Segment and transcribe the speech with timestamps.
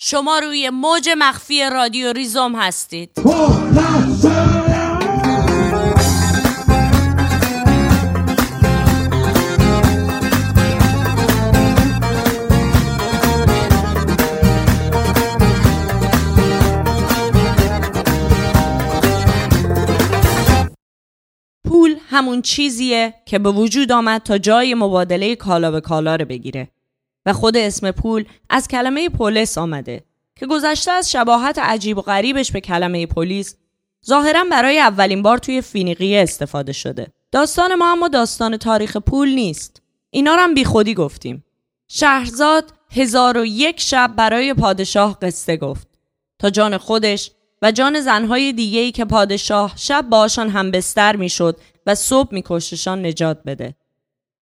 [0.00, 3.10] شما روی موج مخفی رادیو ریزوم هستید.
[21.64, 26.68] پول همون چیزیه که به وجود آمد تا جای مبادله کالا به کالا رو بگیره.
[27.28, 30.04] و خود اسم پول از کلمه پولس آمده
[30.36, 33.56] که گذشته از شباهت عجیب و غریبش به کلمه پلیس
[34.06, 37.06] ظاهرا برای اولین بار توی فینیقیه استفاده شده.
[37.32, 39.82] داستان ما اما داستان تاریخ پول نیست.
[40.10, 41.44] اینا رو هم بی خودی گفتیم.
[41.88, 45.88] شهرزاد هزار و یک شب برای پادشاه قصه گفت.
[46.38, 47.30] تا جان خودش
[47.62, 53.42] و جان زنهای دیگهی که پادشاه شب باشان هم بستر می‌شد و صبح میکشتشان نجات
[53.46, 53.74] بده.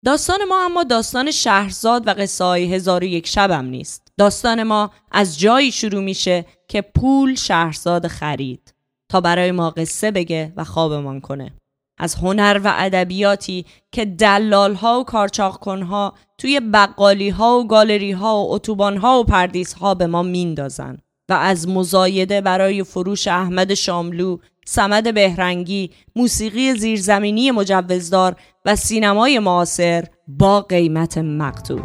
[0.05, 4.13] داستان ما اما داستان شهرزاد و قصه های هزار و یک شبم نیست.
[4.19, 8.75] داستان ما از جایی شروع میشه که پول شهرزاد خرید
[9.09, 11.53] تا برای ما قصه بگه و خوابمان کنه.
[11.99, 18.13] از هنر و ادبیاتی که دلال ها و کارچاق ها توی بقالی ها و گالری
[18.13, 23.29] ها و اتوبان ها و پردیس ها به ما میندازن و از مزایده برای فروش
[23.29, 31.83] احمد شاملو سمد بهرنگی، موسیقی زیرزمینی مجوزدار و سینمای معاصر با قیمت مقتول.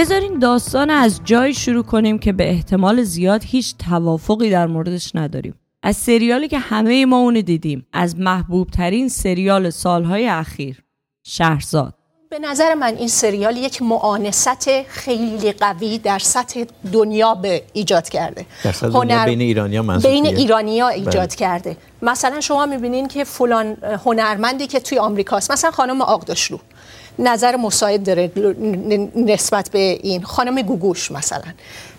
[0.00, 5.54] بذارین داستان از جای شروع کنیم که به احتمال زیاد هیچ توافقی در موردش نداریم.
[5.82, 10.82] از سریالی که همه ما اونو دیدیم از محبوب ترین سریال سالهای اخیر
[11.22, 11.94] شهرزاد.
[12.30, 18.46] به نظر من این سریال یک معانست خیلی قوی در سطح دنیا به ایجاد کرده.
[18.64, 19.26] در سطح هنر...
[19.26, 21.36] بین ایرانیا بین ایرانیا ایجاد بله.
[21.36, 21.76] کرده.
[22.02, 26.58] مثلا شما می‌بینین که فلان هنرمندی که توی آمریکاست مثلا خانم آقداشلو.
[27.20, 28.32] نظر مساعد داره
[29.16, 31.52] نسبت به این خانم گوگوش مثلا.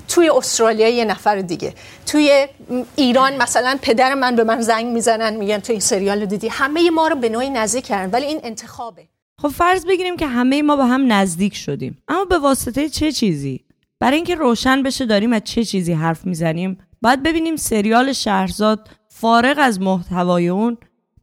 [0.07, 1.73] توی استرالیا یه نفر دیگه.
[2.05, 2.47] توی
[2.95, 6.89] ایران مثلا پدر من به من زنگ می‌زنن میگن تو این سریال رو دیدی؟ همه
[6.89, 9.07] ما رو به نوعی نزدیک کردن ولی این انتخابه.
[9.41, 11.97] خب فرض بگیریم که همه ما با هم نزدیک شدیم.
[12.07, 13.63] اما به واسطه چه چیزی؟
[13.99, 19.55] برای اینکه روشن بشه داریم از چه چیزی حرف می‌زنیم؟ باید ببینیم سریال شهرزاد فارغ
[19.59, 20.77] از محتوای اون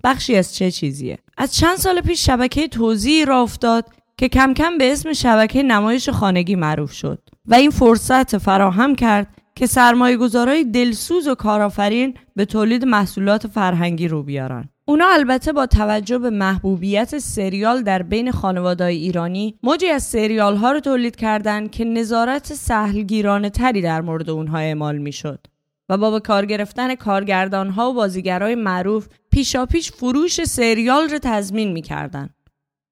[0.04, 1.18] بخشی از چه چیزیه.
[1.40, 3.84] از چند سال پیش شبکه توزیعی را افتاد
[4.16, 9.26] که کم کم به اسم شبکه نمایش خانگی معروف شد و این فرصت فراهم کرد
[9.54, 14.68] که سرمایه گذارای دلسوز و کارآفرین به تولید محصولات فرهنگی رو بیارن.
[14.84, 20.72] اونا البته با توجه به محبوبیت سریال در بین خانوادهای ایرانی موجی از سریال ها
[20.72, 25.46] رو تولید کردند که نظارت سهلگیرانه تری در مورد اونها اعمال می‌شد.
[25.88, 31.72] و با به کار گرفتن کارگردان ها و بازیگرای معروف پیشاپیش فروش سریال رو تضمین
[31.72, 32.30] می‌کردن.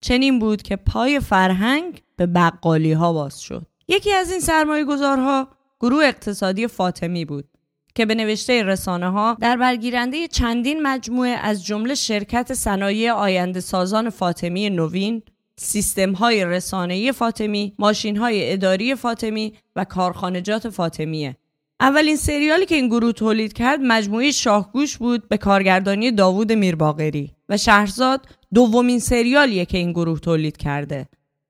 [0.00, 3.66] چنین بود که پای فرهنگ به بقالی ها باز شد.
[3.88, 5.48] یکی از این سرمایه گذارها
[5.80, 7.44] گروه اقتصادی فاطمی بود
[7.94, 14.10] که به نوشته رسانه ها در برگیرنده چندین مجموعه از جمله شرکت صنایع آینده سازان
[14.10, 15.22] فاطمی نوین،
[15.56, 21.36] سیستم های رسانه‌ای فاطمی، ماشین های اداری فاطمی و کارخانجات فاطمیه
[21.80, 27.56] اولین سریالی که این گروه تولید کرد مجموعه شاهگوش بود به کارگردانی داوود میرباغری و
[27.56, 31.06] شهرزاد دومین سریالیه که این گروه تولید کرده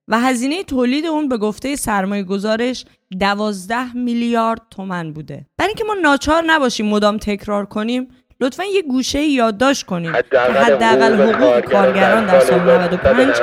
[0.09, 2.85] و هزینه تولید اون به گفته سرمایه گذارش
[3.21, 5.47] دوازده میلیارد تومن بوده.
[5.59, 8.09] برای اینکه ما ناچار نباشیم مدام تکرار کنیم
[8.41, 10.13] لطفا یه گوشه یادداشت کنیم.
[10.13, 13.35] که حداقل حقوق کارگران در سال 95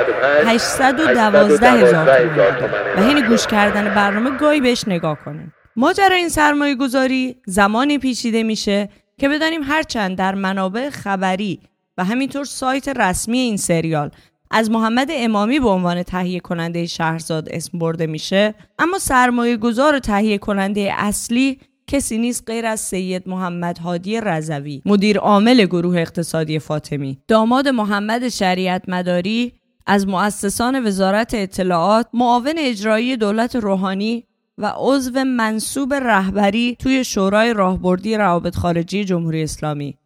[0.46, 5.52] 812 هزار تومن و حین گوش کردن برنامه گاهی بهش نگاه کنیم.
[5.76, 8.88] ماجرا این سرمایه گذاری زمانی پیچیده میشه
[9.18, 11.60] که بدانیم هرچند در منابع خبری
[11.98, 14.10] و همینطور سایت رسمی این سریال
[14.50, 19.98] از محمد امامی به عنوان تهیه کننده شهرزاد اسم برده میشه اما سرمایه گذار و
[19.98, 26.58] تهیه کننده اصلی کسی نیست غیر از سید محمد هادی رضوی مدیر عامل گروه اقتصادی
[26.58, 27.18] فاطمی.
[27.28, 29.52] داماد محمد شریعت مداری
[29.86, 34.24] از مؤسسان وزارت اطلاعات معاون اجرایی دولت روحانی
[34.58, 39.98] و عضو منصوب رهبری توی شورای راهبردی روابط خارجی جمهوری اسلامی.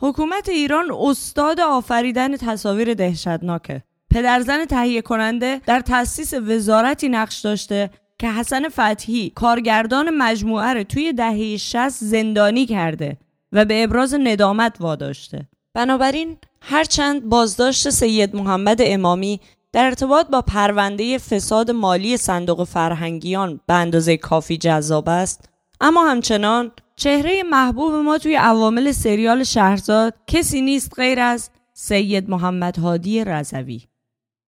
[0.00, 3.82] حکومت ایران استاد آفریدن تصاویر دهشتناکه.
[4.10, 11.12] پدرزن تهیه کننده در تأسیس وزارتی نقش داشته که حسن فتحی کارگردان مجموعه رو توی
[11.12, 13.16] دهه 60 زندانی کرده
[13.52, 15.48] و به ابراز ندامت واداشته.
[15.74, 19.40] بنابراین هرچند بازداشت سید محمد امامی
[19.72, 25.48] در ارتباط با پرونده فساد مالی صندوق فرهنگیان به اندازه کافی جذاب است.
[25.80, 32.78] اما همچنان چهره محبوب ما توی عوامل سریال شهرزاد کسی نیست غیر از سید محمد
[32.78, 33.82] هادی رضوی.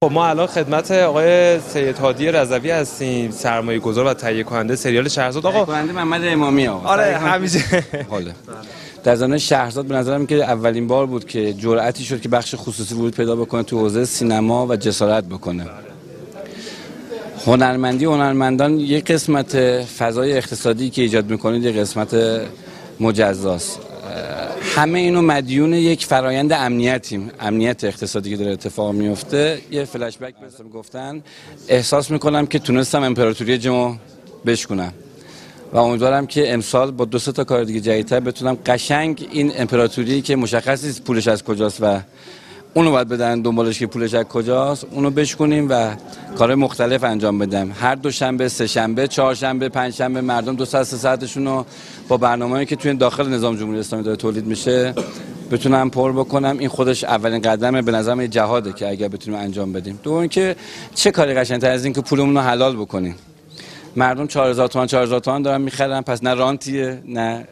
[0.04, 5.07] خب ما الان خدمت آقای سید هادی رضوی هستیم سرمایه گذار و تهیه کننده سریال
[5.07, 5.45] شهرزاد.
[5.45, 6.89] آقا کننده محمد امامی آقا.
[6.89, 7.86] آره همیشه.
[8.10, 8.36] حاله
[9.04, 12.96] در زمان شهرزاد به نظرم که اولین بار بود که جرأتی شد که بخش خصوصی
[12.96, 15.66] ورود پیدا بکنه تو حوزه سینما و جسارت بکنه.
[17.46, 22.42] هنرمندی هنرمندان یک قسمت فضای اقتصادی که ایجاد می‌کنید یک قسمت
[23.00, 23.80] مجزاست.
[24.75, 27.31] همه اینو مدیون یک فرایند امنیتیم.
[27.40, 30.34] امنیت اقتصادی که داره اتفاق میفته یه فلش بک
[30.74, 31.22] گفتن
[31.68, 33.95] احساس می‌کنم که تونستم امپراتوری جمو
[34.45, 34.94] بشکنم
[35.74, 40.36] و امیدوارم که امسال با دو تا کار دیگه جدیدتر بتونم قشنگ این امپراتوری که
[40.36, 42.00] مشخص نیست پولش از کجاست و
[42.74, 45.95] اونو باید بدن دنبالش که پولش از کجاست اونو بشکنیم و
[46.38, 47.71] کار مختلف انجام بدم.
[47.71, 51.66] هر دو شنبه سه شنبه چهار شنبه پنج شنبه مردم دو ساعت سه ساعتشون رو
[52.07, 54.94] با برنامه‌ای که توی داخل نظام جمهوری اسلامی داره تولید میشه
[55.51, 56.57] بتونم پر بکنم.
[56.60, 60.00] این خودش اولین قدمه به نظرم جهاده که اگر بتونیم انجام بدیم.
[60.04, 60.56] دوم که
[60.95, 63.16] چه کاری قشنگتر از این که پولمون رو حلال بکنیم.
[63.96, 66.02] مردم 4000 تومان 4000 تومان دارن می‌خرن.
[66.02, 67.48] پس نه رانتیه نه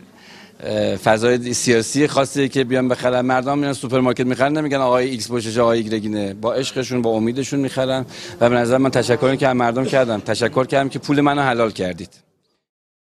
[1.03, 3.21] فضای سیاسی خاصی که بیان بخرن.
[3.21, 6.33] مردم میرن سوپرمارکت می‌خرن نمیگن آقای ایکس پشتش آقای ایگرگینه.
[6.33, 8.05] با عشقشون با امیدشون می‌خرن.
[8.41, 10.19] و به نظر من تشکری که مردم کردم.
[10.19, 12.09] تشکر کردم که پول منو حلال کردید.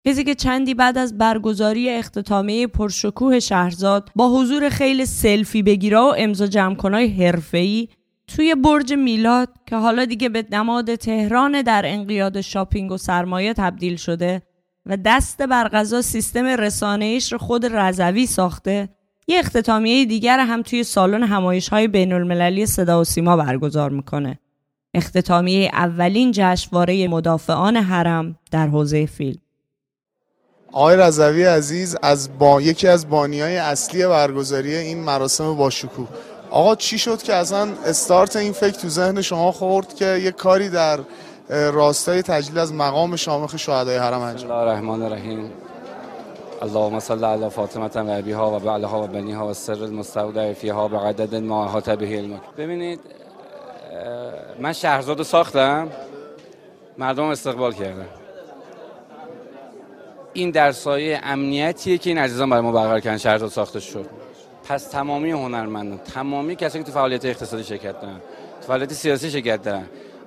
[0.08, 6.14] کسی که چندی بعد از برگزاری اختتامیه پرشکوه شهرزاد با حضور خیلی سلفی بگیرا و
[6.18, 7.88] امضا جمع کنای حرفه‌ای
[8.28, 13.96] توی برج میلاد که حالا دیگه به نماد تهران در انقیاد شاپینگ و سرمایه تبدیل
[13.96, 14.42] شده
[14.86, 18.90] و دست بر غذا سیستم رسانه‌ایش رو خود رضوی ساخته
[19.28, 24.40] یه اختتامیه دیگر هم توی سالن همایش های بین المللی صدا و سیما برگزار می‌کنه.
[24.94, 29.40] اختتامیه اولین جشنواره مدافعان حرم در حوزه فیلم.
[30.72, 36.08] آقای رضوی عزیز از با یکی از بانیای اصلی برگزاری این مراسم باشکوه
[36.54, 40.70] آقا چی شد که اصلا استارت این فکر تو ذهن شما خورد که یه کاری
[40.70, 41.00] در
[41.50, 45.52] راستای تجلیل از مقام شامخ شهدای حرم انجام الله الرحمن الرحیم.
[46.62, 50.98] اللهم صل علی فاطمه و ابیها و بعلها و بنیها و سر المستودع فیها به
[50.98, 53.00] عدد ما احاط به ببینید
[54.60, 55.88] من شهرزاد ساختم
[56.98, 58.08] مردم استقبال کردن
[60.34, 64.23] این در سایه امنیتیه که این عزیزان برای ما برقرار کردن شهرزاد ساخته شد.
[64.68, 68.20] پس تمامی هنرمندان تمامی کسایی که تو فعالیت اقتصادی شرکت دارن
[68.62, 69.86] تو فعالیت سیاسی شرکت دارن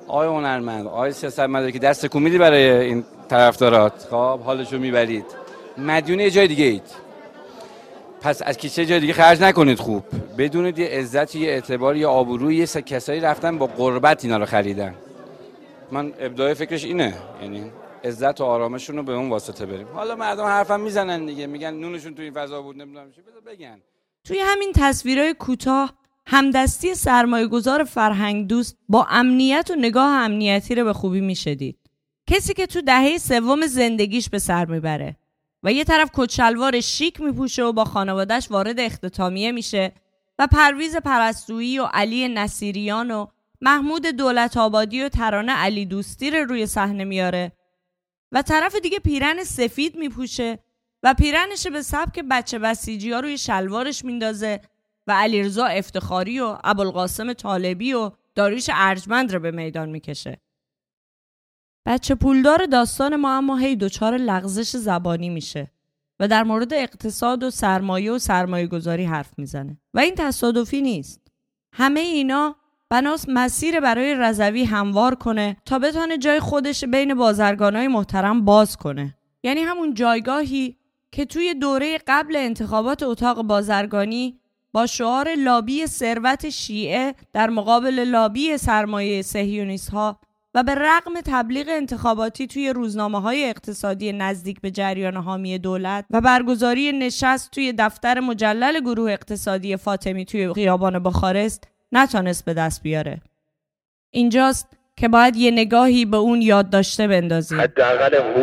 [0.09, 5.25] آقای هنرمند آقای سیاستمدار که دست کومیدی برای این طرفدارات خب حالشو می‌برید.
[5.79, 7.07] مدیون یه جای دیگه اید.
[8.21, 10.05] پس از کیسه جای دیگه خرج نکنید خوب.
[10.39, 14.95] بدونید یه عزت یه اعتبار یه آبروی یه کسایی رفتن با قربت اینا رو خریدن.
[15.91, 17.71] من ابداع فکرش اینه یعنی
[18.05, 19.87] عزت و آرامشون رو به اون واسطه بریم.
[19.95, 23.21] حالا مردم حرفم می‌زنن دیگه میگن نونشون تو این فضا بود نمی‌دونم چی.
[23.47, 23.79] بگن.
[24.27, 25.95] توی همین تصویرهای کوتاه
[26.27, 31.79] همدستی سرمایه گذار فرهنگ دوست با امنیت و نگاه امنیتی رو به خوبی می‌شدید.
[32.27, 35.17] کسی که تو دهه سوم زندگیش به سر می‌بره
[35.63, 39.93] و یه طرف کچلوار شیک میپوشه و با خانوادهش وارد اختتامیه میشه
[40.39, 43.27] و پرویز پرستویی و علی نصیریان و
[43.61, 47.53] محمود دولت آبادی و ترانه علی دوستی رو روی صحنه میاره
[48.33, 50.59] و طرف دیگه پیرن سفید میپوشه
[51.07, 54.61] و پیرنش به سبک بچه بسیجی ها روی شلوارش میندازه
[55.07, 60.41] و علیرضا افتخاری و ابوالقاسم طالبی و داریش ارجمند رو به میدان می‌کشه.
[61.87, 65.71] بچه پولدار داستان ما اما هی دچار لغزش زبانی میشه
[66.21, 71.21] و در مورد اقتصاد و سرمایه و سرمایه گذاری حرف می‌زنه و این تصادفی نیست.
[71.73, 72.57] همه اینا
[72.91, 79.15] بناس مسیر برای رضوی هموار کنه تا بتونه جای خودش بین بازرگانای محترم باز کنه.
[79.43, 80.77] یعنی همون جایگاهی
[81.13, 84.41] که توی دوره قبل انتخابات اتاق بازرگانی
[84.73, 90.21] با شعار لابی ثروت شیعه در مقابل لابی سرمایه سهیونیست ها
[90.55, 96.21] و به رغم تبلیغ انتخاباتی توی روزنامه های اقتصادی نزدیک به جریان حامی دولت و
[96.21, 103.21] برگزاری نشست توی دفتر مجلل گروه اقتصادی فاطمی توی خیابان بخارست نتانست به دست بیاره.
[104.11, 107.59] اینجاست که باید یه نگاهی به اون یاد داشته بندازیم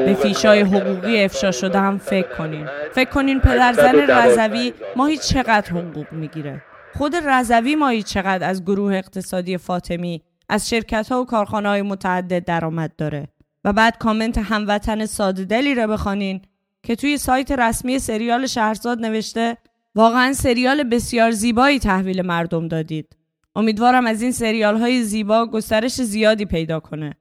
[0.05, 6.11] به فیشای حقوقی افشا شده هم فکر کنین فکر کنین پدرزن رضوی ماهی چقدر حقوق
[6.11, 6.61] می‌گیره.
[6.97, 12.45] خود رضوی ماهی چقدر از گروه اقتصادی فاطمی از شرکت ها و کارخانه های متعدد
[12.45, 13.27] درآمد داره.
[13.63, 16.41] و بعد کامنت هموطن ساده دلی رو بخوانین
[16.83, 19.57] که توی سایت رسمی سریال شهرزاد نوشته
[19.95, 23.15] واقعا سریال بسیار زیبایی تحویل مردم دادید.
[23.55, 27.15] امیدوارم از این سریال های زیبا گسترش زیادی پیدا کنه.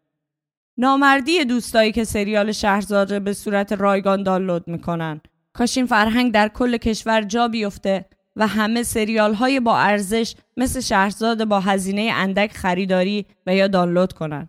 [0.77, 5.21] نامردی دوستایی که سریال شهرزاد به صورت رایگان دانلود می‌کنن.
[5.53, 8.05] کاش این فرهنگ در کل کشور جا بیفته
[8.37, 14.12] و همه سریال های با ارزش مثل شهرزاد با هزینه اندک خریداری و یا دانلود
[14.12, 14.49] کنن.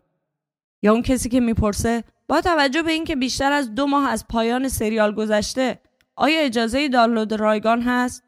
[0.84, 4.68] یا اون کسی که می‌پرسه با توجه به اینکه بیشتر از دو ماه از پایان
[4.68, 5.80] سریال گذشته
[6.16, 8.24] آیا اجازه دانلود رایگان هست؟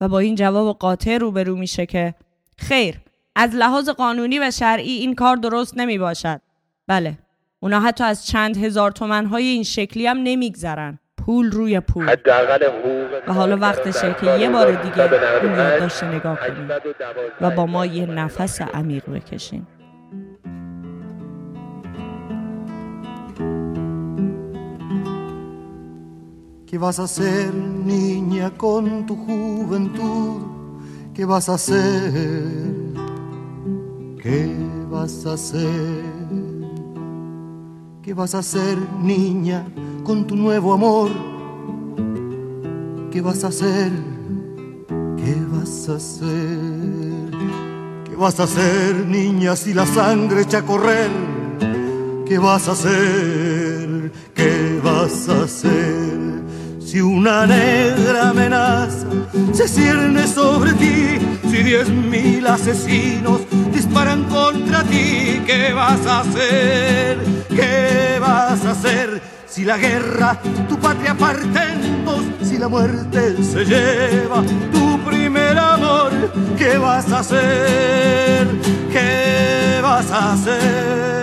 [0.00, 2.14] و با این جواب قاطع روبرو میشه که
[2.58, 2.94] خیر
[3.36, 6.40] از لحاظ قانونی و شرعی این کار درست نمی باشد.
[6.86, 7.18] بله
[7.60, 10.98] اونا حتی از چند هزار تومن های این شکلی هم نمیگذرن.
[11.16, 12.16] پول روی پول
[13.28, 15.12] و حالا وقتشه که یه بار دیگه
[15.42, 16.68] این یادداشت نگاه کنیم
[17.40, 19.66] و با ما یه نفس عمیق بکشیم
[26.70, 30.57] ¿Qué vas a hacer, niña, con tu juventud?
[31.18, 32.12] ¿Qué vas a hacer?
[34.22, 34.56] ¿Qué
[34.88, 36.04] vas a hacer?
[38.00, 39.66] ¿Qué vas a hacer, niña,
[40.04, 41.10] con tu nuevo amor?
[43.10, 43.90] ¿Qué vas a hacer?
[45.16, 47.30] ¿Qué vas a hacer?
[48.04, 51.10] ¿Qué vas a hacer, niña, si la sangre echa a correr?
[52.26, 54.12] ¿Qué vas a hacer?
[54.36, 56.37] ¿Qué vas a hacer?
[56.90, 59.06] Si una negra amenaza
[59.52, 61.18] se cierne sobre ti,
[61.50, 67.18] si diez mil asesinos disparan contra ti, ¿qué vas a hacer?
[67.50, 69.20] ¿Qué vas a hacer?
[69.46, 71.60] Si la guerra tu patria parte
[72.06, 74.42] dos, si la muerte se lleva
[74.72, 76.10] tu primer amor,
[76.56, 78.48] ¿qué vas a hacer?
[78.90, 81.17] ¿Qué vas a hacer?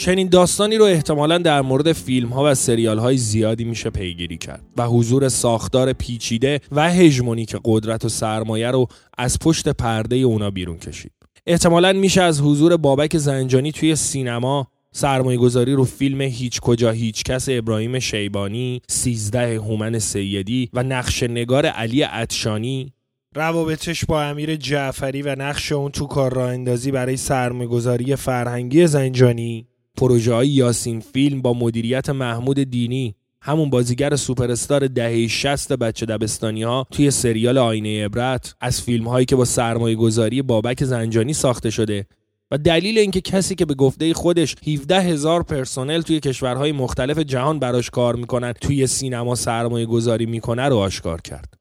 [0.00, 4.62] چنین داستانی رو احتمالا در مورد فیلم ها و سریال های زیادی میشه پیگیری کرد
[4.76, 8.86] و حضور ساختار پیچیده و هژمونیک قدرت و سرمایه رو
[9.18, 11.12] از پشت پرده اونا بیرون کشید.
[11.46, 17.22] احتمالا میشه از حضور بابک زنجانی توی سینما سرمایه گذاری رو فیلم هیچ کجا هیچ
[17.22, 22.92] کس ابراهیم شیبانی، سیزده هومن سیدی و نقش نگار علی اتشانی
[23.34, 29.69] روابطش با امیر جعفری و نقش اون تو کار راه اندازی برای سرمایه‌گذاری فرهنگی زنجانی
[29.96, 36.62] پروژه های یاسین فیلم با مدیریت محمود دینی همون بازیگر سوپرستار دهه 60 بچه دبستانی
[36.62, 41.70] ها توی سریال آینه عبرت از فیلم هایی که با سرمایه گذاری بابک زنجانی ساخته
[41.70, 42.06] شده
[42.50, 47.58] و دلیل اینکه کسی که به گفته خودش 17 هزار پرسنل توی کشورهای مختلف جهان
[47.58, 51.59] براش کار می‌کنن توی سینما سرمایه گذاری می‌کنه رو آشکار کرد.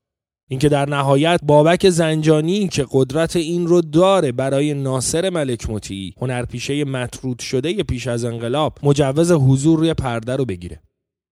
[0.51, 6.84] اینکه در نهایت بابک زنجانی که قدرت این رو داره برای ناصر ملک مطیعی هنرپیشه
[6.84, 10.82] مطرود شده پیش از انقلاب مجوز حضور روی پرده رو بگیره.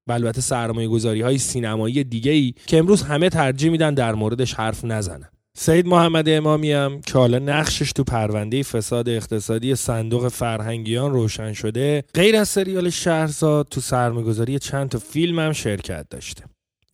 [0.08, 4.54] و البته سرمایه گذاری های سینمایی دیگه ای که امروز همه ترجیح میدن در موردش
[4.54, 5.30] حرف نزنن.
[5.58, 12.04] سید محمد امامی هم که حالا نقشش تو پرونده فساد اقتصادی صندوق فرهنگیان روشن شده
[12.14, 16.44] غیر از سریال شهرزاد تو سرمایه‌گذاری چند تا فیلم هم شرکت داشته.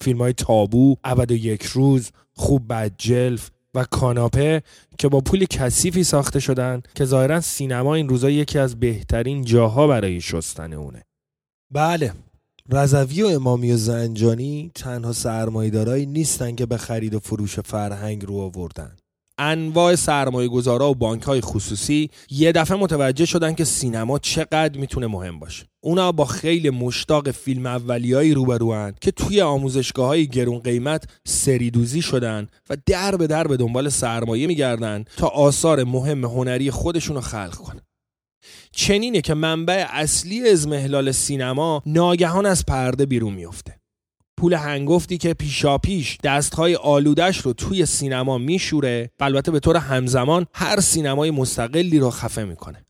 [0.04, 4.64] فیلم های تابو، ابد و یک روز، خوب بد جلف و کاناپه
[4.98, 9.88] که با پول کثیفی ساخته شدن که ظاهرا سینما این روزا یکی از بهترین جاها
[9.88, 11.04] برای شستن اونه.
[11.72, 12.14] بله.
[12.70, 18.38] رضوی و امامی و زنجانی تنها سرمایدارایی نیستن که به خرید و فروش فرهنگ رو
[18.38, 18.96] آوردن.
[19.38, 25.08] انواع سرمایه گذارا و بانک های خصوصی یه دفعه متوجه شدن که سینما چقدر می‌تونه
[25.08, 25.66] مهم باشه.
[25.84, 32.48] اونا با خیلی مشتاق فیلم اولیایی روبروان که توی آموزشگاه های گرون قیمت سریدوزی شدن
[32.70, 37.56] و در به در به دنبال سرمایه میگردن تا آثار مهم هنری خودشون رو خلق
[37.56, 37.82] کنن.
[38.72, 43.83] چنینه که منبع اصلی ازمهلال سینما ناگهان از پرده بیرون میفته
[44.44, 50.46] پول هنگفتی که پیشاپیش دستهای آلودش رو توی سینما میشوره و البته به طور همزمان
[50.54, 52.86] هر سینمای مستقلی رو خفه می‌کنه.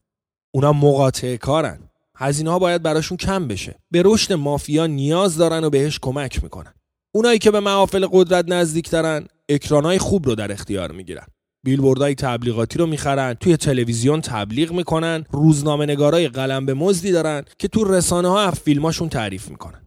[0.54, 1.78] اونا مقاطعه کارن.
[2.16, 3.74] هزینه ها باید براشون کم بشه.
[3.90, 6.74] به رشد مافیا نیاز دارن و بهش کمک می‌کنن.
[7.14, 11.26] اونایی که به محافل قدرت نزدیک دارن اکرانای خوب رو در اختیار می‌گیرن.
[11.64, 17.68] بیلبوردهای تبلیغاتی رو می‌خرن توی تلویزیون تبلیغ می‌کنن روزنامه نگارای قلم به مزدی دارن که
[17.68, 19.80] تو رسانه ها فیلماشون تعریف می‌کنن.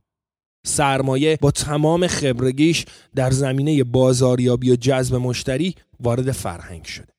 [0.67, 7.13] سرمایه با تمام خبرگیش در زمینه بازاریابی و جذب مشتری وارد فرهنگ شده.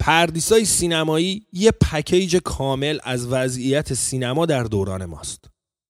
[0.00, 5.44] پردیسای سینمایی یه پکیج کامل از وضعیت سینما در دوران ماست.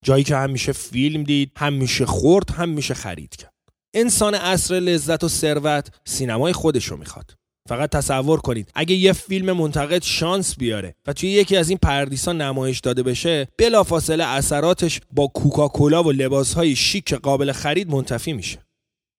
[0.04, 3.54] جایی که هم میشه فیلم دید هم میشه خورد هم میشه خرید کرد.
[3.94, 7.39] انسان عصر لذت و ثروت سینمای خودش رو می‌خواد.
[7.70, 8.70] فقط تصور کنید.
[8.74, 13.48] اگه یه فیلم منتقد شانس بیاره و توی یکی از این پردیسا نمایش داده بشه
[13.58, 18.58] بلافاصله اثراتش با کوکاکولا و لباسهای شیک قابل خرید منتفی میشه.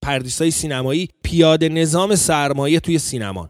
[0.01, 3.49] پردیسای سینمایی پیاده نظام سرمایه توی سینمان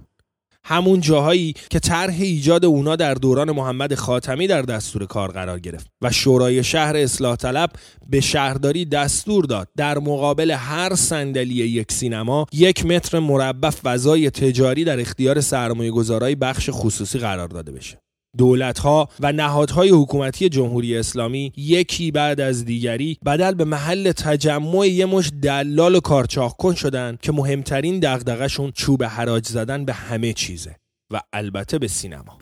[0.64, 5.88] همون جاهایی که طرح ایجاد اونا در دوران محمد خاتمی در دستور کار قرار گرفت
[6.02, 7.70] و شورای شهر اصلاح طلب
[8.08, 9.68] به شهرداری دستور داد.
[9.78, 16.36] در مقابل هر صندلی یک سینما یک متر مربع فضای تجاری در اختیار سرمایه گذارای
[16.36, 18.11] بخش خصوصی قرار داده بشه.
[18.38, 25.06] دولتها و نهادهای حکومتی جمهوری اسلامی یکی بعد از دیگری بدل به محل تجمع یه
[25.06, 30.76] مش دلال و کارچاخ کن شدن که مهمترین دغدغه‌شون چوب حراج زدن به همه چیزه
[31.14, 32.38] و البته به سینما.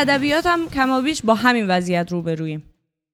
[0.00, 2.64] ادبیات هم کمابیش با همین وضعیت روبرویم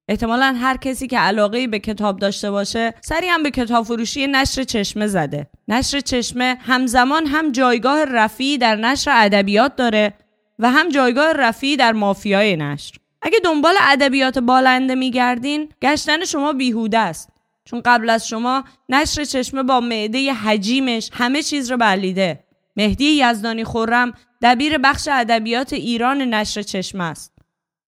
[0.08, 4.62] احتمالا هر کسی که علاقه به کتاب داشته باشه سری هم به کتاب فروشی نشر
[4.62, 5.46] چشمه زده.
[5.68, 10.14] نشر چشمه همزمان هم جایگاه رفیعی در نشر ادبیات داره
[10.58, 12.94] و هم جایگاه رفیعی در مافیای نشر.
[13.22, 17.28] اگه دنبال ادبیات بالنده میگردین گشتن شما بیهوده است.
[17.64, 22.45] چون قبل از شما نشر چشمه با معده حجیمش همه چیز رو بلیده
[22.76, 24.12] مهدی یزدانی خورم
[24.42, 27.32] دبیر بخش ادبیات ایران نشر چشم است.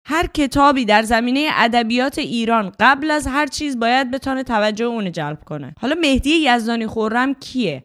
[0.04, 5.44] هر کتابی در زمینه ادبیات ایران قبل از هر چیز باید بتانه توجه اون جلب
[5.44, 5.74] کنه.
[5.80, 7.84] حالا مهدی یزدانی خورم کیه؟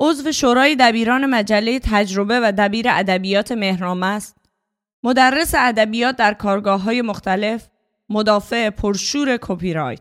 [0.00, 4.36] عضو شورای دبیران مجله تجربه و دبیر ادبیات مهرام است.
[5.02, 7.68] مدرس ادبیات در کارگاه های مختلف،
[8.08, 10.00] مدافع پرشور کپی رایت.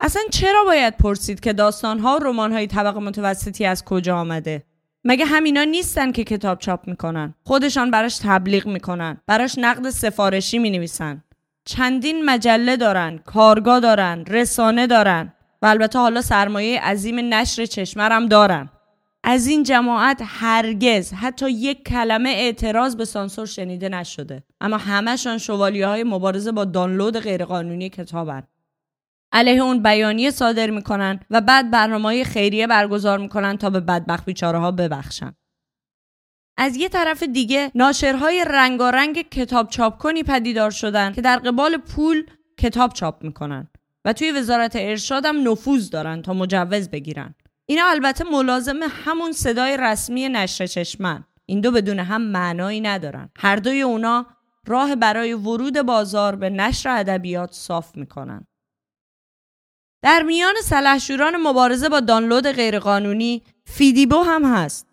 [0.00, 4.62] اصلا چرا باید پرسید که داستان ها و رمان های طبق متوسطی از کجا آمده؟
[5.04, 9.20] مگه همینا نیستن که کتاب چاپ می‌کنن؟ خودشان براش تبلیغ می‌کنن.
[9.26, 11.24] براش نقد سفارشی می‌نویسن.
[11.64, 15.32] چندین مجله دارن کارگاه دارن رسانه دارن
[15.62, 18.70] و البته حالا سرمایه عظیم نشر چشمرم دارن.
[19.24, 24.42] از این جماعت هرگز حتی یک کلمه اعتراض به سانسور شنیده نشده.
[24.60, 28.42] اما همهشان شوالیه های مبارزه با دانلود غیرقانونی کتابن.
[29.32, 34.58] علیه اون بیانیه صادر می‌کنن و بعد برنامه خیریه برگزار می‌کنن تا به بدبخت بیچاره
[34.58, 35.34] ها ببخشن.
[36.56, 42.26] از یه طرف دیگه ناشرهای رنگارنگ کتاب چاپ کنی پدیدار شدن که در قبال پول
[42.58, 43.68] کتاب چاپ می‌کنن
[44.04, 47.34] و توی وزارت ارشاد هم نفوذ دارن تا مجوز بگیرن.
[47.66, 51.24] اینا البته ملازم همون صدای رسمی نشر چشمن.
[51.46, 53.30] این دو بدون هم معنایی ندارن.
[53.36, 54.26] هر دوی اونا
[54.66, 58.46] راه برای ورود بازار به نشر ادبیات صاف می‌کنن.
[60.02, 64.86] در میان سلحشوران مبارزه با دانلود غیرقانونی فیدیبو هم هست.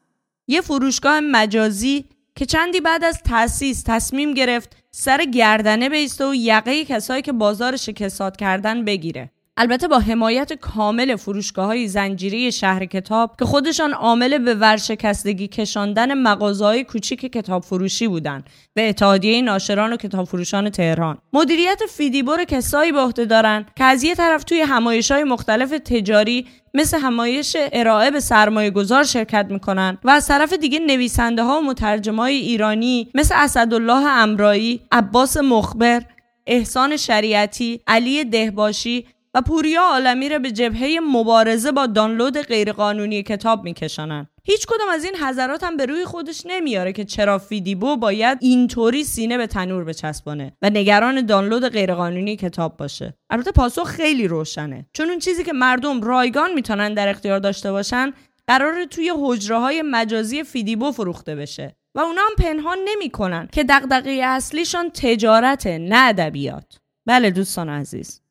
[0.47, 6.85] یه فروشگاه مجازی که چندی بعد از تأسیس تصمیم گرفت سر گردنه بیسته و یقه
[6.85, 9.31] کسایی که بازار شکسات کردن بگیره.
[9.59, 16.13] البته با حمایت کامل فروشگاه های زنجیری شهر کتاب که خودشان عامل به ورشکستگی کشاندن
[16.13, 21.17] مغازهای کوچیک کتاب فروشی بودند به اتحادیه ناشران و کتاب فروشان تهران.
[21.33, 26.47] مدیریت فیدیبور کسایی به عهده دارند که از یه طرف توی همایش های مختلف تجاری
[26.73, 31.63] مثل همایش ارائه به سرمایه گذار شرکت می‌کنن و از طرف دیگه نویسنده ها و
[31.63, 36.01] مترجم های ایرانی مثل اسدالله امرایی، عباس مخبر،
[36.47, 43.63] احسان شریعتی، علی دهباشی و پوریا عالمی را به جبهه مبارزه با دانلود غیرقانونی کتاب
[43.63, 44.29] میکشانند.
[44.43, 49.03] هیچ کدام از این حضرات هم به روی خودش نمیاره که چرا فیدیبو باید اینطوری
[49.03, 53.13] سینه به تنور بچسبانه و نگران دانلود غیرقانونی کتاب باشه.
[53.29, 54.85] البته پاسخ خیلی روشنه.
[54.93, 58.13] چون اون چیزی که مردم رایگان می‌تونن در اختیار داشته باشن
[58.47, 61.75] قرار توی حجره های مجازی فیدیبو فروخته بشه.
[61.95, 66.79] و اونا هم پنهان نمی‌کنن که دغدغه اصلیشان تجارت نه ادبیات.
[67.05, 68.21] بله دوستان عزیز.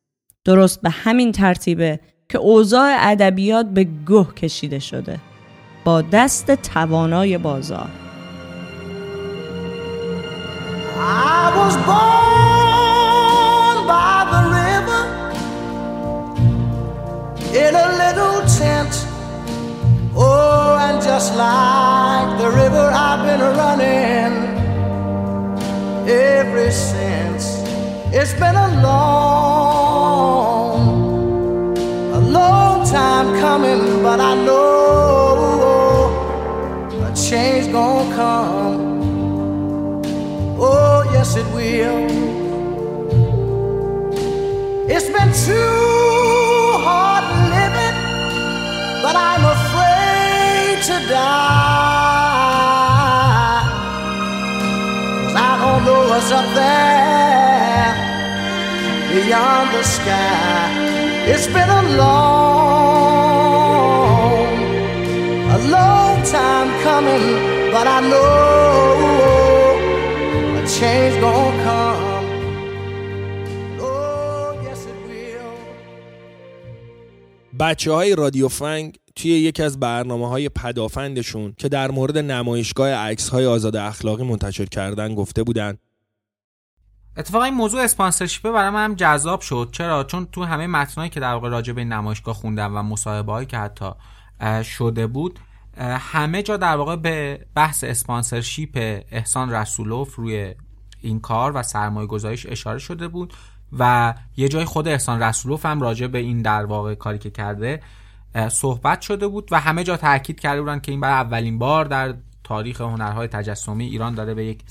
[0.47, 5.19] درست به همین ترتیبه که اوضاع ادبیات به گوه کشیده شده.
[5.85, 7.89] با دست توانای بازار.
[28.19, 29.66] It's been a long
[33.57, 36.11] coming, but I know
[37.09, 38.81] a change gonna come.
[40.61, 42.01] Oh, yes, it will.
[44.95, 47.25] It's been too hard
[47.57, 47.97] living,
[49.05, 51.97] but I'm afraid to die.
[55.23, 57.93] Cause I don't know what's up there
[59.15, 60.57] beyond the sky.
[61.33, 62.36] It's been a long,
[66.97, 67.27] coming,
[67.75, 68.27] but I know
[70.61, 72.27] a change gonna come.
[73.81, 74.57] Oh.
[77.61, 83.29] بچه های رادیو فنگ توی یکی از برنامه های پدافندشون که در مورد نمایشگاه عکس
[83.29, 85.79] های آزاد اخلاقی منتشر کردن گفته بودن
[87.17, 91.21] اتفاقا این موضوع اسپانسرشیپه برای من هم جذاب شد چرا چون تو همه متنایی که
[91.21, 93.91] در واقع راجع به نمایشگاه خوندم و مصاحبه هایی که حتی
[94.65, 95.41] شده بود
[95.79, 100.55] همه جا در واقع به بحث اسپانسرشیپ احسان رسولوف روی
[101.01, 103.35] این کار و سرمایه گذاریش اشاره شده بود
[103.79, 107.83] و یه جای خود احسان رسولوف هم راجع به این در واقع کاری که کرده
[108.51, 112.15] صحبت شده بود و همه جا تاکید کرده بودن که این برای اولین بار در
[112.45, 114.63] تاریخ هنرهای تجسمی ایران داره به یک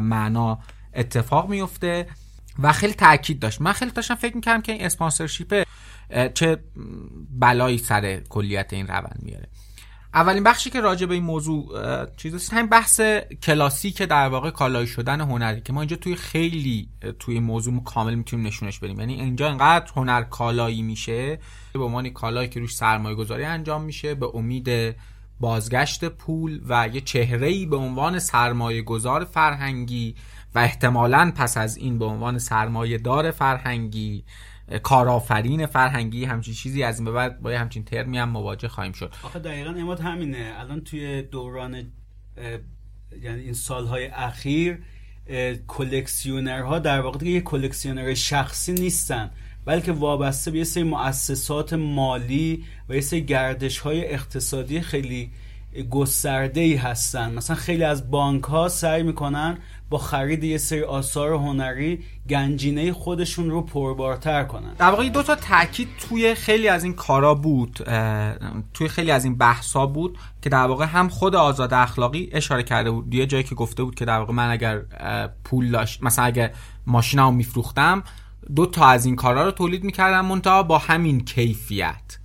[0.00, 0.58] معنا
[0.94, 2.06] اتفاق میفته
[2.58, 3.60] و خیلی تاکید داشت.
[3.60, 5.66] من خیلی داشتم فکر می‌کردم که این اسپانسرشیپ
[6.34, 6.58] چه
[7.30, 9.48] بلایی سر کلیت این روند میاره.
[10.14, 13.00] اولین بخشی که راجع به این موضوع چیز همین بحث
[13.42, 18.46] کلاسیک در واقع کالایی شدن هنری که ما اینجا توی خیلی توی موضوع کامل می‌تونیم
[18.46, 19.00] نشونش بدیم.
[19.00, 21.38] یعنی اینجا انقدر هنر کالایی میشه
[21.72, 24.94] به عنوان کالایی که روش سرمایه گذاری انجام میشه به امید
[25.40, 30.14] بازگشت پول و یه چهره به عنوان سرمایه گذار فرهنگی
[30.54, 34.24] و احتمالا پس از این به عنوان سرمایه دار فرهنگی
[34.82, 39.14] کارآفرین فرهنگی همچین چیزی از این به بعد با همچین ترمی هم مواجه خواهیم شد.
[39.22, 40.52] آخه دقیقا اماد همینه.
[40.56, 41.74] الان توی دوران
[43.22, 44.78] یعنی این سالهای اخیر
[45.68, 49.30] کلکسیونرها در واقع دیگه یه کلکسیونر شخصی نیستن
[49.64, 55.30] بلکه وابسته به یه سری مؤسسات مالی و یه سری گردش های اقتصادی خیلی
[55.90, 57.34] گسترده ای هستن.
[57.34, 59.58] مثلا خیلی از بانک ها سعی می‌کنن
[59.90, 64.74] با خرید یه سری آثار هنری گنجینه خودشون رو پربارتر کنن.
[64.78, 67.78] در واقع دو تا تاکید توی خیلی از این کارا بود
[68.74, 72.90] توی خیلی از این بحثا بود که در واقع هم خود آزاد اخلاقی اشاره کرده
[72.90, 73.14] بود.
[73.14, 74.82] یه جایی که گفته بود که در واقع من اگر
[75.44, 76.50] پول داشت مثلا اگر
[76.86, 78.02] ماشینمو میفروختم
[78.56, 82.17] دو تا از این کارا رو تولید می‌کردم منتها با همین کیفیت.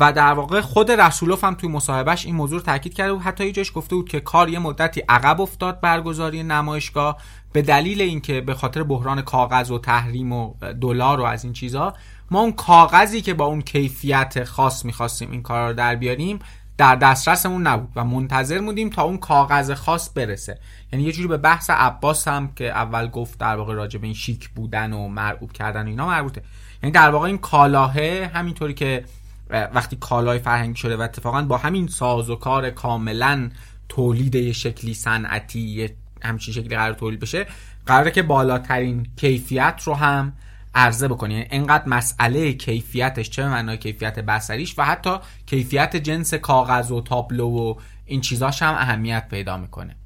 [0.00, 3.22] و در واقع خود رسولوف هم توی مصاحبهش این موضوع رو تاکید کرده بود.
[3.22, 7.16] حتی جاش گفته بود که کار یه مدتی عقب افتاد برگزاری نمایشگاه.
[7.52, 11.94] به دلیل اینکه به خاطر بحران کاغذ و تحریم و دلار و از این چیزها
[12.30, 16.38] ما اون کاغذی که با اون کیفیت خاص می‌خواستیم این کار رو در بیاریم
[16.78, 20.58] در دسترسمون نبود و منتظر بودیم تا اون کاغذ خاص برسه.
[20.92, 24.14] یعنی یه جوری به بحث عباس هم که اول گفت در واقع راجع به این
[24.14, 26.42] شیک بودن و مرعوب کردن و اینا مربوطه.
[26.82, 29.04] یعنی در واقع این کالاهه همینطوری که
[29.50, 33.50] وقتی کالای فرهنگی شده و اتفاقا با همین ساز و کار کاملا
[33.88, 35.90] تولید شکلی صنعتی
[36.22, 37.46] همچین شکلی قرار تولید بشه
[37.86, 40.32] قراره که بالاترین کیفیت رو هم
[40.74, 41.34] عرضه بکنی.
[41.34, 47.48] یعنی انقدر مسئله کیفیتش چه معنای کیفیت بسریش و حتی کیفیت جنس کاغذ و تابلو
[47.48, 47.74] و
[48.06, 49.96] این چیزاش هم اهمیت پیدا می‌کنه.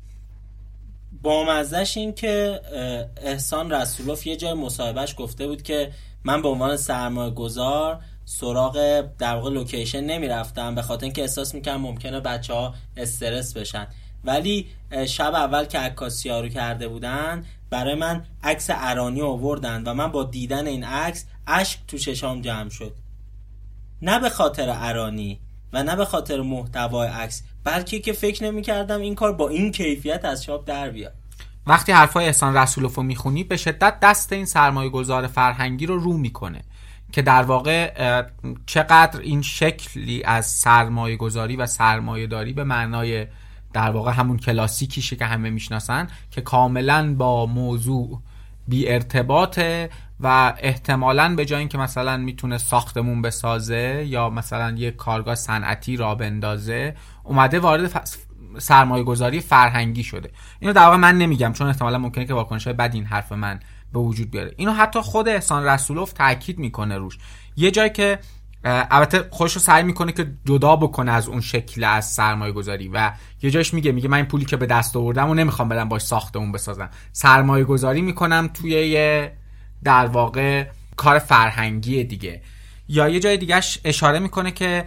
[1.23, 2.61] با مزدش این که
[3.23, 5.93] احسان رسولوف یه جای مصاحبهش گفته بود که
[6.25, 11.77] من به عنوان سرمایه گذار سراغ در واقع لوکیشن نمی‌رفتم به خاطر اینکه احساس می‌کنم
[11.77, 13.87] ممکنه بچه ها استرس بشن.
[14.25, 14.67] ولی
[15.09, 20.25] شب اول که عکاسی رو کرده بودن برای من عکس ارانی آوردن و من با
[20.25, 22.93] دیدن این عکس اشک تو چشام جمع شد.
[24.03, 25.41] نه به خاطر ارانی
[25.73, 29.73] و نه به خاطر محتوای عکس بلکه که فکر نمی کردم این کار با این
[29.73, 31.15] کیفیت از چاپ در بیاد.
[31.67, 36.13] وقتی حرفای احسان رسولوف رو می‌خونی به شدت دست این سرمایه گذار فرهنگی رو رو
[36.13, 36.63] می‌کنه.
[37.13, 37.93] که در واقع
[38.67, 43.27] چقدر این شکلی از سرمایه گذاری و سرمایه داری به معنای
[43.73, 48.23] در واقع همون کلاسیکیشه که همه می‌شناسن که کاملا با موضوع
[48.69, 49.91] بی ارتباطه
[50.21, 56.15] و احتمالا به جای اینکه مثلا می‌تونه ساختمون بسازه یا مثلا یه کارگاه صنعتی را
[56.15, 58.09] بندازه اومده وارد
[58.59, 60.31] سرمایه گذاری فرهنگی شده.
[60.61, 63.61] اینو در واقع من نمیگم چون احتمالا ممکنه که واکنش های بد این حرف من
[63.97, 64.55] به وجود بیاره.
[64.57, 67.19] اینو حتی خود احسان رسولوف تاکید می‌کنه روش.
[67.57, 68.19] یه جایی که
[68.65, 73.13] البته خودش رو سعی می‌کنه که جدا بکنه از اون شکل از سرمایه گذاری و
[73.43, 76.03] یه جایش میگه میگه من این پولی که به دست آوردم و نمی‌خوام بدم باش
[76.03, 76.91] ساختمون بسازم.
[77.13, 79.33] سرمایه گذاری می‌کنم توی یه
[79.85, 82.43] در واقع کار فرهنگی دیگه.
[82.89, 84.85] یا یه جای دیگهش اشاره می‌کنه که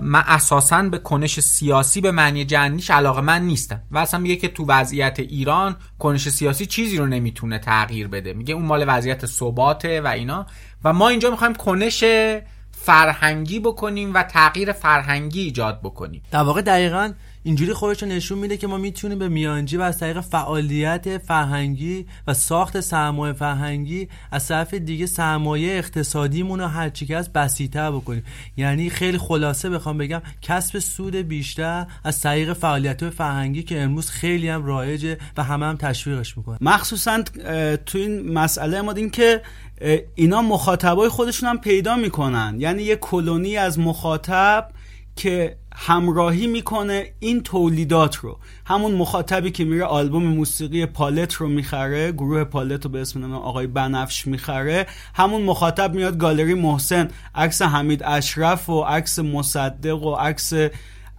[0.00, 3.82] من اساسا به کنش سیاسی به معنی جنیش علاقه من نیستم.
[3.90, 8.32] و اصلا میگه که تو وضعیت ایران کنش سیاسی چیزی رو نمی‌تونه تغییر بده.
[8.32, 10.46] میگه اون مال وضعیت ثباته و اینا.
[10.84, 12.04] و ما اینجا می‌خوایم کنش
[12.70, 16.22] فرهنگی بکنیم و تغییر فرهنگی ایجاد بکنیم.
[16.30, 17.12] در واقع دقیقا
[17.46, 22.34] اینجوری خودش نشون میده که ما می‌تونیم به میانجی و از طریق فعالیت فرهنگی و
[22.34, 28.24] ساخت سرمایه فرهنگی از طرف دیگه سرمایه اقتصادیمون رو هر چی که از بسیتر بکنیم.
[28.56, 34.48] یعنی خیلی خلاصه بخوام بگم کسب سود بیشتر از طریق فعالیت فرهنگی که امروز خیلی
[34.48, 37.22] هم رایجه و همه هم تشویقش می‌کنه مخصوصا
[37.86, 39.42] تو این مسئله ما این که
[40.14, 42.56] اینا مخاطبای خودشون هم پیدا می‌کنن.
[42.58, 44.68] یعنی یه کلونی از مخاطب
[45.16, 48.38] که همراهی می‌کنه این تولیدات رو.
[48.66, 53.66] همون مخاطبی که میره آلبوم موسیقی پالت رو می‌خره گروه پالت رو به اسم آقای
[53.66, 60.52] بنفش می‌خره همون مخاطب میاد گالری محسن عکس حمید اشرف و عکس مصدق و عکس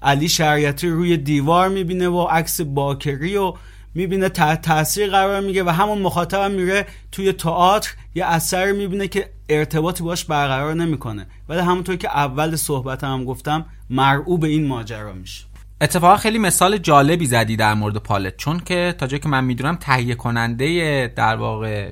[0.02, 3.54] علی شریعتی روی دیوار می‌بینه و عکس باکری و
[3.98, 9.30] می‌بینه تحت تاثیر قرار میگه و همون مخاطب میره توی تئاتر یه اثر می‌بینه که
[9.50, 11.28] ارتباطی باش برقرار نمی‌کنه.
[11.50, 15.46] ولی همونطور که اول صحبت هم گفتم مرعوب این ماجرا میشه.
[15.82, 18.38] اتفاقا خیلی مثال جالبی زدی در مورد پالت.
[18.38, 21.92] چون که تا جایی که من می‌دونم تهیه کننده در واقع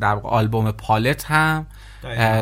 [0.00, 1.66] در واقع آلبوم پالت هم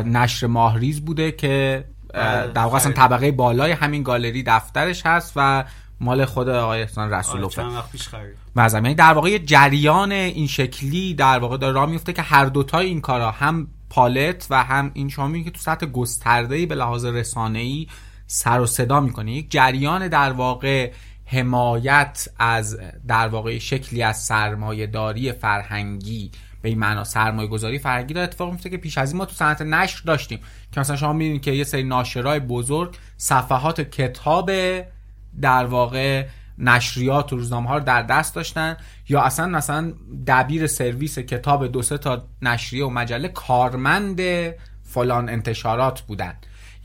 [0.05, 5.63] نشر ماهریز بوده که بله، در واقع اصلا طبقه بالای همین گالری دفترش هست و
[6.01, 8.35] مال خود آقای احسان رسولوفه آره، چند پیش خرید
[8.73, 13.01] یعنی در واقع جریان این شکلی در واقع داره راه میفته که هر دوتای این
[13.01, 17.87] کارا هم پالت و هم این شما که تو سطح گسترده به لحاظ ای
[18.27, 19.31] سر و صدا می‌کنه.
[19.31, 20.91] یک جریان در واقع
[21.25, 26.31] حمایت از در واقع شکلی از سرمایه داری فرهنگی
[26.61, 29.33] به این معنا سرمایه گذاری فرهنگی داره اتفاق میفته که پیش از این ما تو
[29.35, 30.39] صنعت نشر داشتیم.
[30.71, 34.51] که مثلا شما می‌بینید که یه سری ناشرای بزرگ صفحات کتاب
[35.41, 36.25] در واقع
[36.57, 38.77] نشریات و روزنامه ها رو در دست داشتن
[39.09, 39.93] یا اصلا مثلا
[40.27, 44.21] دبیر سرویس کتاب دو سه تا نشریه و مجله کارمند
[44.83, 46.33] فلان انتشارات بودن.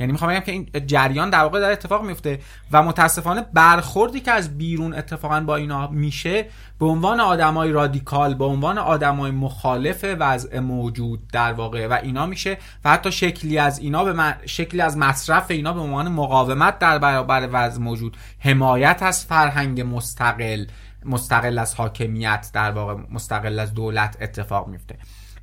[0.01, 2.39] یعنی می‌خوام بگم که این جریان در واقع داره اتفاق میفته
[2.73, 6.47] و متاسفانه برخوردی که از بیرون اتفاقا با اینا میشه
[6.79, 12.59] به عنوان آدمای رادیکال به عنوان آدمای مخالف وضع موجود در واقع و اینا میشه
[12.85, 17.49] و حتی شکلی از اینا به شکلی از مصرف اینا به عنوان مقاومت در برابر
[17.53, 18.17] وضع موجود.
[18.39, 20.65] حمایت از فرهنگ مستقل
[21.05, 24.99] مستقل از حاکمیت در واقع مستقل از دولت اتفاق میفته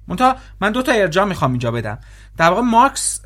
[0.08, 2.00] منتها من دو تا ارجاع می‌خوام اینجا بدم.
[2.38, 3.22] در واقع مارکس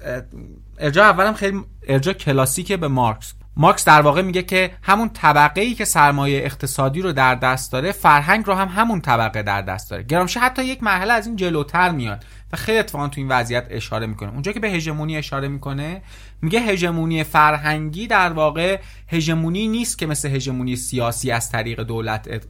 [0.80, 3.34] ارجاع اولم خیلی ارجاع کلاسیکه به مارکس.
[3.58, 7.92] مارکس در واقع میگه که همون طبقه ای که سرمایه اقتصادی رو در دست داره
[7.92, 10.04] فرهنگ رو هم همون طبقه در دست داره.
[10.04, 14.08] گرامشه حتی یک مرحله از این جلوتر میاد و خیلی اتفاقا تو این وضعیت اشاره
[14.08, 14.32] می‌کنه.
[14.34, 16.02] اونجا که به هژمونی اشاره می‌کنه
[16.42, 22.42] میگه هژمونی فرهنگی در واقع هژمونی نیست که مثل هژمونی سیاسی از طریق دولت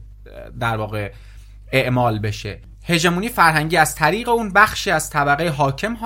[0.60, 1.12] در واقع
[1.72, 2.60] اعمال بشه.
[2.88, 5.96] هژمونی فرهنگی از طریق اون بخشی از طبقه حاکم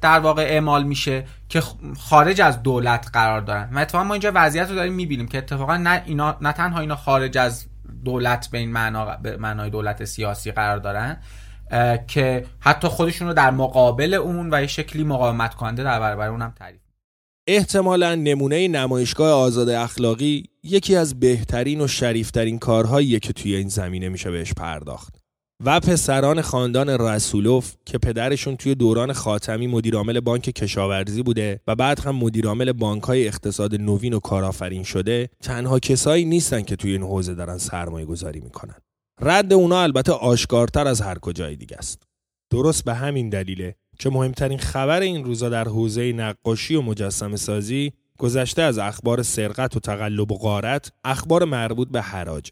[0.00, 1.62] در واقع اعمال میشه که
[1.98, 3.70] خارج از دولت قرار دارن.
[3.72, 6.96] و اتفاقا ما اینجا وضعیت رو داریم می‌بینیم که اتفاقا نه, اینا نه تنها اینا
[6.96, 7.66] خارج از
[8.04, 11.16] دولت به این معنا به معنای دولت سیاسی قرار دارن
[12.06, 16.54] که حتی خودشون رو در مقابل اون و یه شکلی مقاومت کننده در برابر اونم
[16.58, 16.80] تعریف
[17.46, 24.08] احتمالا نمونه نمایشگاه آزاد اخلاقی یکی از بهترین و شریفترین کارهاییه که توی این زمینه
[24.08, 25.17] میشه بهش پرداخت.
[25.64, 32.00] و پسران خاندان رسولوف که پدرشون توی دوران خاتمی مدیرعامل بانک کشاورزی بوده و بعد
[32.00, 37.34] هم مدیرعامل بانکهای اقتصاد نوین و کارآفرین شده تنها کسایی نیستن که توی این حوزه
[37.34, 38.74] دارن سرمایه گذاری می‌کنن.
[39.20, 42.02] رد اونا البته آشکارتر از هر کجای دیگه است.
[42.50, 47.92] درست به همین دلیله که مهمترین خبر این روزا در حوزه نقاشی و مجسم سازی
[48.18, 52.50] گذشته از اخبار سرقت و تقلب و غارت اخبار مربوط به حراج.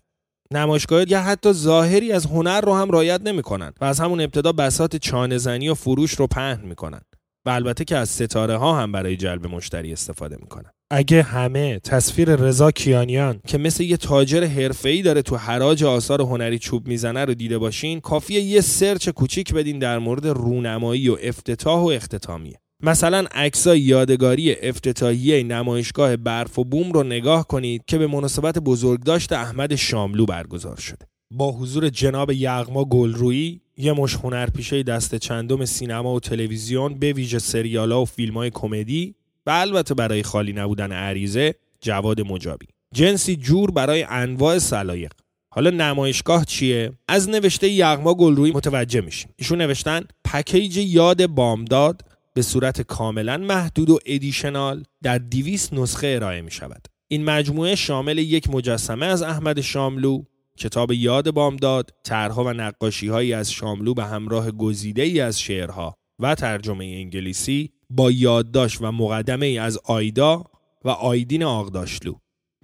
[0.52, 4.96] نمایشگاه یا حتی ظاهری از هنر رو هم رایت نمی‌کنن و از همون ابتدا بسات
[4.96, 7.00] چانه زنی و فروش رو پهن می‌کنن
[7.46, 12.36] و البته که از ستاره ها هم برای جلب مشتری استفاده می‌کنن اگه همه تصویر
[12.36, 17.34] رضا کیانیان که مثل یه تاجر حرفه‌ای داره تو حراج آثار هنری چوب می‌زنه رو
[17.34, 22.60] دیده باشین کافیه یه سرچ کوچیک بدین در مورد رونمایی و افتتاح و اختتامیه.
[22.82, 29.32] مثلا عکسای یادگاری افتتاحیه نمایشگاه برف و بوم رو نگاه کنید که به مناسبت بزرگداشت
[29.32, 31.06] احمد شاملو برگزار شده.
[31.30, 37.38] با حضور جناب یغما گلرویی یه مش هنرپیشه دست چندم سینما و تلویزیون به ویژه
[37.38, 39.14] سریالا و فیلم های کمدی
[39.46, 42.66] و البته برای خالی نبودن عریضه جواد مجابی.
[42.94, 45.12] جنسی جور برای انواع سلایق.
[45.50, 49.30] حالا نمایشگاه چیه؟ از نوشته یغما گلرویی متوجه میشیم.
[49.36, 56.40] ایشون نوشتن پکیج یاد بامداد به صورت کاملا محدود و ادیشنال در 200 نسخه ارائه
[56.40, 56.86] می شود.
[57.08, 60.22] این مجموعه شامل یک مجسمه از احمد شاملو،
[60.58, 65.94] کتاب یاد بامداد، طرحها و نقاشی هایی از شاملو به همراه گزیده ای از شعرها
[66.18, 70.44] و ترجمه انگلیسی با یادداشت و مقدمه ای از آیدا
[70.84, 72.14] و آیدین آقداشلو.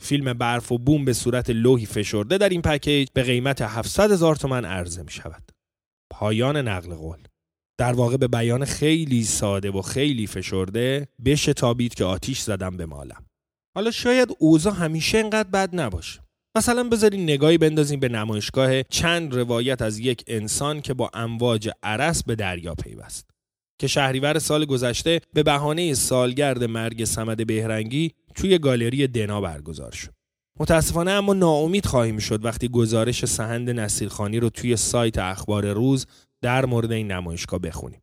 [0.00, 4.36] فیلم برف و بوم به صورت لوحی فشرده در این پکیج به قیمت 700 هزار
[4.36, 5.52] تومن عرضه می شود.
[6.10, 7.18] پایان نقل قول
[7.82, 11.08] در واقع به بیان خیلی ساده و خیلی فشرده
[11.56, 13.24] تابید که آتیش زدم به مالم.
[13.74, 16.20] حالا شاید اوضاع همیشه انقدر بد نباشه.
[16.56, 22.24] مثلا بذارین نگاهی بندازیم به نمایشگاه چند روایت از یک انسان که با امواج عرس
[22.24, 23.30] به دریا پیوست.
[23.80, 30.10] که شهریور سال گذشته به بهانه سالگرد مرگ سمد بهرنگی توی گالری دنا برگزار شد.
[30.60, 36.06] متاسفانه اما ناامید خواهیم شد وقتی گزارش سهند نصیرخانی رو توی سایت اخبار روز
[36.42, 38.00] در مورد این نمایشگاه بخونیم.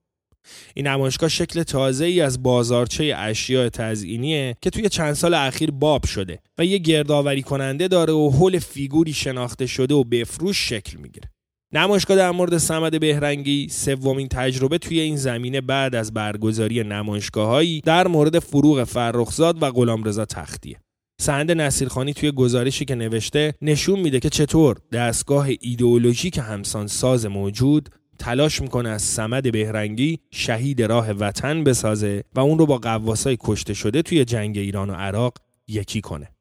[0.74, 6.06] این نمایشگاه شکل تازه ای از بازارچه اشیاء تزئینیه که توی چند سال اخیر باب
[6.06, 11.30] شده و یه گردآوری کننده داره و حول فیگوری شناخته شده و بفروش شکل می‌گیره.
[11.74, 18.08] نمایشگاه در مورد سمد بهرنگی سومین تجربه توی این زمینه بعد از برگزاری نمایشگاههایی در
[18.08, 20.80] مورد فروغ فرخزاد و غلامرضا تختیه.
[21.22, 27.90] سند نصیرخانی توی گزارشی که نوشته نشون میده که چطور دستگاه ایدئولوژیک همسان ساز موجود
[28.20, 33.74] تلاش می‌کنه از سمد بهرنگی شهید راه وطن بسازه و اون رو با قواسای کشته
[33.74, 36.32] شده توی جنگ ایران و عراق یکی کنه.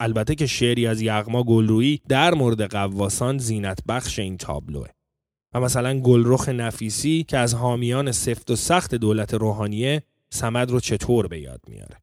[0.00, 4.88] البته که شعری از یغما گلرویی در مورد قواسان زینت بخش این تابلوه.
[5.54, 11.26] و مثلا گلرخ نفیسی که از حامیان سفت و سخت دولت روحانیه سمد رو چطور
[11.26, 11.96] به یاد میاره.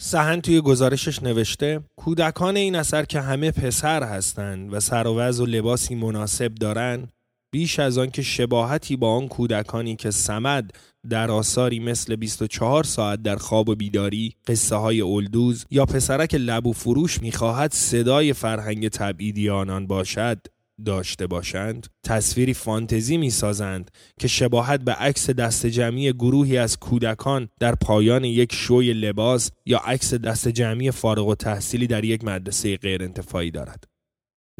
[0.00, 5.46] سهن توی گزارشش نوشته کودکان این اثر که همه پسر هستند و سر و و
[5.46, 7.08] لباسی مناسب دارن
[7.50, 10.70] بیش از آن که شباهتی با آن کودکانی که سمد
[11.10, 16.72] در آثاری مثل 24 ساعت در خواب و بیداری قصه های اولدوز یا پسرک لبو
[16.72, 20.38] فروش می‌خواهد صدای فرهنگ تبعیدی آنان باشد
[20.84, 27.74] داشته باشند تصویری فانتزی می‌سازند که شباهت به عکس دست جمعی گروهی از کودکان در
[27.74, 33.02] پایان یک شوی لباس یا عکس دست جمعی فارغ و تحصیلی در یک مدرسه غیر
[33.02, 33.84] انتفاعی دارد.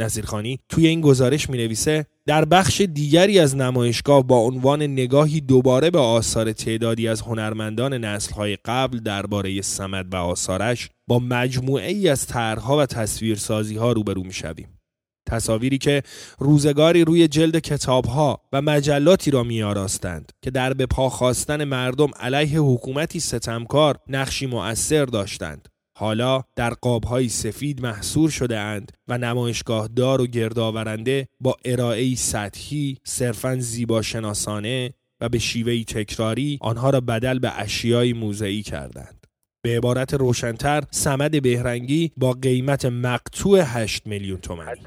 [0.01, 5.91] نصیرخانی توی این گزارش می نویسه در بخش دیگری از نمایشگاه با عنوان نگاهی دوباره
[5.91, 12.27] به آثار تعدادی از هنرمندان نسلهای قبل درباره سمد و آثارش با مجموعه ای از
[12.27, 14.81] طرحها و تصویرسازی ها روبرو می شویم.
[15.31, 16.03] تصاویری که
[16.39, 22.61] روزگاری روی جلد کتابها و مجلاتی را میآراستند که در به پا خواستن مردم علیه
[22.61, 25.69] حکومتی ستمکار نقشی مؤثر داشتند
[26.01, 32.99] حالا در قابهای سفید محصور شده اند و نمایشگاه دار و گردآورنده با ارائه سطحی
[33.05, 39.27] صرفا زیبا شناسانه و به شیوهی تکراری آنها را بدل به اشیای موزعی کردند.
[39.63, 44.81] به عبارت روشنتر سمد بهرنگی با قیمت مقتوع 8 میلیون تومانی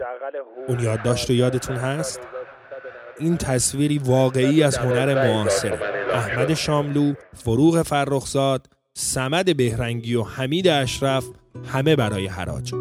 [0.68, 2.20] اون یادداشت رو یادتون هست؟
[3.20, 5.80] این تصویری واقعی از هنر معاصر
[6.14, 11.26] احمد شاملو، فروغ فرخزاد سمد بهرنگی و حمید اشرف
[11.66, 12.74] همه برای حراج.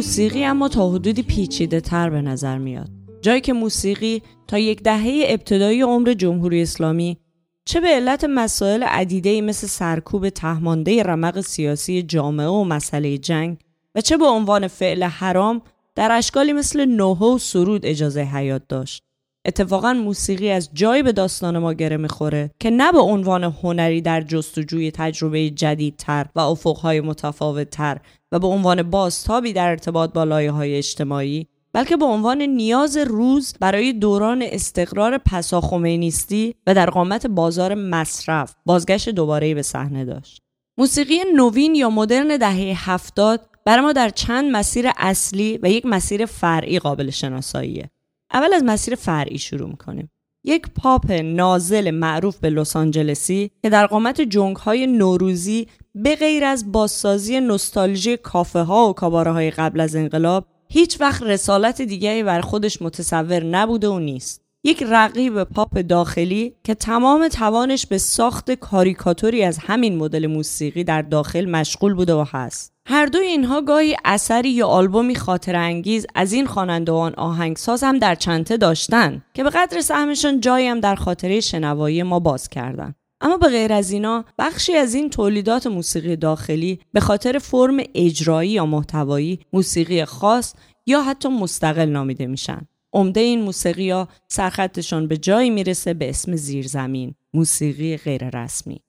[0.00, 2.88] موسیقی اما تا حدودی پیچیده تر به نظر میاد.
[3.20, 7.16] جایی که موسیقی تا یک دهه ابتدایی عمر جمهوری اسلامی
[7.64, 13.58] چه به علت مسائل عدیده مثل سرکوب تهمانده رمق سیاسی جامعه و مسئله جنگ
[13.94, 15.62] و چه به عنوان فعل حرام
[15.94, 19.09] در اشکالی مثل نوحه و سرود اجازه حیات داشت.
[19.46, 24.20] اتفاقا موسیقی از جایی به داستان ما گره می‌خوره که نه به عنوان هنری در
[24.20, 27.98] جستجوی تجربه جدیدتر و افقهای متفاوتتر
[28.32, 33.54] و به عنوان بازتابی در ارتباط با لایه های اجتماعی بلکه به عنوان نیاز روز
[33.60, 40.42] برای دوران استقرار پسا خمینیستی و در قامت بازار مصرف بازگشت دوباره به صحنه داشت.
[40.78, 46.26] موسیقی نوین یا مدرن دهه هفتاد برای ما در چند مسیر اصلی و یک مسیر
[46.26, 47.90] فرعی قابل شناساییه.
[48.32, 50.10] اول از مسیر فرعی شروع می‌کنیم.
[50.44, 56.44] یک پاپ نازل معروف به لس آنجلسی که در قامت جنگ های نوروزی به غیر
[56.44, 62.22] از بازسازی نوستالژی کافه ها و کاباره های قبل از انقلاب هیچ وقت رسالت دیگری
[62.22, 64.42] بر خودش متصور نبوده و نیست.
[64.64, 71.02] یک رقیب پاپ داخلی که تمام توانش به ساخت کاریکاتوری از همین مدل موسیقی در
[71.02, 72.72] داخل مشغول بوده و هست.
[72.90, 78.14] هر دوی اینها گاهی اثری یا آلبومی خاطر انگیز از این خوانندگان آهنگساز هم در
[78.14, 82.94] چنته داشتن که به قدر سهمشان جایی هم در خاطره شنوایی ما باز کردن.
[83.20, 88.50] اما به غیر از اینا بخشی از این تولیدات موسیقی داخلی به خاطر فرم اجرایی
[88.50, 90.54] یا محتوایی موسیقی خاص
[90.86, 92.60] یا حتی مستقل نامیده میشن.
[92.92, 98.80] عمده این موسیقی ها سرخطشان به جایی می‌رسه به اسم زیرزمین موسیقی غیر رسمی.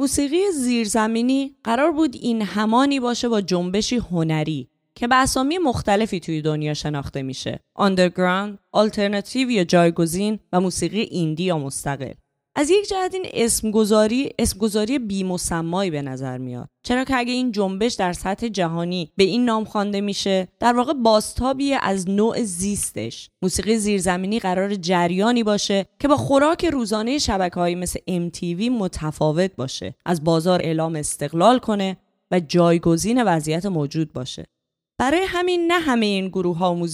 [0.00, 6.42] موسیقی زیرزمینی قرار بود این همانی باشه با جنبشی هنری که به اسامی مختلفی توی
[6.42, 7.60] دنیا شناخته میشه.
[7.74, 12.12] آندرگراند، آلترناتیو یا جایگزین و موسیقی ایندی یا مستقل.
[12.58, 16.68] از یک جهت این اسمگذاری اسمگذاری بیمسمایی به نظر میاد.
[16.82, 20.92] چرا که اگه این جنبش در سطح جهانی به این نام خوانده میشه در واقع
[20.92, 23.30] باستابی از نوع زیستش.
[23.42, 30.24] موسیقی زیرزمینی قرار جریانی باشه که با خوراک روزانه شبکه‌هایی مثل MTV متفاوت باشه از
[30.24, 31.96] بازار اعلام استقلال کنه
[32.30, 34.46] و جایگزین وضعیت موجود باشه.
[34.98, 36.86] برای همین نه همه این گروه ها و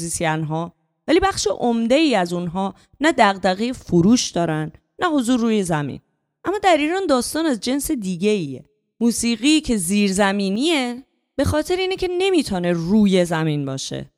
[0.48, 0.72] ها
[1.08, 6.00] ولی بخش عمده ای از اونها نه دغدغه فروش دارن نه حضور روی زمین.
[6.44, 8.64] اما در ایران داستان از جنس دیگه ایه
[9.00, 11.02] موسیقی که زیرزمینیه
[11.36, 14.10] به خاطر اینه که نمی‌تونه روی زمین باشه.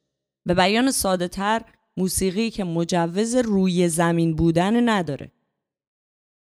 [0.47, 1.63] به بیان ساده تر
[1.97, 5.33] موسیقی که مجوز روی زمین بودن نداره.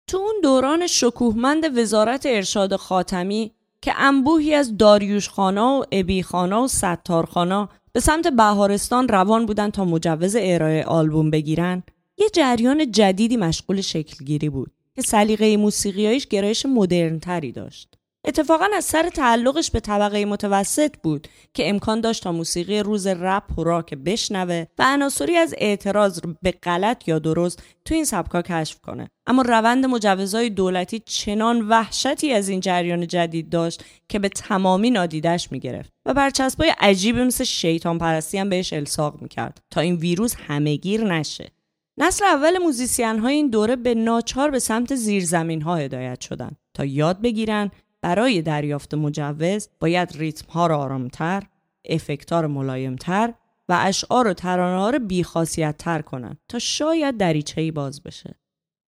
[0.06, 3.52] تو اون دوران شکوهمند وزارت ارشاد خاتمی
[3.82, 9.70] که انبوهی از داریوش خانا و ابی خانا و ستارخانا به سمت بهارستان روان بودن
[9.70, 11.82] تا مجوز ارائه آلبوم بگیرن
[12.22, 17.94] یه جریان جدیدی مشغول شکلگیری بود که سلیقه موسیقیایش گرایش مدرنتری داشت.
[18.24, 23.58] اتفاقا از سر تعلقش به طبقه متوسط بود که امکان داشت تا موسیقی روز رپ
[23.58, 28.80] و راک بشنوه و عناصری از اعتراض به غلط یا درست تو این سبکا کشف
[28.80, 34.90] کنه اما روند مجوزهای دولتی چنان وحشتی از این جریان جدید داشت که به تمامی
[34.90, 40.34] نادیدش می‌گرفت و برچسبای عجیبی مثل شیطان پرستی هم بهش الساق می‌کرد تا این ویروس
[40.48, 41.52] همهگیر نشه
[41.98, 46.84] نسل اول موزیسین های این دوره به ناچار به سمت زیرزمین ها هدایت شدند تا
[46.84, 47.70] یاد بگیرن
[48.02, 51.42] برای دریافت مجوز باید ریتم ها را آرامتر،
[51.88, 53.34] افکت ها را ملایمتر
[53.68, 58.34] و اشعار و ترانه ها را بیخاصیت تر کنند تا شاید دریچه‌ای باز بشه.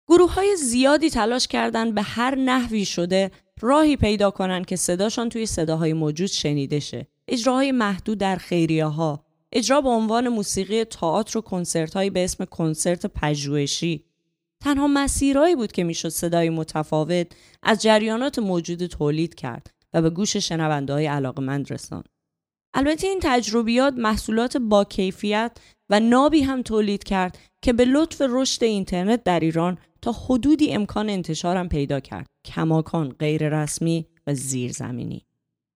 [0.08, 3.32] گروه های زیادی تلاش کردند به هر نحوی شده
[3.62, 7.08] راهی پیدا کنند که صداشان توی صداهای موجود شنیده شه.
[7.28, 12.46] اجراهای محدود در خیریه ها، اجرا به عنوان موسیقی تئاتر و کنسرت هایی به اسم
[12.46, 14.06] کنسرت پژوهشی
[14.64, 17.28] تنها مسیرهایی بود که می‌شد صدای متفاوت
[17.64, 22.10] از جریانات موجود تولید کرد و به گوش شنونده های علاقمند رساند.
[22.74, 25.58] البته این تجربیات محصولات با کیفیت
[25.90, 31.10] و نابی هم تولید کرد که به لطف رشد اینترنت در ایران تا حدودی امکان
[31.10, 32.28] انتشارم پیدا کرد.
[32.46, 35.26] کماکان غیر رسمی و زیرزمینی.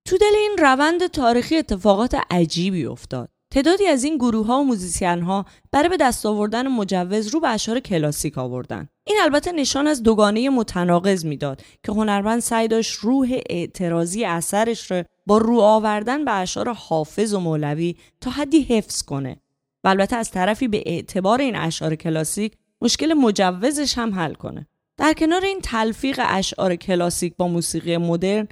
[0.07, 3.29] تو دل این روند تاریخی اتفاقات عجیبی افتاد.
[3.55, 7.47] تعدادی از این گروه ها و موزیسین ها برای به دست آوردن مجوز رو به
[7.49, 8.89] اشعار کلاسیک آوردن.
[9.03, 15.03] این البته نشان از دوگانه متناقض می‌داد که هنرمند سعی داشت روح اعتراضی اثرش رو
[15.25, 19.37] با رو آوردن به اشعار حافظ و مولوی تا حدی حفظ کنه
[19.83, 24.67] و البته از طرفی به اعتبار این اشعار کلاسیک مشکل مجوزش هم حل کنه.
[24.97, 28.47] در کنار این تلفیق اشعار کلاسیک با موسیقی مدرن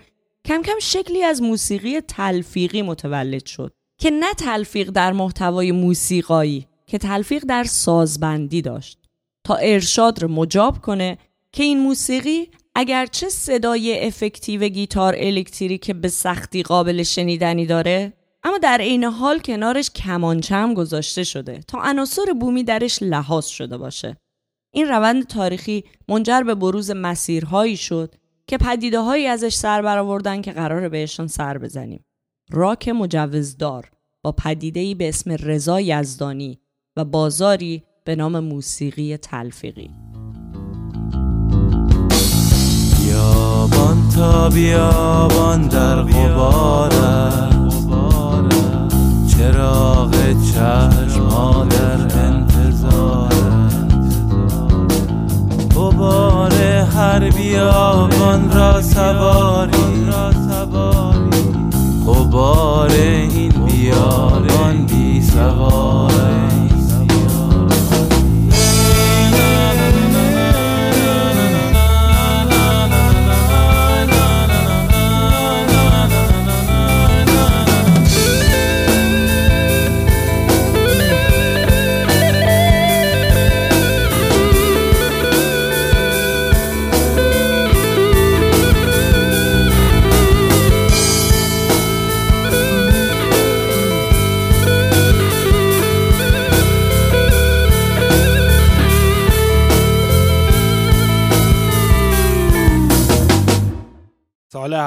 [0.46, 3.74] کم کم شکلی از موسیقی تلفیقی متولد شد
[4.04, 9.00] که نه تلفیق در محتوای موسیقایی که تلفیق در سازبندی داشت
[9.44, 11.18] تا ارشاد رو مجاب کنه
[11.52, 18.78] که این موسیقی اگرچه صدای افکتیو گیتار الکتریک به سختی قابل شنیدنی داره اما در
[18.82, 24.18] عین حال کنارش کمانچه هم گذاشته شده تا عناصر بومی درش لحاظ شده باشه.
[24.74, 28.16] این روند تاریخی منجر به بروز مسیرهایی شد
[28.48, 32.06] که پدیده هایی ازش سر برآوردن که قراره بهشون سر بزنیم.
[32.52, 33.93] راک مجوزدار
[34.24, 36.60] با پدیده‌ای به اسم رضا یزدانی
[36.98, 39.90] و بازاری به نام موسیقی تلفیقی.
[43.00, 47.54] بیابان تا بیابان در غبارت
[49.28, 50.12] چراغ
[50.54, 53.34] چشم در انتظارت
[55.76, 56.54] غبار
[56.94, 59.94] هر بیابان را سواری.
[62.06, 62.92] غبار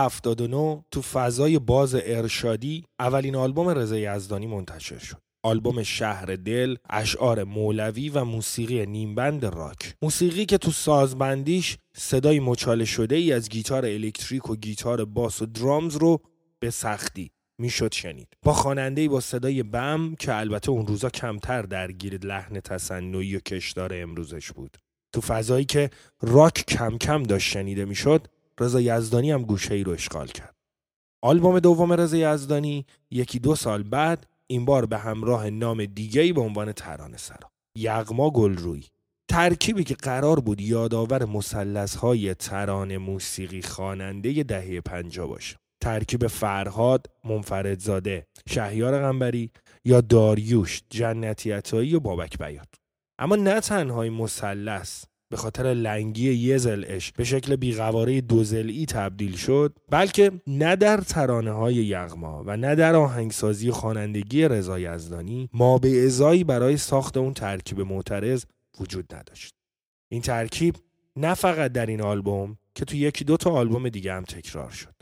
[0.06, 5.16] 79 تو فضای باز ارشادی اولین آلبوم رضا یزدانی منتشر شد.
[5.42, 9.94] آلبوم شهر دل، اشعار مولوی و موسیقی نیمبند راک.
[10.02, 15.46] موسیقی که تو سازبندیش صدای مچاله شده ای از گیتار الکتریک و گیتار باس و
[15.46, 16.20] درامز رو
[16.60, 22.26] به سختی می‌شد شنید با خواننده با صدای بم که البته اون روزا کمتر درگیر
[22.26, 24.76] لحن تصنعی و کشدار امروزش بود
[25.12, 25.90] تو فضایی که
[26.22, 28.26] راک کم کم داشت شنیده می‌شد
[28.60, 30.54] رضا یزدانی هم گوشه ای رو اشغال کرد.
[31.22, 36.40] آلبوم دوم رضا یزدانی یکی دو سال بعد این بار به همراه نام دیگه‌ای به
[36.40, 38.84] عنوان ترانه سرا یغما گلروی.
[39.28, 41.22] ترکیبی که قرار بود یادآور
[42.00, 45.56] های ترانه موسیقی خواننده دهه پنجا باشه.
[45.80, 49.50] ترکیب فرهاد، منفردزاده، شهیار غنبری
[49.84, 52.68] یا داریوش، جنتی عطایی و بابک بیات.
[53.18, 59.36] اما نه تنهای مثلث به خاطر لنگی یه زلش به شکل بیقواره دو زلعی تبدیل
[59.36, 65.78] شد بلکه نه در ترانه های یغما و نه در آهنگسازی خوانندگی رضا یزدانی ما
[65.78, 68.44] به ازایی برای ساخت اون ترکیب معترض
[68.80, 69.54] وجود نداشت.
[70.08, 70.74] این ترکیب
[71.16, 74.94] نه فقط در این آلبوم که تو یکی دو تا آلبوم دیگه هم تکرار شد.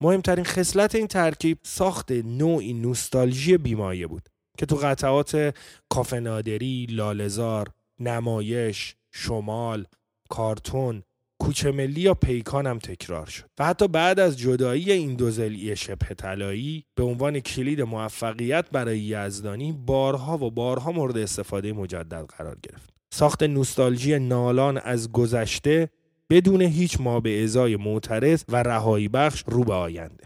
[0.00, 5.54] مهمترین خصلت این ترکیب ساخت نوعی نوستالژی بیمایه بود که تو قطعات
[5.88, 7.68] کافه نادری، لالزار،
[8.00, 9.84] نمایش، شمال،
[10.28, 11.02] کارتون،
[11.40, 13.44] کوچه ملی یا پیکان هم تکرار شد.
[13.58, 19.00] و حتی بعد از جدایی این دو زلی شبه طلایی به عنوان کلید موفقیت برای
[19.00, 22.90] یزدانی بارها و بارها مورد استفاده مجدد قرار گرفت.
[23.12, 25.90] ساخت نوستالژی نالان از گذشته
[26.30, 30.24] بدون هیچ ما به ازای معترض و رهایی بخش رو به آینده.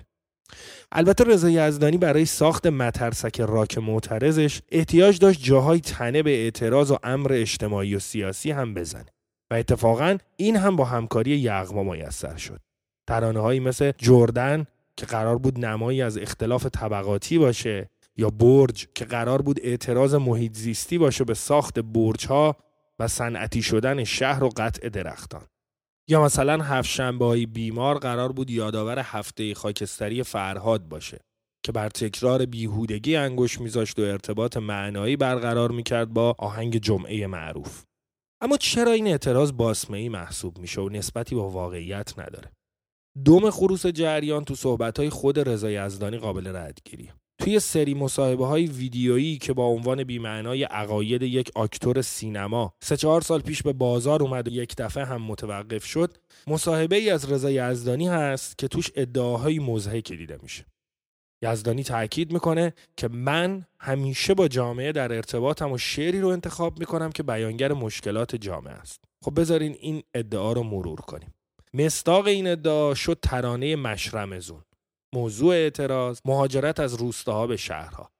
[0.94, 6.98] البته رضا یزدانی برای ساخت مترسک راک معترضش احتیاج داشت جاهای تنه به اعتراض و
[7.02, 9.06] امر اجتماعی و سیاسی هم بزنه
[9.50, 12.60] و اتفاقا این هم با همکاری یغما میسر شد.
[13.06, 14.66] ترانه هایی مثل جردن
[14.96, 20.56] که قرار بود نمایی از اختلاف طبقاتی باشه یا برج که قرار بود اعتراض محیط
[20.56, 22.56] زیستی باشه به ساخت برج ها
[22.98, 25.46] و صنعتی شدن شهر و قطع درختان.
[26.08, 31.20] یا مثلا هفت شنبه بیمار قرار بود یادآور هفته خاکستری فرهاد باشه
[31.64, 37.84] که بر تکرار بیهودگی انگوش میذاشت و ارتباط معنایی برقرار می‌کرد با آهنگ جمعه معروف.
[38.40, 42.52] اما چرا این اعتراض باسمه ای محسوب میشه و نسبتی با واقعیت نداره؟
[43.24, 47.14] دوم خروس جریان تو صحبتهای خود رضا یزدانی قابل ردگیریه.
[47.38, 53.20] توی سری مصاحبه های ویدیویی که با عنوان بیمعنای عقاید یک آکتور سینما سه چهار
[53.20, 56.16] سال پیش به بازار اومد و یک دفعه هم متوقف شد
[56.46, 60.66] مصاحبه ای از رضا یزدانی هست که توش ادعاهای مزهکی دیده میشه.
[61.42, 67.12] یزدانی تاکید می‌کنه که من همیشه با جامعه در ارتباطم و شعری رو انتخاب می‌کنم
[67.12, 69.04] که بیانگر مشکلات جامعه است.
[69.24, 71.34] خب بذارین این ادعا رو مرور کنیم.
[71.74, 74.62] مستاق این ادعا شد ترانه مشرمزون.
[75.14, 78.10] موضوع اعتراض مهاجرت از روستاها به شهرها.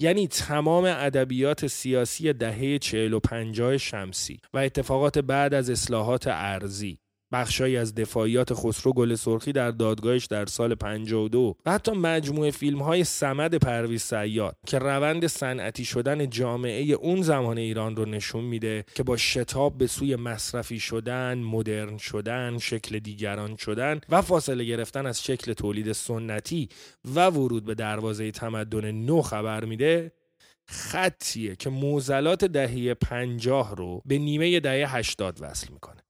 [0.00, 6.98] یعنی تمام ادبیات سیاسی دهه 40 و 50 شمسی و اتفاقات بعد از اصلاحات ارزی
[7.32, 12.82] بخشایی از دفاعیات خسرو گل سرخی در دادگاهش در سال 52 و حتی مجموعه فیلم
[12.82, 18.84] های سمد پرویز سیاد که روند صنعتی شدن جامعه اون زمان ایران رو نشون میده
[18.94, 25.06] که با شتاب به سوی مصرفی شدن، مدرن شدن، شکل دیگران شدن و فاصله گرفتن
[25.06, 26.68] از شکل تولید سنتی
[27.14, 30.12] و ورود به دروازه تمدن نو خبر میده
[30.66, 36.01] خطیه که موزلات دهه پنجاه رو به نیمه دهه 80 وصل می‌کنه.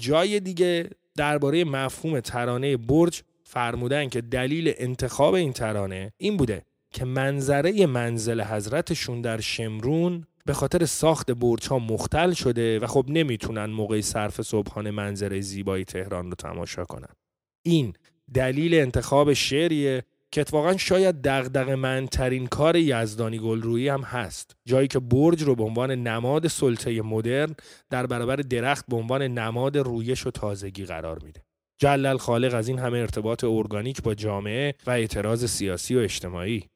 [0.00, 7.04] جای دیگه درباره مفهوم ترانه برج فرمودن که دلیل انتخاب این ترانه این بوده که
[7.04, 13.64] منظره منزل حضرتشون در شمرون به خاطر ساخت برج ها مختل شده و خب نمی‌تونن
[13.64, 17.14] موقع صرف صبحانه منظره زیبایی تهران رو تماشا کنن.
[17.62, 17.92] این
[18.34, 20.02] دلیل انتخاب شعریه
[20.32, 24.56] که اتفاقا شاید دغدغه من ترین کار یزدانی گلرویی هم هست.
[24.66, 27.54] جایی که برج رو به عنوان نماد سلطه مدرن
[27.90, 31.42] در برابر درخت به عنوان نماد رویش و تازگی قرار میده.
[31.78, 36.68] جل‌الخالق از این همه ارتباط ارگانیک با جامعه و اعتراض سیاسی و اجتماعی.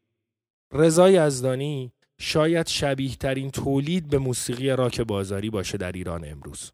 [0.73, 6.73] رضا یزدانی شاید شبیه ترین تولید به موسیقی راک بازاری باشه در ایران امروز.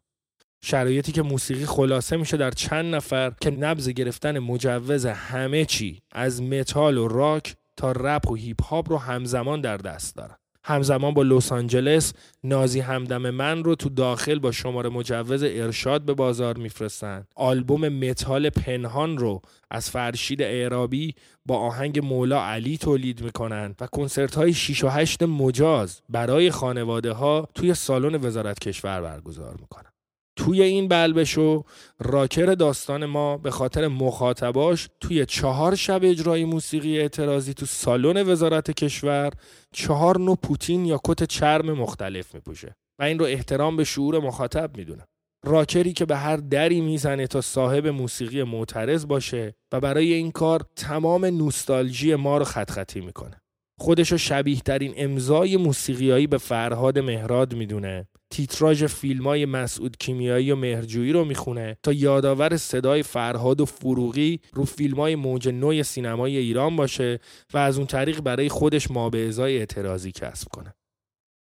[0.63, 6.41] شرایطی که موسیقی خلاصه میشه در چند نفر که نبض گرفتن مجوز همه چی از
[6.41, 10.35] متال و راک تا رپ و هیپ هاپ رو همزمان در دست دارن.
[10.63, 16.13] همزمان با لس آنجلس نازی همدم من رو تو داخل با شماره مجوز ارشاد به
[16.13, 17.25] بازار میفرستن.
[17.35, 19.41] آلبوم متال پنهان رو
[19.71, 25.23] از فرشید اعرابی با آهنگ مولا علی تولید می‌کنن و کنسرت های 6 و 8
[25.23, 29.90] مجاز برای خانواده ها توی سالن وزارت کشور برگزار می‌کنن.
[30.35, 31.63] توی این بلبشو
[31.99, 38.71] راکر داستان ما به خاطر مخاطباش توی چهار شب اجرای موسیقی اعتراضی تو سالن وزارت
[38.71, 39.33] کشور
[39.73, 42.75] چهار نوع پوتین یا کت چرم مختلف میپوشه.
[42.99, 45.05] و این رو احترام به شعور مخاطب می‌دونه
[45.45, 50.65] راکری که به هر دری می‌زنه تا صاحب موسیقی معترض باشه و برای این کار
[50.75, 53.41] تمام نوستالژی ما رو خط خطی می‌کنه.
[53.79, 60.55] خودشو شبیه ترین امضای موسیقیایی به فرهاد مهراد می‌دونه تیتراژ فیلم های مسعود کیمیایی و
[60.55, 66.37] مهرجویی رو می‌خونه تا یادآور صدای فرهاد و فروغی رو فیلم های موج نوی سینمای
[66.37, 67.19] ایران باشه
[67.53, 70.73] و از اون طریق برای خودش ما به ازای اعتراضی کسب کنه.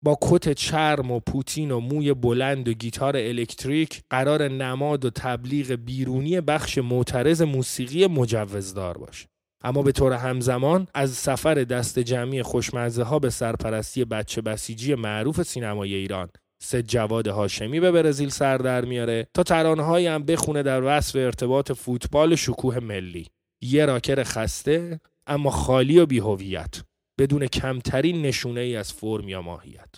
[0.03, 5.71] با کت چرم و پوتین و موی بلند و گیتار الکتریک قرار نماد و تبلیغ
[5.71, 9.27] بیرونی بخش معترض موسیقی مجوزدار باشه.
[9.63, 15.41] اما به طور همزمان از سفر دست جمعی خوشمزه ها به سرپرستی بچه بسیجی معروف
[15.41, 16.29] سینمای ایران
[16.63, 21.71] سه جواد هاشمی به برزیل سر در میاره تا ترانه‌هایی هم بخونه در وصف ارتباط
[21.71, 23.27] فوتبال شکوه ملی.
[23.61, 26.81] یه راکر خسته اما خالی و بیهویت
[27.19, 29.89] بدون کمترین نشونه ای از فرم یا ماهیت.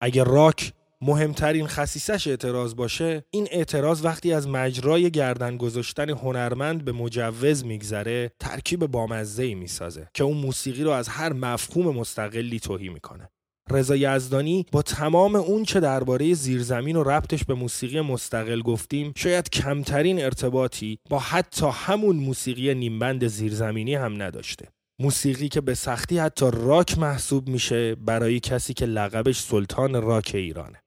[0.00, 6.92] اگر راک مهمترین خصیصش اعتراض باشه این اعتراض وقتی از مجرای گردن گذاشتن هنرمند به
[6.92, 12.88] مجوز میگذره ترکیب بامزه ای می‌سازه که اون موسیقی رو از هر مفهوم مستقلی توهی
[12.88, 13.30] می‌کنه.
[13.70, 19.50] رضا یزدانی با تمام اون چه درباره زیرزمین و ربطش به موسیقی مستقل گفتیم شاید
[19.50, 24.68] کمترین ارتباطی با حتی همون موسیقی نیمبند زیرزمینی هم نداشته.
[25.00, 30.82] موسیقی که به سختی حتی راک محسوب میشه برای کسی که لقبش سلطان راک ایرانه.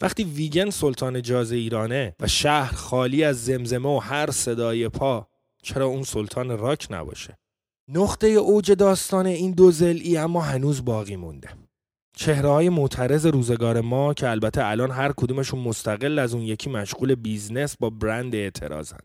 [0.00, 5.28] وقتی ویگن سلطان جاز ایرانه و شهر خالی از زمزمه و هر صدای پا
[5.62, 7.38] چرا اون سلطان راک نباشه؟
[7.88, 11.48] نقطه اوج داستان این دو ضلعی اما هنوز باقی مونده.
[12.16, 17.14] چهره های معترض روزگار ما که البته الان هر کدومشون مستقل از اون یکی مشغول
[17.14, 19.00] business با برند اعتراضن.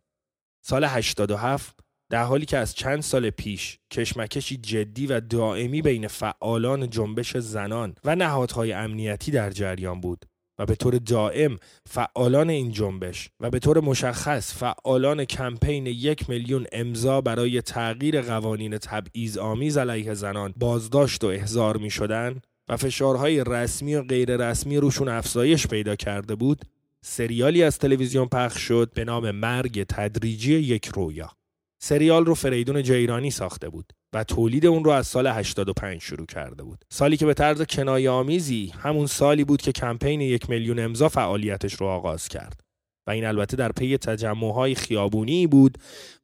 [0.65, 1.79] سال 87
[2.09, 7.95] در حالی که از چند سال پیش کشمکشی جدی و دائمی بین فعالان جنبش زنان
[8.03, 10.25] و نهادهای امنیتی در جریان بود
[10.59, 11.57] و به طور دائم
[11.89, 18.77] فعالان این جنبش و به طور مشخص فعالان کمپین یک میلیون امضا برای تغییر قوانین
[18.77, 24.77] تبعیض آمیز علیه زنان بازداشت و احضار می شدن و فشارهای رسمی و غیر رسمی
[24.77, 26.61] روشون افزایش پیدا کرده بود
[27.01, 31.31] سریالی از تلویزیون پخش شد به نام مرگ تدریجی یک رویا
[31.79, 36.63] سریال رو فریدون جیرانی ساخته بود و تولید اون رو از سال 85 شروع کرده
[36.63, 36.85] بود.
[36.89, 41.73] سالی که به طرز کنایه آمیزی همون سالی بود که کمپین یک میلیون امضا فعالیتش
[41.73, 42.59] رو آغاز کرد.
[43.07, 45.77] و این البته در پی تجمعهای خیابونی بود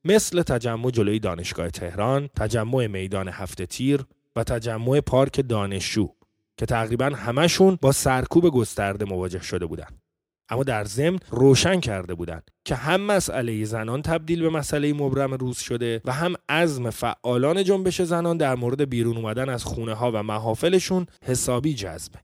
[0.04, 6.10] مثل تجمع جلوی دانشگاه تهران، تجمع میدان هفته تیر و تجمع پارک دانشجو
[6.60, 10.00] که تقریبا همشون با سرکوب گسترده مواجه شده بودند.
[10.50, 15.58] اما در ضمن روشن کرده بودند که هم مسئله زنان تبدیل به مسئله مبرم روز
[15.58, 20.24] شده و هم عزم فعالان جنبش زنان در مورد بیرون اومدن از خونه ها و
[20.24, 22.20] محافلشون حسابی جذبه.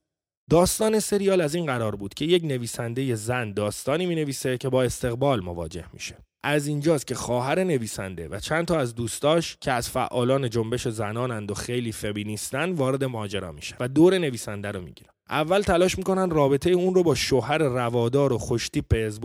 [0.50, 4.84] داستان سریال از این قرار بود که یک نویسنده زن داستانی می نویسه که با
[4.84, 6.18] استقبال مواجه میشه.
[6.44, 11.52] از اینجاست که خواهر نویسنده و چند تا از دوستاش که از فعالان جنبش زنانند
[11.52, 15.12] و خیلی فمینیستن وارد ماجرا میشه و دور نویسنده رو می‌گیرن.
[15.30, 19.24] اول تلاش می‌کنن رابطه اون رو با شوهر روادار و خوشتیپ حزب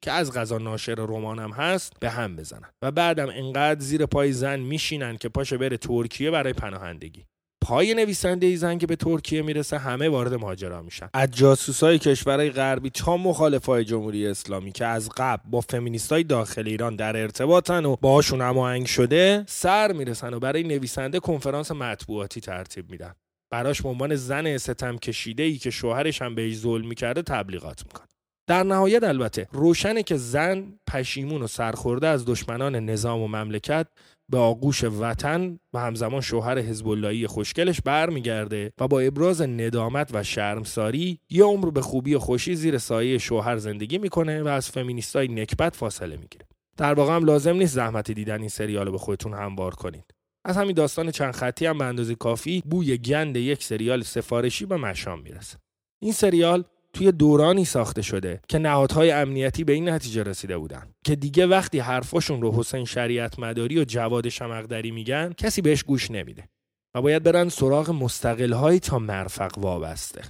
[0.00, 4.60] که از غذا ناشر رمانم هست به هم بزنن و بعدم انقدر زیر پای زن
[4.60, 7.24] میشینن که پاشه بره ترکیه برای پناهندگی.
[7.60, 11.08] پای نویسنده ای زن که به ترکیه می‌رسه همه وارد ماجرا میشن.
[11.14, 16.96] از جاسوسای کشورهای غربی تا مخالفای جمهوری اسلامی که از قبل با فمینیستای داخل ایران
[16.96, 23.14] در ارتباطن و باهاشون هماهنگ شده سر می‌رسن و برای نویسنده کنفرانس مطبوعاتی ترتیب میدن.
[23.52, 28.06] براش به عنوان زن ستم کشیده ای که شوهرش هم بهش ظلم می‌کرده تبلیغات می‌کنه.
[28.48, 33.86] در نهایت البته روشنه که زن پشیمون و سرخورده از دشمنان نظام و مملکت
[34.30, 41.20] به آغوش وطن و همزمان شوهر حزب خوشگلش برمیگرده و با ابراز ندامت و شرمساری
[41.30, 45.76] یه عمر به خوبی و خوشی زیر سایه شوهر زندگی می‌کنه و از فمینیستای نکبت
[45.76, 46.46] فاصله می‌گیره.
[46.76, 50.14] در واقع هم لازم نیست زحمت دیدن این سریال به خودتون هموار کنید.
[50.44, 54.76] از همین داستان چند خطی هم به اندازه کافی بوی گند یک سریال سفارشی به
[54.76, 55.58] مشام می‌رسه.
[56.02, 60.92] این سریال توی دورانی ساخته شده که نهادهای امنیتی به این نتیجه رسیده بودن.
[61.04, 66.10] که دیگه وقتی حرفاشون رو حسین شریعت مداری و جواد شمقدری میگن کسی بهش گوش
[66.10, 66.48] نمیده
[66.94, 70.22] و باید برن سراغ مستقل تا مرفق وابسته.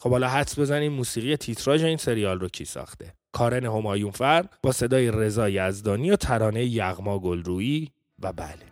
[0.00, 4.72] خب حالا حدس بزنیم موسیقی تیتراژ این سریال رو کی ساخته؟ کارن همایون فر با
[4.72, 7.90] صدای رضا یزدانی و ترانه یغما گلرویی
[8.22, 8.71] و بله.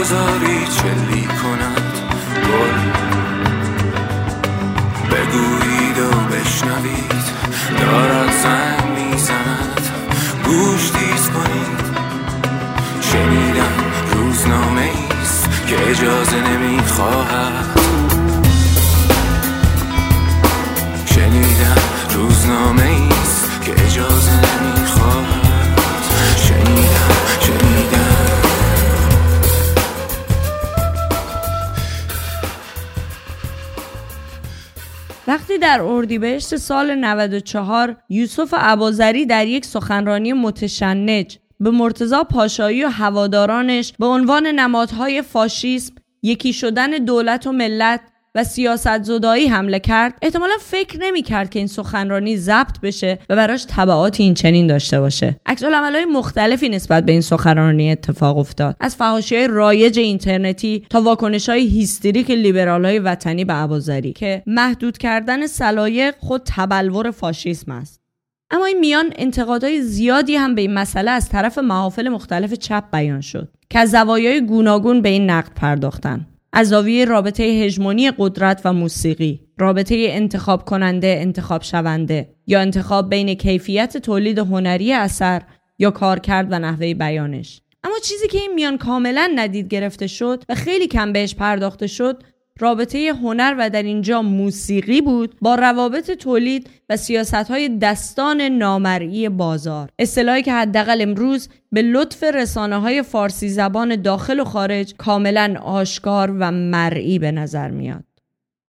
[0.00, 1.92] بگذاری چلی کند
[2.46, 2.76] گل.
[5.10, 7.24] بگویید و بشنوید.
[7.78, 9.80] دارد زن می‌زند.
[10.44, 11.80] گوش تیز کنید.
[13.00, 13.76] شنیدم
[14.12, 17.80] روزنامه ایست که اجازه نمی‌خواهد.
[21.06, 21.82] شنیدم
[22.14, 24.79] روزنامه ایست که اجازه نمی‌خواهد
[35.30, 42.88] وقتی در اردیبهشت سال 94 یوسف عبازری در یک سخنرانی متشنج به مرتزا پاشایی و
[42.88, 48.00] هوادارانش به عنوان نمادهای فاشیسم یکی شدن دولت و ملت
[48.34, 53.36] و سیاست زدایی حمله کرد احتمالا فکر نمی کرد که این سخنرانی ضبط بشه و
[53.36, 55.36] براش تبعات این چنین داشته باشه.
[55.46, 58.76] عکس های مختلفی نسبت به این سخنرانی اتفاق افتاد.
[58.80, 64.42] از فحاشی های رایج اینترنتی تا واکنش های هیستریک لیبرال های وطنی به عبازری که
[64.46, 68.00] محدود کردن سلایق خود تبلور فاشیسم است.
[68.50, 73.20] اما این میان انتقادهای زیادی هم به این مسئله از طرف محافل مختلف چپ بیان
[73.20, 76.26] شد که از زوایای گوناگون به این نقد پرداختن.
[76.52, 83.34] از زاویه رابطه هژمونی قدرت و موسیقی رابطه انتخاب کننده انتخاب شونده یا انتخاب بین
[83.34, 85.42] کیفیت تولید هنری اثر
[85.78, 87.60] یا کارکرد و نحوه بیانش.
[87.84, 92.22] اما چیزی که این میان کاملا ندید گرفته شد و خیلی کم بهش پرداخته شد
[92.60, 99.28] رابطه هنر و در اینجا موسیقی بود با روابط تولید و سیاست های دستان نامرئی
[99.28, 99.88] بازار.
[99.98, 106.36] اصطلاحی که حداقل امروز به لطف رسانه های فارسی زبان داخل و خارج کاملا آشکار
[106.40, 108.09] و مرئی به نظر میاد.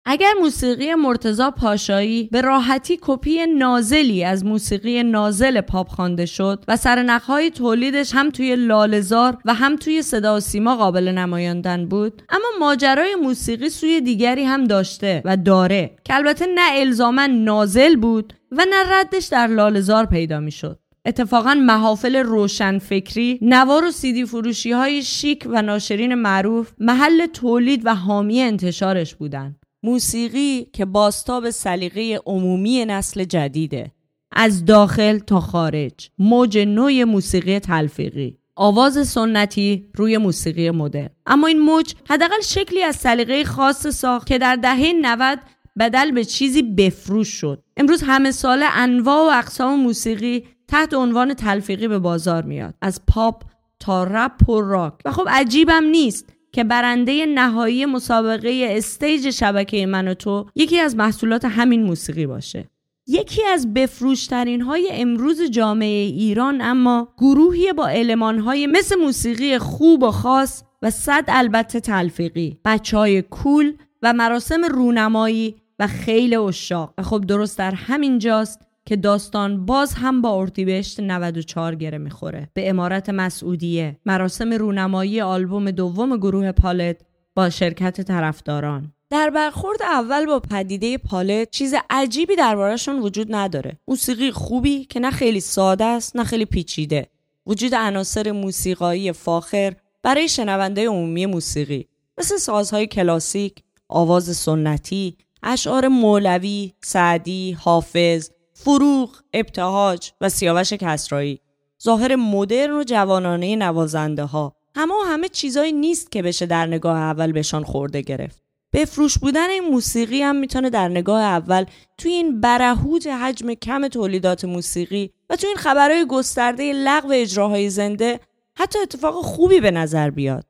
[0.08, 6.76] اگر موسیقی مرتزا پاشایی به راحتی کپی نازلی از موسیقی نازل پاپ خوانده شد و
[6.76, 12.46] سرنخهای تولیدش هم توی لالزار و هم توی صدا و سیما قابل نمایاندن بود اما
[12.60, 18.64] ماجرای موسیقی سوی دیگری هم داشته و داره که البته نه الزاما نازل بود و
[18.70, 20.78] نه ردش در لالزار پیدا می شد.
[21.06, 27.86] اتفاقا محافل روشن فکری نوار و سیدی فروشی های شیک و ناشرین معروف محل تولید
[27.86, 29.65] و حامی انتشارش بودند.
[29.86, 33.92] موسیقی که باستاب سلیقه عمومی نسل جدیده.
[34.32, 36.10] از داخل تا خارج.
[36.18, 38.38] موج نو موسیقی تلفیقی.
[38.56, 41.08] آواز سنتی روی موسیقی مدرن.
[41.26, 45.38] اما این موج حداقل شکلی از سلیقه خاص ساخت که در دهه 90
[45.78, 47.62] بدل به چیزی بفروش شد.
[47.76, 52.74] امروز همه ساله انواع و اقسام موسیقی تحت عنوان تلفیقی به بازار میاد.
[52.82, 53.42] از پاپ
[53.80, 54.94] تا رپ و راک.
[55.04, 56.35] و خب عجیبم نیست.
[56.56, 62.70] که برنده نهایی مسابقه استیج شبکه من و تو یکی از محصولات همین موسیقی باشه.
[63.06, 70.02] یکی از بفروشترین های امروز جامعه ایران اما گروهی با علمان های مثل موسیقی خوب
[70.02, 76.94] و خاص و صد البته تلفیقی بچه های کول و مراسم رونمایی و خیل اشاق
[76.98, 82.50] و خب درست در همین جاست که داستان باز هم با اردیبهشت 94 گره می‌خوره.
[82.54, 84.00] به امارت مسعودیه.
[84.06, 86.96] مراسم رونمایی آلبوم دوم گروه پالت
[87.34, 88.92] با شرکت طرفداران.
[89.10, 93.78] در برخورد اول با پدیده پالت چیز عجیبی دربارهشون وجود نداره.
[93.88, 97.06] موسیقی خوبی که نه خیلی ساده است نه خیلی پیچیده.
[97.46, 99.72] وجود عناصر موسیقایی فاخر
[100.02, 101.86] برای شنونده عمومی موسیقی.
[102.18, 111.40] مثل سازهای کلاسیک آواز سنتی اشعار مولوی سعدی حافظ فروغ ابتهاج و سیاوش کسرایی.
[111.82, 117.32] ظاهر مدرن و جوانانه نوازنده ها همه همه چیزایی نیست که بشه در نگاه اول
[117.32, 118.42] بهشان خورده گرفت.
[118.72, 121.64] بفروش بودن این موسیقی هم می‌تونه در نگاه اول
[121.98, 128.20] توی این برهوت حجم کم تولیدات موسیقی و توی این خبرهای گسترده لغو اجراهای زنده
[128.56, 130.44] حتی اتفاق خوبی به نظر بیاد.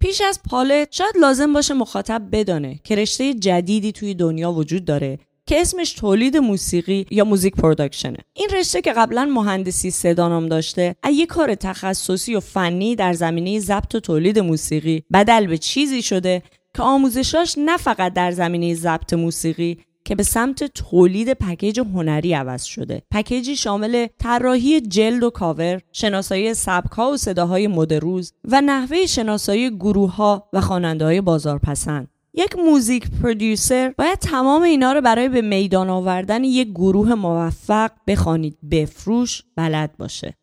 [0.00, 5.18] پیش از پالت شاید لازم باشه مخاطب بدانه که رشته جدیدی توی دنیا وجود داره
[5.46, 8.18] که اسمش تولید موسیقی یا music production ه.
[8.34, 13.12] این رشته که قبلا مهندسی صدا نام داشته از یک کار تخصصی و فنی در
[13.12, 16.42] زمینه ضبط و تولید موسیقی بدل به چیزی شده
[16.76, 22.64] که آموزشاش نه فقط در زمینه ضبط موسیقی که به سمت تولید پکیج هنری عوض
[22.64, 23.02] شده.
[23.10, 30.14] پکیجی شامل طراحی جلد و کاور شناسایی سبکها و صداهای مدروز و نحوه شناسایی گروه
[30.14, 32.11] ها و خواننده های بازارپسند.
[32.34, 38.58] یک music producer باید تمام اینا رو برای به میدان آوردن یک گروه موفق بخوانید.
[38.70, 40.36] بفروش بلد باشه.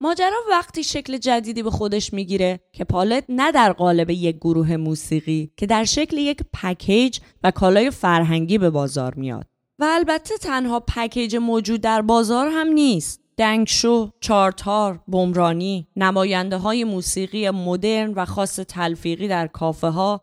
[0.00, 5.50] ماجرا وقتی شکل جدیدی به خودش می‌گیره که پالت نه در قالب یک گروه موسیقی
[5.56, 9.46] که در شکل یک پکیج و کالای فرهنگی به بازار میاد.
[9.78, 13.21] و البته تنها پکیج موجود در بازار هم نیست.
[13.36, 20.20] دنگشو، چارتار، بمرانی، نماینده های موسیقی مدرن و خاص تلفیقی در کافه ها،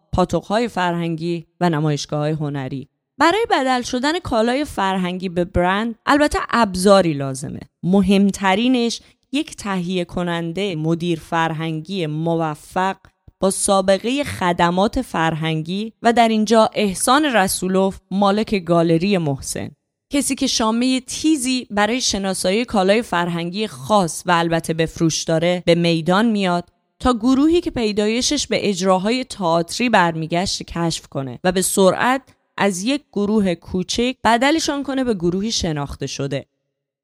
[0.48, 2.90] های فرهنگی و نمایشگاه های هنری.
[3.18, 7.60] برای بدل شدن کالای فرهنگی به برند البته ابزاری لازمه.
[7.84, 9.02] مهمترینش
[9.32, 12.98] یک تهیه کننده مدیر فرهنگی موفق
[13.40, 19.72] با سابقه خدمات فرهنگی و در اینجا احسان رسولوف مالک گالری محسن
[20.12, 25.76] کسی که شامه تیزی برای شناسایی کالای فرهنگی خاص و البته به فروش داره به
[25.76, 32.22] میدان میاد تا گروهی که پیدایشش به اجراهای تئاتری برمیگشت کشف کنه و به سرعت
[32.58, 36.46] از یک گروه کوچک بدلشان کنه به گروهی شناخته شده.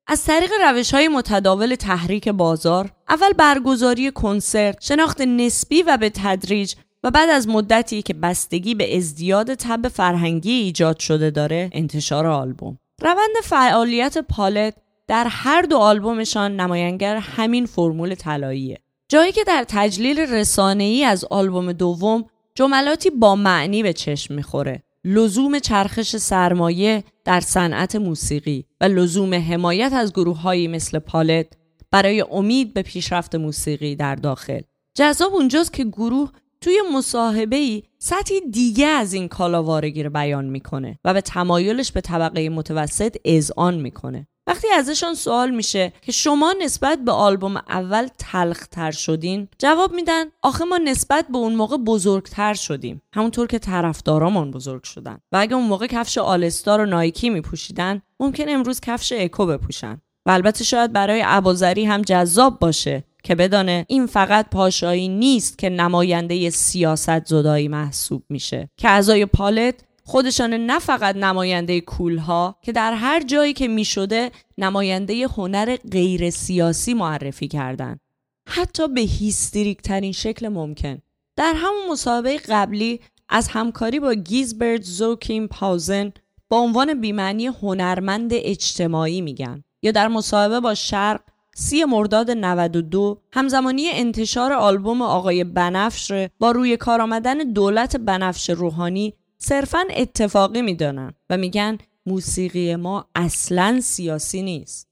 [0.07, 6.75] از طریق روش های متداول تحریک بازار اول برگزاری کنسرت شناخت نسبی و به تدریج
[7.03, 12.77] و بعد از مدتی که بستگی به ازدیاد تب فرهنگی ایجاد شده داره انتشار آلبوم.
[13.01, 14.75] روند فعالیت پالت
[15.07, 18.77] در هر دو آلبومشان نماینگر همین فرمول طلاییه.
[19.09, 22.25] جایی که در تجلیل رسانه‌ای از آلبوم دوم
[22.55, 24.83] جملاتی با معنی به چشم می‌خوره.
[25.03, 31.47] لزوم چرخش سرمایه در صنعت موسیقی و لزوم حمایت از گروههایی مثل پالت
[31.91, 34.61] برای امید به پیشرفت موسیقی در داخل.
[34.93, 36.31] جذاب اونجاست که گروه
[36.65, 42.01] توی مصاحبه ای سطحی دیگه از این کالاوارگی رو بیان می‌کنه و به تمایلش به
[42.01, 44.27] طبقه متوسط اذعان می‌کنه.
[44.47, 50.65] وقتی ازشان سوال میشه که شما نسبت به آلبوم اول تلختر شدین جواب میدن آخه
[50.65, 53.01] ما نسبت به اون موقع بزرگتر شدیم.
[53.13, 55.19] همونطور که طرفدارامون بزرگ شدن.
[55.31, 60.01] و اگه اون موقع کفش آلستار و نایکی میپوشیدن ممکن امروز کفش اکو بپوشن.
[60.25, 63.03] و البته شاید برای ابوذری هم جذاب باشه.
[63.25, 69.75] که بدانه این فقط پاشایی نیست که نماینده سیاست زدایی محسوب میشه که اعضای پالت
[70.03, 76.29] خودشان نه فقط نماینده کولها که در هر جایی که می شده نماینده هنر غیر
[76.29, 77.99] سیاسی معرفی کردند.
[78.47, 80.97] حتی به هیستریک ترین شکل ممکن.
[81.35, 82.99] در همون مصاحبه قبلی
[83.29, 86.11] از همکاری با گیزبرد زوکیم پاوزن
[86.49, 91.21] با عنوان بیمعنی هنرمند اجتماعی میگن یا در مصاحبه با شرق
[91.57, 99.13] سی مرداد 92 همزمانی انتشار آلبوم آقای بنفش با روی کار آمدن دولت بنفش روحانی
[99.37, 104.87] صرفا اتفاقی می‌دانن و میگن موسیقی ما اصلا سیاسی نیست.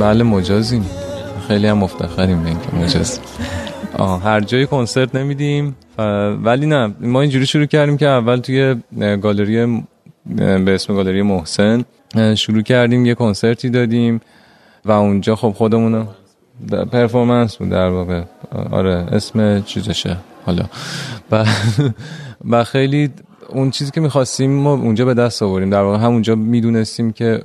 [0.00, 0.90] بله مجازیم.
[1.48, 3.20] خیلی هم مفتخریم به اینکه مجاز.
[3.98, 5.76] آه هر جای کنسرت نمیدیم.
[6.44, 8.76] ولی نه ما اینجوری شروع کردیم که اول توی
[9.22, 9.84] گالری
[10.36, 11.84] به اسم گالری محسن
[12.34, 14.20] شروع کردیم یه کنسرتی دادیم
[14.84, 16.08] و اونجا خب خودمون
[16.92, 18.22] پرفورمنس بود در واقع.
[18.70, 20.16] آره اسم چیزشه
[20.46, 20.64] حالا.
[21.30, 21.44] و,
[22.50, 23.10] و خیلی
[23.48, 27.42] اون چیزی که می‌خواستیم ما اونجا به دست آوریم در واقع همونجا می‌دونستیم که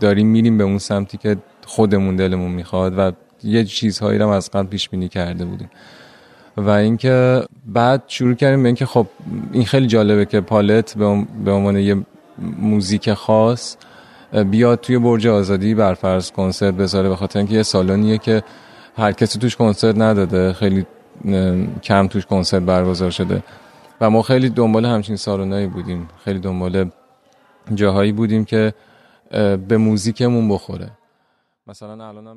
[0.00, 1.36] داریم میریم به اون سمتی که
[1.66, 3.12] خودمون دلمون می‌خواد و
[3.44, 5.70] یه چیزهایی رو از قبل پیش بینی کرده بودیم.
[6.56, 9.06] و اینکه بعد شروع کردیم به اینکه خب
[9.52, 10.94] این خیلی جالبه که پالت
[11.44, 11.96] به عنوان یه
[12.58, 13.76] موزیک خاص
[14.44, 18.42] بیاد توی برج آزادی برفرض کنسرت بذاره به خاطر اینکه یه سالونیه که
[18.96, 20.86] هر کسی توش کنسرت نداده خیلی
[21.82, 23.42] کم توش کنسرت برگزار شده.
[24.00, 26.90] و ما خیلی دنبال همچین سالونایی بودیم خیلی دنبال
[27.74, 28.74] جاهایی بودیم که
[29.68, 30.90] به موزیکمون بخوره.
[31.66, 32.36] مثلا الانم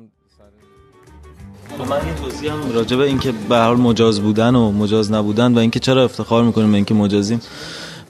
[1.78, 5.54] خب من یه توضیح هم راجع به اینکه به حال مجاز بودن و مجاز نبودن
[5.54, 7.40] و اینکه چرا افتخار می‌کنیم به اینکه مجازیم.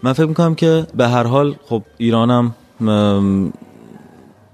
[0.02, 2.54] من فکر می‌کنم که به هر حال خب ایرانم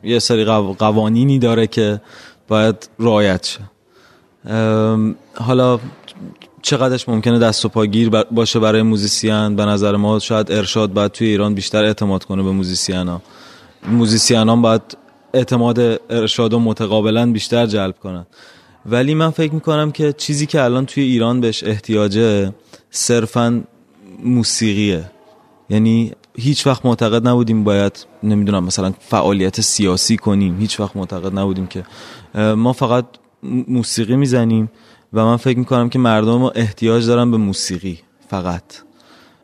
[0.02, 2.00] یه سری قوانینی داره که
[2.48, 3.60] باید رعایت شه.
[5.34, 5.78] حالا
[6.62, 11.26] چقدرش ممکنه دست و پاگیر باشه برای موزیسین؟ به نظر ما شاید ارشاد باید توی
[11.26, 13.22] ایران بیشتر اعتماد کنه به موزیسین ها
[13.88, 14.96] موزیسین ها باید
[15.34, 18.26] اعتماد ارشاد و متقابلا بیشتر جلب کنن.
[18.86, 22.52] ولی من فکر می‌کنم که چیزی که الان توی ایران بهش احتیاجه
[22.90, 23.64] صرفا
[24.22, 25.10] موسیقیه.
[25.70, 30.58] یعنی هیچ وقت معتقد نبودیم باید نمی‌دونم مثلا فعالیت سیاسی کنیم.
[30.58, 31.84] هیچ وقت معتقد نبودیم که
[32.54, 33.04] ما فقط
[33.68, 34.70] موسیقی می‌زنیم
[35.12, 38.62] و من فکر می‌کنم که مردم احتیاج دارن به موسیقی فقط.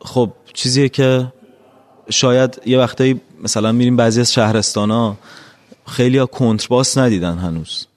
[0.01, 1.33] خب چیزیه که
[2.09, 5.17] شاید یه وقتایی مثلا میریم بعضی از شهرستان ها
[5.87, 7.87] خیلی ها کنترباس ندیدن هنوز.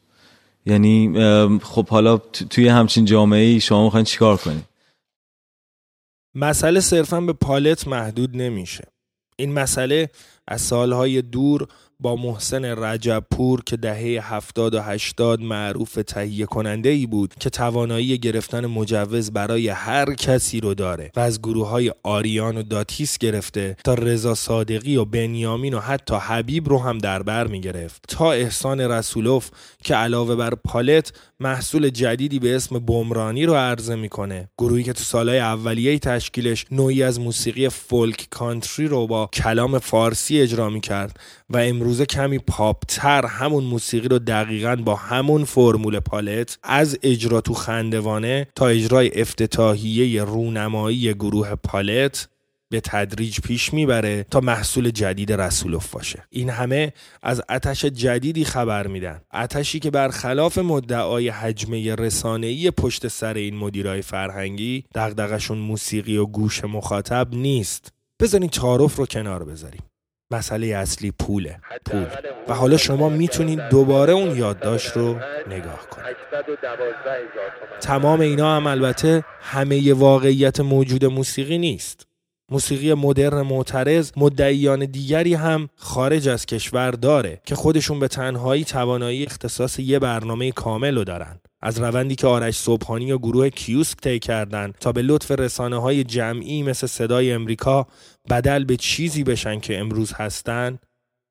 [0.67, 1.15] یعنی
[1.63, 2.17] خب حالا
[2.51, 4.76] توی همچین جامعه ای شما می‌خواین چیکار کنید
[6.37, 8.85] مسئله صرفا به پالت محدود نمیشه.
[9.37, 10.11] این مسئله
[10.49, 11.69] از سالهای دور
[12.01, 18.19] با محسن رجبپور که دهه 70 و 80 معروف تهیه کننده ای بود که توانایی
[18.19, 23.77] گرفتن مجوز برای هر کسی رو داره و از گروه های آریان و داتیس گرفته
[23.85, 28.33] تا رضا صادقی و بنیامین و حتی حبیب رو هم در بر می گرفت تا
[28.33, 29.51] احسان رسولوف
[29.85, 34.49] که علاوه بر پالت محصول جدیدی به اسم بمرانی رو عرضه می‌کنه.
[34.59, 40.41] گروهی که تو سالهای اولیه تشکیلش نوعی از موسیقی فولک کانتری رو با کلام فارسی
[40.41, 41.21] اجرا می‌کرد
[41.51, 47.55] و امروزه کمی پاپتر همون موسیقی رو دقیقا با همون فرمول پالت از اجرا تو
[47.55, 52.29] خندوانه تا اجرای افتتاحیه رونمایی گروه پالت
[52.69, 56.25] به تدریج پیش می‌بره تا محصول جدید رسولوف باشه.
[56.31, 59.21] این همه از آتش جدیدی خبر میدن.
[59.31, 66.65] آتشی که برخلاف مدعای حجمه رسانه‌ای پشت سر این مدیرای فرهنگی دغدغشون موسیقی و گوش
[66.65, 67.93] مخاطب نیست.
[68.21, 69.83] بزنین تعارف رو کنار بذاریم.
[70.31, 72.07] مسئله اصلی پوله پول.
[72.49, 75.19] و حالا شما می‌تونید دوباره اون یادداشت رو
[75.49, 76.17] نگاه کنید
[77.81, 82.07] تمام اینا هم البته همه واقعیت موجود موسیقی نیست.
[82.51, 89.27] موسیقی مدرن معترض مدعیان دیگری هم خارج از کشور داره که خودشون به تنهایی توانایی
[89.27, 91.41] اختصاص یه برنامه کامل رو دارن.
[91.63, 96.05] از روندی که آرش صبحانی و گروه کیوسک طی کردن تا به لطف رسانه های
[96.05, 97.87] جمعی مثل صدای امریکا
[98.31, 100.79] بدل به چیزی بشن که امروز هستن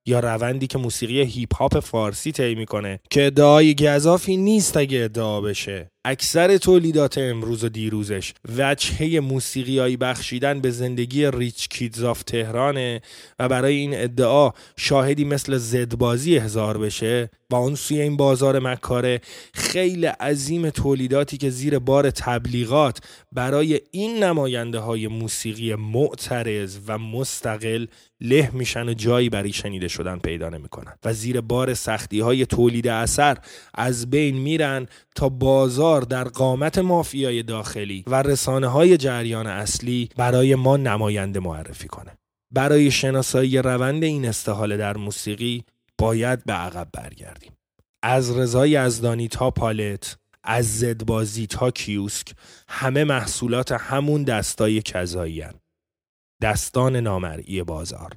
[0.07, 5.41] یا روندی که موسیقی هیپ هاپ فارسی طی می‌کنه که ادعای گذافی نیست اگه ادعا
[5.41, 5.91] بشه.
[6.07, 13.01] اکثر تولیدات امروز و دیروزش وجهه موسیقیایی بخشیدن به زندگی ریچ کیدز تهرانه
[13.39, 19.21] و برای این ادعا شاهدی مثل زدبازی هزار بشه و اون سوی این بازار مکاره
[19.53, 22.99] خیلی عظیم تولیداتی که زیر بار تبلیغات
[23.31, 27.85] برای این نماینده های موسیقی معترض و مستقل
[28.21, 30.93] له میشن و جایی برای شنیده شدن پیدا نمی‌کنن.
[31.05, 33.37] و زیر بار سختی های تولید اثر
[33.73, 40.55] از بین میرن تا بازار در قامت مافیای داخلی و رسانه های جریان اصلی برای
[40.55, 42.17] ما نماینده معرفی کنه.
[42.51, 45.63] برای شناسایی روند این استحاله در موسیقی
[45.97, 47.51] باید به عقب برگردیم.
[48.03, 52.33] از رضای یزدانی تا پالت از زدبازی تا کیوسک
[52.67, 55.43] همه محصولات همون دستای کذایی
[56.41, 58.11] دستان نامرئی بازار.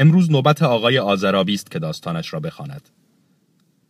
[0.00, 2.88] امروز نوبت آقای آزرابی است که داستانش را بخواند.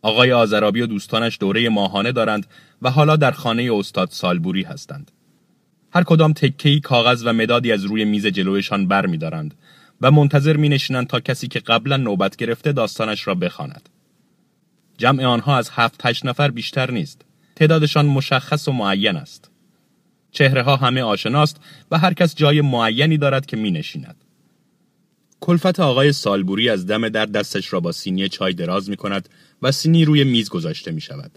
[0.01, 2.47] آقای آزرابی و دوستانش دوره ماهانه دارند
[2.81, 5.11] و حالا در خانه استاد سالبوری هستند.
[5.93, 9.53] هر کدام تکهی کاغذ و مدادی از روی میز جلویشان بر می دارند
[10.01, 13.89] و منتظر می نشینند تا کسی که قبلا نوبت گرفته داستانش را بخواند.
[14.97, 17.21] جمع آنها از هفت هشت نفر بیشتر نیست.
[17.55, 19.51] تعدادشان مشخص و معین است.
[20.31, 21.59] چهره ها همه آشناست
[21.91, 24.15] و هر کس جای معینی دارد که می نشیند.
[25.41, 29.29] کلفت آقای سالبوری از دم در دستش را با سینی چای دراز می کند
[29.61, 31.31] و سینی روی میز گذاشته می شود.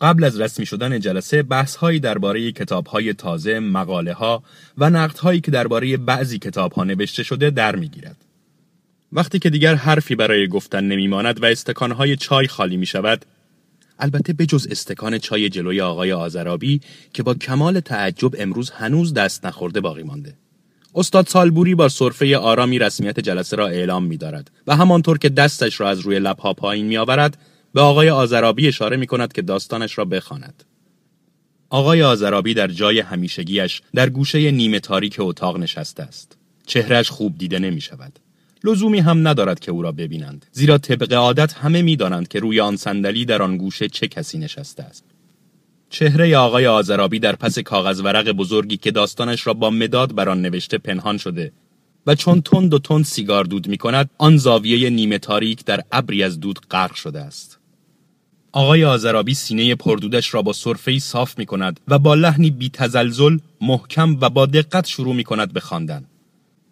[0.00, 4.42] قبل از رسمی شدن جلسه بحث هایی درباره کتاب های تازه، مقاله ها
[4.78, 8.24] و نقد هایی که درباره بعضی کتاب ها نوشته شده در می گیرد.
[9.12, 13.24] وقتی که دیگر حرفی برای گفتن نمی ماند و استکان های چای خالی می شود،
[13.98, 16.80] البته بجز استکان چای جلوی آقای آزرابی
[17.12, 20.34] که با کمال تعجب امروز هنوز دست نخورده باقی مانده.
[20.94, 25.80] استاد سالبوری با صرفه آرامی رسمیت جلسه را اعلام می دارد و همانطور که دستش
[25.80, 27.38] را از روی لبها پایین می آورد
[27.74, 30.64] به آقای آزرابی اشاره می کند که داستانش را بخواند.
[31.70, 36.36] آقای آزرابی در جای همیشگیش در گوشه نیمه تاریک اتاق نشسته است.
[36.66, 38.18] چهرش خوب دیده نمی شود.
[38.64, 42.76] لزومی هم ندارد که او را ببینند زیرا طبق عادت همه می‌دانند که روی آن
[42.76, 45.04] صندلی در آن گوشه چه کسی نشسته است
[45.92, 50.42] چهره آقای آزرابی در پس کاغذ ورق بزرگی که داستانش را با مداد بر آن
[50.42, 51.52] نوشته پنهان شده
[52.06, 56.22] و چون تند و تند سیگار دود می کند آن زاویه نیمه تاریک در ابری
[56.22, 57.58] از دود غرق شده است
[58.52, 63.38] آقای آزرابی سینه پردودش را با صرفه صاف می کند و با لحنی بی تزلزل
[63.60, 66.04] محکم و با دقت شروع می کند به خواندن.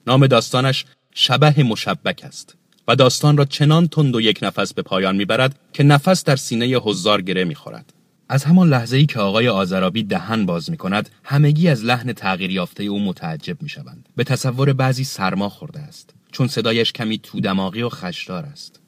[0.06, 2.56] نام داستانش شبه مشبک است
[2.88, 6.66] و داستان را چنان تند و یک نفس به پایان می‌برد که نفس در سینه
[6.66, 7.99] حضار گره می‌خورد
[8.32, 12.50] از همان لحظه ای که آقای آزرابی دهن باز می کند همگی از لحن تغییر
[12.50, 14.08] یافته او متعجب می شوند.
[14.16, 18.80] به تصور بعضی سرما خورده است چون صدایش کمی تو دماغی و خشدار است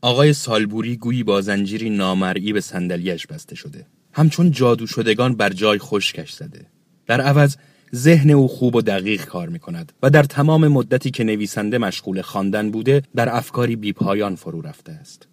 [0.00, 5.78] آقای سالبوری گویی با زنجیری نامرئی به صندلیاش بسته شده همچون جادو شدگان بر جای
[5.78, 6.66] خشکش زده
[7.06, 7.56] در عوض
[7.94, 12.22] ذهن او خوب و دقیق کار می کند و در تمام مدتی که نویسنده مشغول
[12.22, 15.28] خواندن بوده در افکاری بیپایان فرو رفته است.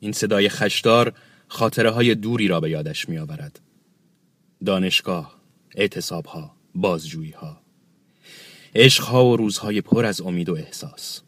[0.00, 1.12] این صدای خشدار
[1.48, 3.60] خاطره های دوری را به یادش می آورد.
[4.64, 5.36] دانشگاه،
[5.74, 7.60] اعتصابها، بازجوییها،
[8.74, 11.20] عشقها و روزهای پر از امید و احساس.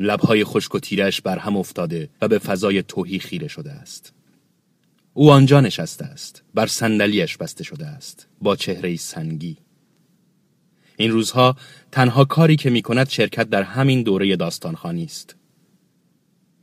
[0.00, 4.12] لبهای خشک و تیرش بر هم افتاده و به فضای توهی خیره شده است.
[5.14, 9.56] او آنجا نشسته است بر صندلیاش بسته شده است با چهره سنگی
[10.96, 11.56] این روزها
[11.92, 15.36] تنها کاری که می کند شرکت در همین دوره داستانخانی است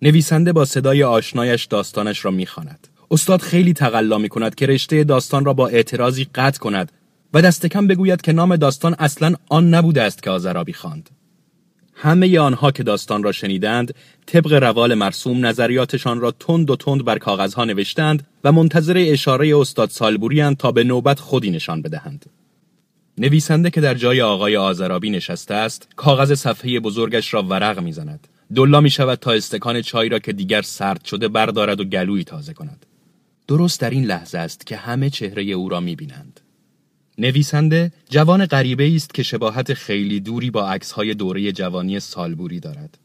[0.02, 5.46] نویسنده با صدای آشنایش داستانش را می‌خواند استاد خیلی تقلا می کند که رشته داستان
[5.46, 6.92] را با اعتراضی قطع کند
[7.34, 11.10] و دست کم بگوید که نام داستان اصلا آن نبوده است که آزرابی خواند.
[11.94, 13.94] همه آنها که داستان را شنیدند
[14.26, 19.90] طبق روال مرسوم نظریاتشان را تند و تند بر کاغذها نوشتند و منتظر اشاره استاد
[19.90, 22.26] سالبوری تا به نوبت خودی نشان بدهند.
[23.18, 28.82] نویسنده که در جای آقای آزرابی نشسته است کاغذ صفحه بزرگش را ورق می‌زند دلا
[28.82, 32.86] می شود تا استکان چای را که دیگر سرد شده بردارد و گلویی تازه کند
[33.48, 36.40] درست در این لحظه است که همه چهره او را می بینند.
[37.18, 42.98] نویسنده جوان غریبه است که شباهت خیلی دوری با عکس‌های دوره جوانی سالبوری دارد.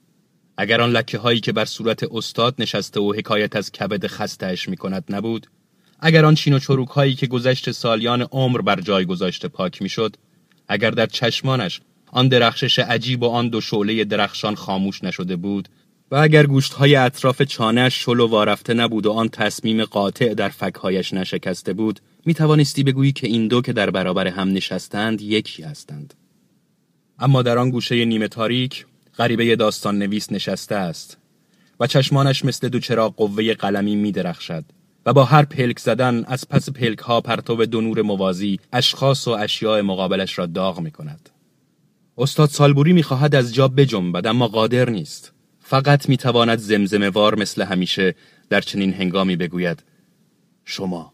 [0.56, 4.76] اگر آن لکه هایی که بر صورت استاد نشسته و حکایت از کبد خستهش می
[4.76, 5.46] کند نبود،
[6.00, 9.88] اگر آن چین و چروک هایی که گذشت سالیان عمر بر جای گذاشته پاک می
[9.88, 10.16] شد،
[10.68, 11.80] اگر در چشمانش
[12.12, 15.68] آن درخشش عجیب و آن دو شعله درخشان خاموش نشده بود
[16.10, 20.48] و اگر گوشت های اطراف چانهش شل و وارفته نبود و آن تصمیم قاطع در
[20.48, 25.62] فکهایش نشکسته بود می توانستی بگویی که این دو که در برابر هم نشستند یکی
[25.62, 26.14] هستند
[27.18, 28.86] اما در آن گوشه نیمه تاریک
[29.18, 31.18] غریبه داستان نویس نشسته است
[31.80, 34.64] و چشمانش مثل دو چراغ قوه قلمی می درخشد
[35.06, 39.30] و با هر پلک زدن از پس پلک ها پرتو دو نور موازی اشخاص و
[39.30, 41.31] اشیاء مقابلش را داغ می کند.
[42.22, 45.32] استاد سالبوری می خواهد از جا بجنبد اما قادر نیست.
[45.60, 48.14] فقط می تواند زمزمه وار مثل همیشه
[48.50, 49.82] در چنین هنگامی بگوید
[50.64, 51.12] شما.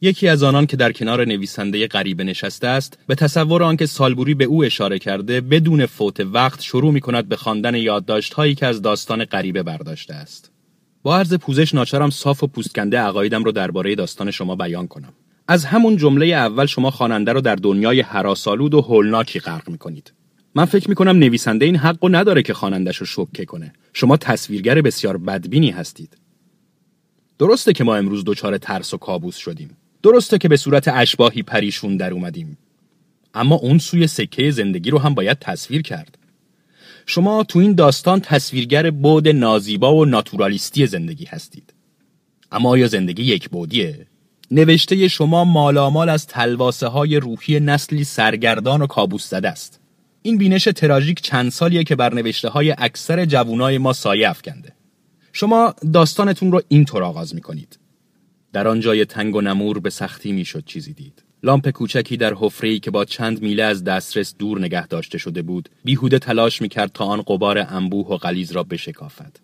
[0.00, 4.44] یکی از آنان که در کنار نویسنده غریبه نشسته است به تصور آنکه سالبوری به
[4.44, 9.24] او اشاره کرده بدون فوت وقت شروع می کند به خواندن یادداشت‌هایی که از داستان
[9.24, 10.50] غریبه برداشته است.
[11.02, 15.12] با عرض پوزش ناچارم صاف و پوستکنده عقایدم رو درباره داستان شما بیان کنم.
[15.48, 20.12] از همون جمله اول شما خواننده رو در دنیای حراسالود و هولناکی غرق می‌کنید.
[20.54, 23.72] من فکر می‌کنم نویسنده این حق رو نداره که خوانندش رو شوکه کنه.
[23.92, 26.16] شما تصویرگر بسیار بدبینی هستید.
[27.38, 29.76] درسته که ما امروز دچار ترس و کابوس شدیم.
[30.02, 32.58] درسته که به صورت اشباهی پریشون در اومدیم.
[33.34, 36.18] اما اون سوی سکه زندگی رو هم باید تصویر کرد.
[37.06, 41.74] شما تو این داستان تصویرگر بود نازیبا و ناتورالیستی زندگی هستید.
[42.52, 44.06] اما آیا زندگی یک بودیه؟
[44.54, 49.80] نوشته شما مالامال از تلواسه های روحی نسلی سرگردان و کابوس زده است.
[50.22, 54.72] این بینش تراژیک چند سالیه که بر نوشته های اکثر جوانای ما سایه افکنده.
[55.32, 57.78] شما داستانتون رو اینطور آغاز می‌کنید.
[58.52, 61.22] در آن جای تنگ و نمور به سختی می‌شد چیزی دید.
[61.42, 65.68] لامپ کوچکی در حفره‌ای که با چند میله از دسترس دور نگه داشته شده بود
[65.84, 69.36] بیهوده تلاش می‌کرد تا آن قبار انبوه و غلیز را بشکافد.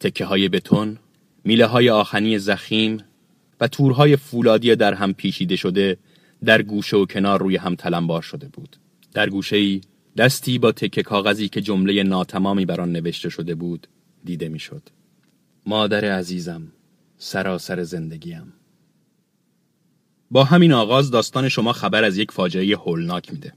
[0.00, 0.98] تکه های بتون
[1.44, 3.04] میله های آخنی زخیم
[3.60, 5.96] و تورهای فولادی در هم پیشیده شده
[6.44, 8.76] در گوشه و کنار روی هم تلمبار شده بود.
[9.14, 9.80] در گوشه ای
[10.16, 13.86] دستی با تکه کاغذی که جمله ناتمامی بر آن نوشته شده بود
[14.24, 14.82] دیده می‌شد.
[15.66, 16.72] مادر عزیزم
[17.18, 18.52] سراسر زندگیم.
[20.30, 23.52] با همین آغاز داستان شما خبر از یک فاجعه هولناک میده.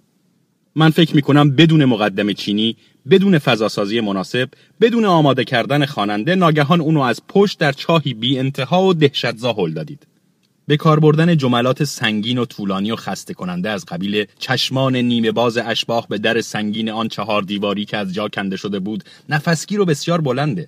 [0.76, 2.76] من فکر می‌کنم بدون مقدم چینی
[3.10, 4.50] بدون فضاسازی مناسب
[4.82, 9.72] بدون آماده کردن خواننده ناگهان اونو از پشت در چاهی بی انتها و دهشتزا هل
[9.72, 10.08] دادید.
[10.68, 15.58] به کار بردن جملات سنگین و طولانی و خسته کننده از قبیل چشمان نیمه باز
[15.58, 19.86] اشباح به در سنگین آن چهار دیواری که از جا کنده شده بود نفسگیر و
[19.86, 20.68] بسیار بلنده.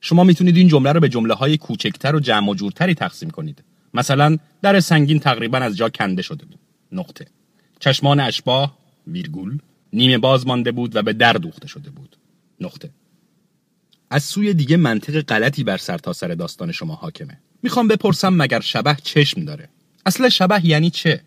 [0.00, 3.64] شما می‌تونید این جمله رو به جمله های کوچکتر و جمع و جورتری تقسیم کنید.
[3.94, 6.58] مثلا در سنگین تقریبا از جا کنده شده بود.
[6.92, 7.26] نقطه.
[7.80, 9.58] چشمان اشباه ویرگول
[9.92, 12.16] نیمه باز مانده بود و به در دوخته شده بود.
[12.60, 12.90] نقطه.
[14.10, 17.38] از سوی دیگه منطق غلطی بر سرتاسر سر داستان شما حاکمه.
[17.62, 19.68] می‌خوام بپرسم مگر شبه چشم داره؟
[20.06, 21.20] اصلا شبه یعنی چه؟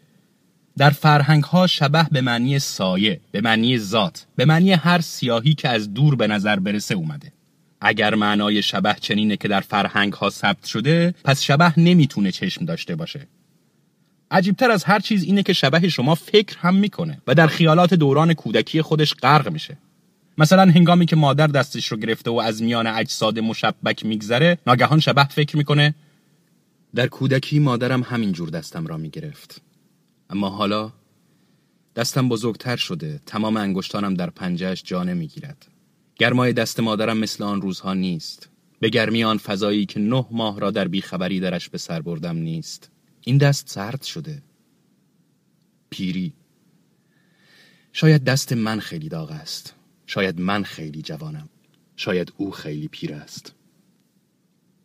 [0.78, 5.69] در فرهنگ ها شبه به معنی سایه به معنی ذات به معنی هر سیاهی که
[5.69, 7.34] از دور به نظر برسه اومده.
[7.82, 12.95] اگر معنای شبه چنینه که در فرهنگ ها ثبت شده پس شبه نمی‌تونه چشم داشته
[12.95, 13.28] باشه.
[14.32, 18.34] عجیبتر از هر چیز اینه که شبه شما فکر هم می‌کنه و در خیالات دوران
[18.34, 19.78] کودکی خودش غرق میشه.
[20.38, 25.24] مثلا هنگامی که مادر دستش رو گرفته و از میان اجساد مشبک میگذره ناگهان شبه
[25.24, 25.95] فکر می‌کنه
[26.95, 29.62] در کودکی مادرم همینجور دستم را می‌گرفت.
[30.30, 30.91] اما حالا
[31.95, 35.68] دستم بزرگتر شده تمام انگشتانم در پنجهش جا نمی‌گیرد.
[36.16, 38.49] گرمای دست مادرم مثل آن روزها نیست.
[38.80, 42.91] به گرمی آن فضایی که نه ماه را در بیخبری درش به سر بردم نیست.
[43.22, 44.43] این دست سرد شده.
[45.89, 46.34] پیری.
[47.93, 49.76] شاید دست من خیلی داغ است.
[50.06, 51.49] شاید من خیلی جوانم.
[51.95, 53.53] شاید او خیلی پیر است.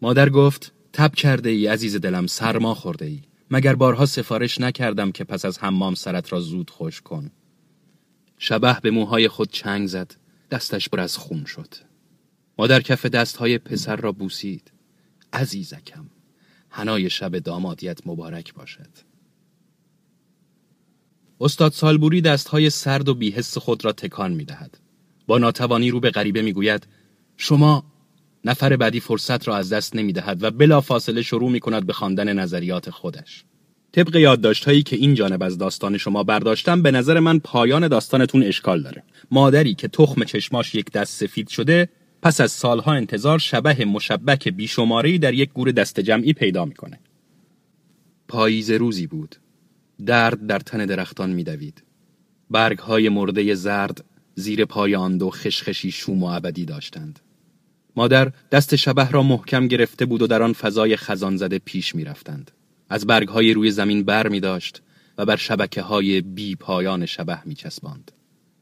[0.02, 3.22] مادر گفت تب کرده ای عزیز دلم سرما خورده ای.
[3.50, 7.30] مگر بارها سفارش نکردم که پس از حمام سرت را زود خوش کن.
[8.38, 10.14] شبه به موهای خود چنگ زد.
[10.50, 11.74] دستش بر از خون شد.
[12.58, 14.72] مادر کف دستهای پسر را بوسید.
[15.32, 16.10] عزیزکم.
[16.76, 18.88] هنای شب دامادیت مبارک باشد
[21.40, 24.78] استاد سالبوری دستهای سرد و بیحس خود را تکان می دهد.
[25.26, 26.86] با ناتوانی رو به غریبه می گوید
[27.36, 27.84] شما
[28.44, 31.92] نفر بعدی فرصت را از دست نمی دهد و بلا فاصله شروع می کند به
[31.92, 33.44] خواندن نظریات خودش.
[33.92, 38.82] طبق یادداشتهایی که این جانب از داستان شما برداشتم به نظر من پایان داستانتون اشکال
[38.82, 39.02] داره.
[39.30, 41.88] مادری که تخم چشماش یک دست سفید شده
[42.22, 46.98] پس از سالها انتظار شبه مشبک بیشماری در یک گور دست جمعی پیدا می‌کنه.
[48.28, 49.36] پاییز روزی بود.
[50.06, 51.82] درد در تن درختان میدوید.
[52.50, 57.20] برگ های مرده زرد زیر پای آن دو خشخشی شوم و ابدی داشتند.
[57.96, 62.04] مادر دست شبه را محکم گرفته بود و در آن فضای خزان زده پیش می
[62.04, 62.50] رفتند.
[62.88, 64.82] از برگ های روی زمین بر می داشت
[65.18, 68.12] و بر شبکه های بی پایان شبه می چسباند.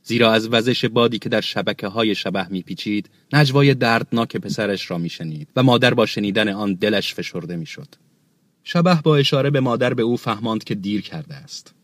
[0.05, 4.98] زیرا از وزش بادی که در شبکه های شبه می پیچید نجوای دردناک پسرش را
[4.98, 7.89] می شنید و مادر با شنیدن آن دلش فشرده می شد.
[8.64, 11.74] شبه با اشاره به مادر به او فهماند که دیر کرده است.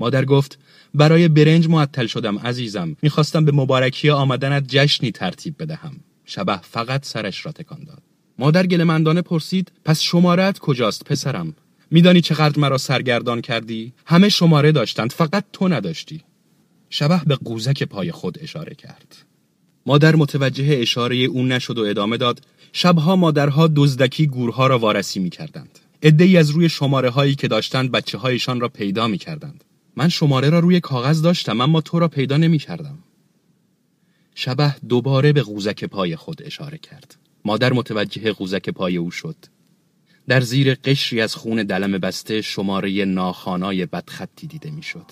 [0.00, 0.58] مادر گفت
[0.94, 2.96] برای برنج معطل شدم عزیزم.
[3.02, 6.00] می‌خواستم به مبارکی آمدنت جشنی ترتیب بدهم.
[6.24, 8.02] شبه فقط سرش را تکان داد.
[8.38, 11.54] مادر گلمندانه پرسید پس شمارت کجاست پسرم؟
[11.90, 16.22] میدانی چقدر مرا سرگردان کردی؟ همه شماره داشتند فقط تو نداشتی.
[16.96, 19.16] شبه به قوزک پای خود اشاره کرد
[19.86, 22.40] مادر متوجه اشاره او نشد و ادامه داد
[22.72, 25.78] شبها مادرها دزدکی گورها را وارسی می کردند.
[26.02, 29.64] ای از روی شماره هایی که داشتند بچه هایشان را پیدا می کردند.
[29.96, 32.98] من شماره را روی کاغذ داشتم اما تو را پیدا نمی کردم.
[34.34, 37.16] شبه دوباره به قوزک پای خود اشاره کرد.
[37.44, 39.36] مادر متوجه قوزک پای او شد.
[40.28, 45.06] در زیر قشری از خون دلم بسته شماره ناخانای بدخطی دیده می شد.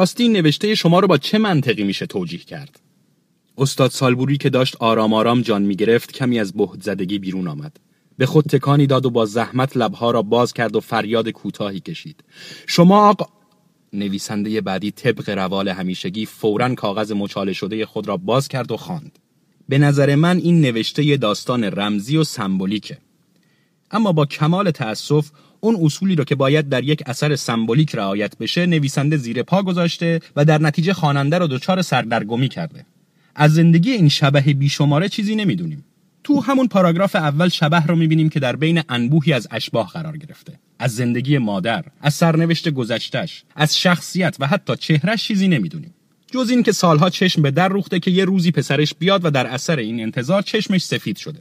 [0.00, 2.80] راستی نوشته شما رو با چه منطقی میشه توجیه کرد
[3.58, 7.80] استاد سالبوری که داشت آرام آرام جان می‌گرفت کمی از بهت زدگی بیرون آمد
[8.18, 12.24] به خود تکانی داد و با زحمت لبها را باز کرد و فریاد کوتاهی کشید
[12.66, 13.26] شما آقا
[13.92, 19.18] نویسنده بعدی طبق روال همیشگی فورا کاغذ مچاله شده خود را باز کرد و خواند.
[19.68, 22.98] به نظر من این نوشته داستان رمزی و سمبولیکه.
[23.90, 25.30] اما با کمال تأسف
[25.60, 30.20] اون اصولی رو که باید در یک اثر سمبولیک رعایت بشه نویسنده زیر پا گذاشته
[30.36, 32.86] و در نتیجه خواننده رو دچار سردرگمی کرده.
[33.34, 35.84] از زندگی این شبه بیشماره چیزی نمی‌دونیم.
[36.24, 40.52] تو همون پاراگراف اول شبه رو می‌بینیم که در بین انبوهی از اشباه قرار گرفته.
[40.78, 45.94] از زندگی مادر، از سرنوشت گذشتش، از شخصیت و حتی چهرش چیزی نمی‌دونیم.
[46.32, 49.46] جز این که سالها چشم به در روخته که یه روزی پسرش بیاد و در
[49.46, 51.38] اثر این انتظار چشمش سفید شده.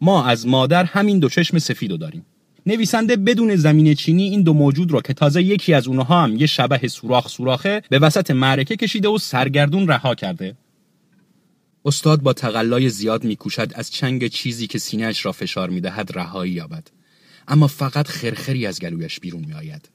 [0.00, 2.26] ما از مادر همین دو چشم سفیدو داریم.
[2.66, 6.46] نویسنده بدون زمین چینی این دو موجود رو که تازه یکی از اونها هم یه
[6.46, 10.56] شبه سوراخ سوراخه به وسط معرکه کشیده و سرگردون رها کرده.
[11.84, 16.88] استاد با تقلای زیاد میکوشد از چنگ چیزی که سینهش را فشار می‌دهد رهایی یابد.
[17.48, 19.88] اما فقط خرخری از گلویش بیرون میآید.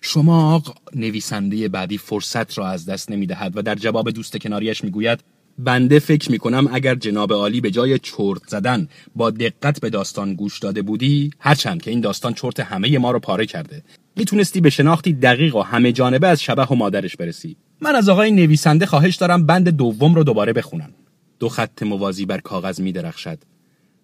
[0.00, 5.20] شما آقا نویسنده بعدی فرصت را از دست نمی‌دهد و در جواب دوست کناریش می‌گوید
[5.58, 10.58] بنده فکر می‌کنم اگر جناب عالی به جای چرت زدن با دقت به داستان گوش
[10.58, 13.82] داده بودی هرچند که این داستان چرت همه ما رو پاره کرده.
[14.16, 17.56] می‌تونستی به شناختی دقیق و همه جانبه از شبه و مادرش برسی.
[17.80, 20.90] من از آقای نویسنده خواهش دارم بند دوم رو دوباره بخونم.
[21.38, 23.38] دو خط موازی بر کاغذ می درخشد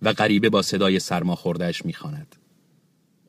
[0.03, 1.95] و غریبه با صدای سرما خوردهش می.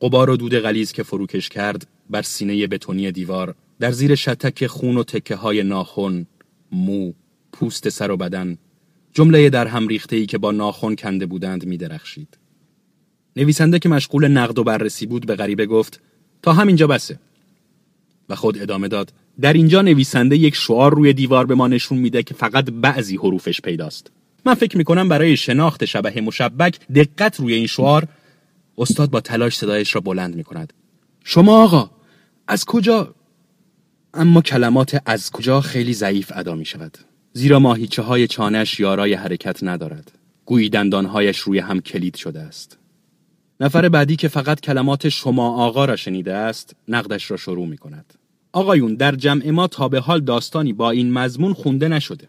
[0.00, 4.96] قبار و دود غلیز که فروکش کرد بر سینه بتونی دیوار در زیر شتک خون
[4.96, 6.26] و تکه های ناخن،
[6.72, 7.12] مو،
[7.58, 8.58] پوست سر و بدن
[9.12, 12.38] جمله در هم ریخته ای که با ناخن کنده بودند می درخشید.
[13.36, 16.00] نویسنده که مشغول نقد و بررسی بود به غریبه گفت
[16.42, 17.18] تا همینجا بسه.
[18.28, 22.22] و خود ادامه داد در اینجا نویسنده یک شعار روی دیوار به ما نشون میده
[22.22, 24.10] که فقط بعضی حروفش پیداست.
[24.44, 28.08] من فکر می‌کنم برای شناخت شبه مشبک دقت روی این شعار
[28.78, 30.72] استاد با تلاش صدایش را بلند می‌کند.
[31.24, 31.90] شما آقا
[32.48, 33.14] از کجا؟
[34.14, 36.98] اما کلمات از کجا خیلی ضعیف ادا می شود
[37.36, 40.12] زیرا ماهیچه های چانش یارای حرکت ندارد.
[40.44, 42.78] گویی دندانهایش روی هم کلید شده است.
[43.60, 48.14] نفر بعدی که فقط کلمات شما آقا را شنیده است نقدش را شروع می کند
[48.52, 52.28] آقایون در جمع ما تا به حال داستانی با این مضمون خونده نشده.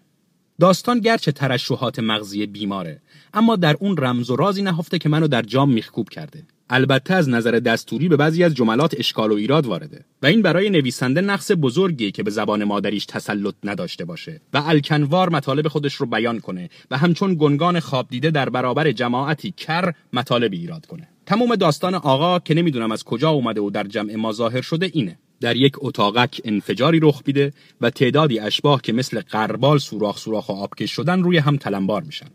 [0.59, 3.01] داستان گرچه ترشحات مغزی بیماره
[3.33, 6.43] اما در اون رمز و رازی نهفته که منو در جام میخکوب کرده.
[6.69, 10.69] البته از نظر دستوری به بعضی از جملات اشکال و ایراد وارده و این برای
[10.69, 16.05] نویسنده نقص بزرگی که به زبان مادریش تسلط نداشته باشه و الکنوار مطالب خودش رو
[16.05, 21.07] بیان کنه و همچون گنگان خواب دیده در برابر جماعتی کر مطالب ایراد کنه.
[21.25, 25.19] تمام داستان آقا که نمی‌دونم از کجا اومده و در جمع ما ظاهر شده اینه.
[25.41, 30.51] در یک اتاقک انفجاری رخ میده و تعدادی اشباه که مثل قربال سوراخ سوراخ و
[30.51, 32.27] آبکش شدن روی هم تلمبار میشن.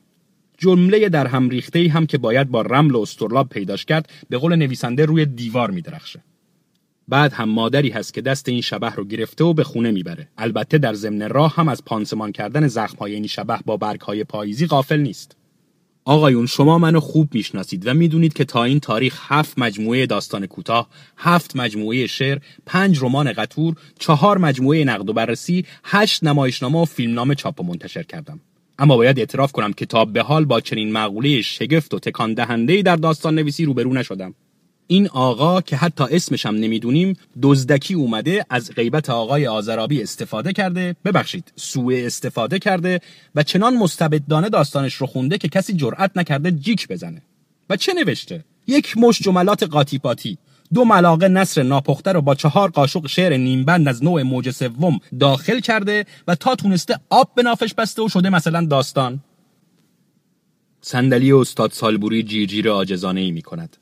[0.62, 4.56] جمله در هم ریخته هم که باید با رمل و استرلاب پیداش کرد به قول
[4.56, 6.24] نویسنده روی دیوار میدرخشه.
[7.09, 10.28] بعد هم مادری هست که دست این شبه رو گرفته و به خونه می‌بره.
[10.39, 15.01] البته در ضمن راه هم از پانسمان کردن زخمهای این شبه با برگهای پاییزی غافل
[15.01, 15.36] نیست.
[16.05, 20.89] آقایون شما منو خوب می‌شناسید و می‌دونید که تا این تاریخ هفت مجموعه داستان کوتاه،
[21.16, 27.34] هفت مجموعه شعر، پنج رمان قطور، چهار مجموعه نقد و بررسی، هشت نمایشنامه و فیلمنامه
[27.34, 28.40] چاپ و منتشر کردم.
[28.78, 32.82] اما باید اعتراف کنم که تا به حال با چنین مقوله شگفت و تکان دهنده
[32.82, 34.35] در داستان نویسی روبرو نشدم.
[34.86, 40.97] این آقا که حتی اسمش هم نمی‌دونیم دزدکی اومده از غیبت آقای آزرابی استفاده کرده.
[41.05, 43.01] ببخشید سوء استفاده کرده
[43.35, 47.23] و چنان مستبدانه داستانش رو خونده که کسی جرأت نکرده جیک بزنه.
[47.70, 50.39] و چه نوشته؟ یک مش جملات قاطی پاتی.
[50.74, 55.61] دو ملاقه نصر ناپخته رو با چهار قاشق شعر نیمبند از نوع موج سوم داخل
[55.61, 59.20] کرده و تا تونسته آب به نافش بسته و شده مثلا داستان
[60.81, 63.77] صندلی استاد سالبوری جیرجیر آجزانه ای می کند.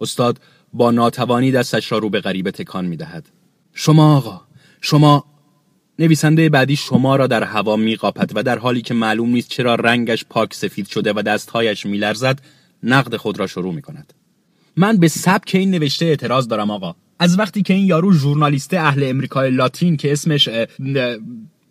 [0.00, 0.40] استاد
[0.72, 3.28] با ناتوانی دستش را رو به غریبه تکان می دهد.
[3.72, 4.40] شما آقا
[4.80, 5.24] شما
[5.98, 9.74] نویسنده بعدی شما را در هوا می قاپد و در حالی که معلوم نیست چرا
[9.74, 12.40] رنگش پاک سفید شده و دستهایش می لرزد
[12.82, 14.12] نقد خود را شروع می کند.
[14.76, 16.94] من به سبک این نوشته اعتراض دارم آقا.
[17.18, 20.48] از وقتی که این یارو ژورنالیست اهل امریکای لاتین که اسمش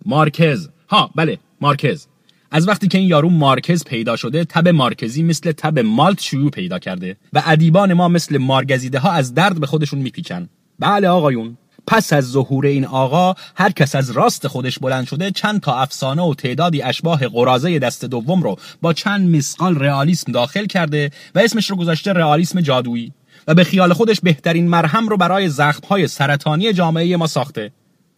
[0.06, 0.70] مارکز.
[0.90, 2.08] ها بله مارکز.
[2.52, 6.80] از وقتی که این یارو مارکز پیدا شده تب مارکزی مثل تب مالت شیوع پیدا
[6.80, 10.50] کرده و ادیبان ما مثل مارگزیده ها از درد به خودشون میپیچن.
[10.80, 11.58] بله آقایون.
[11.88, 16.22] پس از ظهور این آقا هر کس از راست خودش بلند شده چند تا افسانه
[16.22, 21.70] و تعدادی اشباه قرازه دست دوم رو با چند مسقال رئالیسم داخل کرده و اسمش
[21.70, 23.14] رو گذاشته رئالیسم جادویی
[23.48, 27.72] و به خیال خودش بهترین مرهم رو برای زخمهای سرطانی جامعه ما ساخته.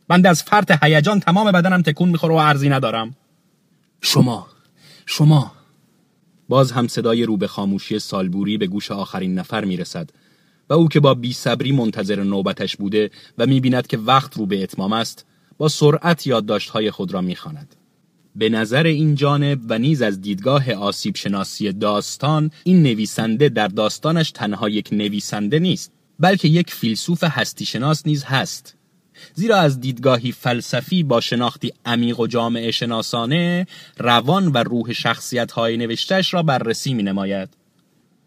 [0.07, 3.15] بنده از فرط هیجان تمام بدنم تکون می‌خوره و ارزی ندارم.
[4.01, 4.47] شما
[5.05, 5.51] شما.
[6.49, 10.09] باز هم صدای رو به خاموشی سالبوری به گوش آخرین نفر می‌رسد.
[10.69, 14.63] و او که با بی صبری منتظر نوبتش بوده و می‌بیند که وقت رو به
[14.63, 15.25] اتمام است
[15.57, 17.75] با سرعت یادداشت‌های خود را می‌خواند.
[18.35, 24.31] به نظر این جانب و نیز از دیدگاه آسیب شناسی داستان این نویسنده در داستانش
[24.31, 28.75] تنها یک نویسنده نیست بلکه یک فیلسوف هستی شناس نیز هست
[29.33, 33.67] زیرا از دیدگاهی فلسفی با شناختی عمیق و جامعه شناسانه
[33.97, 37.49] روان و روح شخصیت های نوشتش را بررسی می نماید.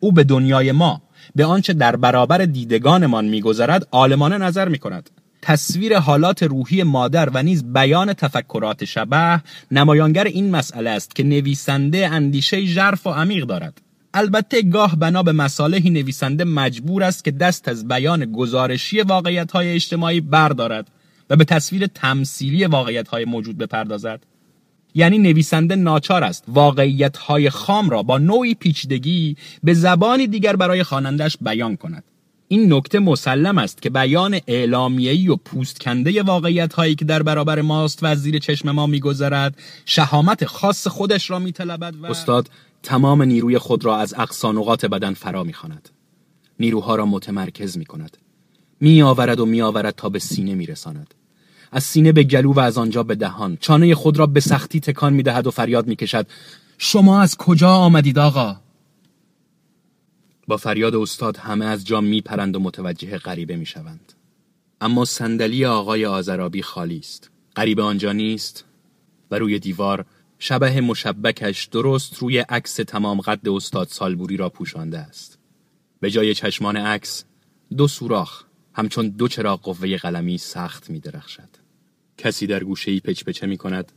[0.00, 1.02] او به دنیای ما
[1.36, 5.11] به آنچه در برابر دیدگانمان میگذرد عالمانه نظر می کند.
[5.43, 12.09] تصویر حالات روحی مادر و نیز بیان تفکرات شبه نمایانگر این مسئله است که نویسنده
[12.09, 13.81] اندیشه ژرف و عمیق دارد
[14.15, 19.74] البته گاه بنا به مصالحی نویسنده مجبور است که دست از بیان گزارشی واقعیت های
[19.74, 20.89] اجتماعی بردارد
[21.31, 24.27] و به تصویر تمثیلی واقعیت های موجود بپردازد
[24.94, 26.44] یعنی نویسنده ناچار است.
[26.48, 32.04] واقعیت های خام را با نوعی پیچیدگی به زبانی دیگر برای خوانندش بیان کند.
[32.48, 37.98] این نکته مسلم است که بیان اعلامیه‌ای و پوستکنده واقعیت هایی که در برابر ماست
[38.02, 42.50] و زیر چشم ما میگذرد شهامت خاص خودش را میطلبد و استاد
[42.82, 45.88] تمام نیروی خود را از اقصانقات بدن فرا می‌خواند.
[46.60, 48.16] نیروها را متمرکز می کند
[48.80, 51.14] می آورد و می آورد تا به سینه می رساند
[51.72, 55.12] از سینه به گلو و از آنجا به دهان چانه خود را به سختی تکان
[55.12, 56.26] می دهد و فریاد می کشد
[56.78, 58.56] شما از کجا آمدید آقا
[60.51, 64.12] با فریاد استاد همه از جا می پرند و متوجه غریبه می شوند.
[64.80, 67.30] اما صندلی آقای آزرابی خالی است.
[67.56, 68.64] غریبه آنجا نیست
[69.30, 70.05] و روی دیوار
[70.38, 75.38] شبه مشبکش درست روی عکس تمام قد استاد سالبوری را پوشانده است.
[76.01, 77.24] به جای چشمان عکس
[77.76, 78.44] دو سوراخ
[78.74, 81.60] همچون دو چراغ قوه قلمی سخت می درخشد.
[82.20, 83.92] کسی در گوشه ای پچ پچه می کند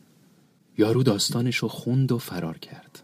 [0.77, 3.03] یارو داستانش رو خوند و فرار کرد.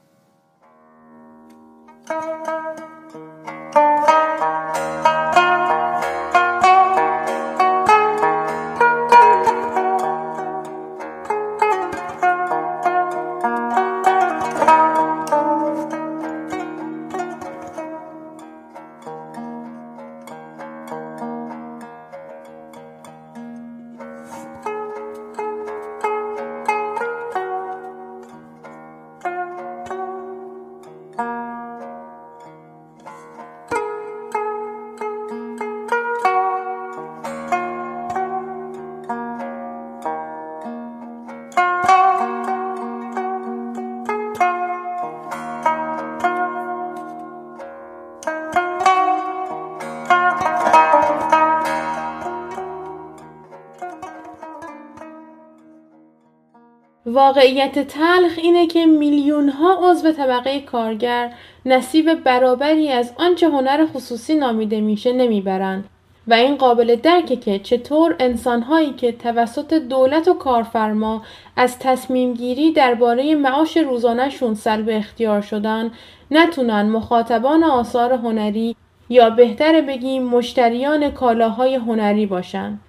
[57.20, 61.34] واقعیت تلخ اینه که میلیون ها عضو طبقه کارگر
[61.66, 65.84] نصیب برابری از آنچه هنر خصوصی نامیده میشه نمی‌برن
[66.28, 71.22] و این قابل درکه که چطور انسانهایی که توسط دولت و کارفرما
[71.56, 75.92] از تصمیم گیری درباره معاش روزانهشون سلب اختیار شدن
[76.32, 78.76] نتونن مخاطبان آثار هنری
[79.10, 82.80] یا بهتر بگیم مشتریان کالاهای هنری باشن.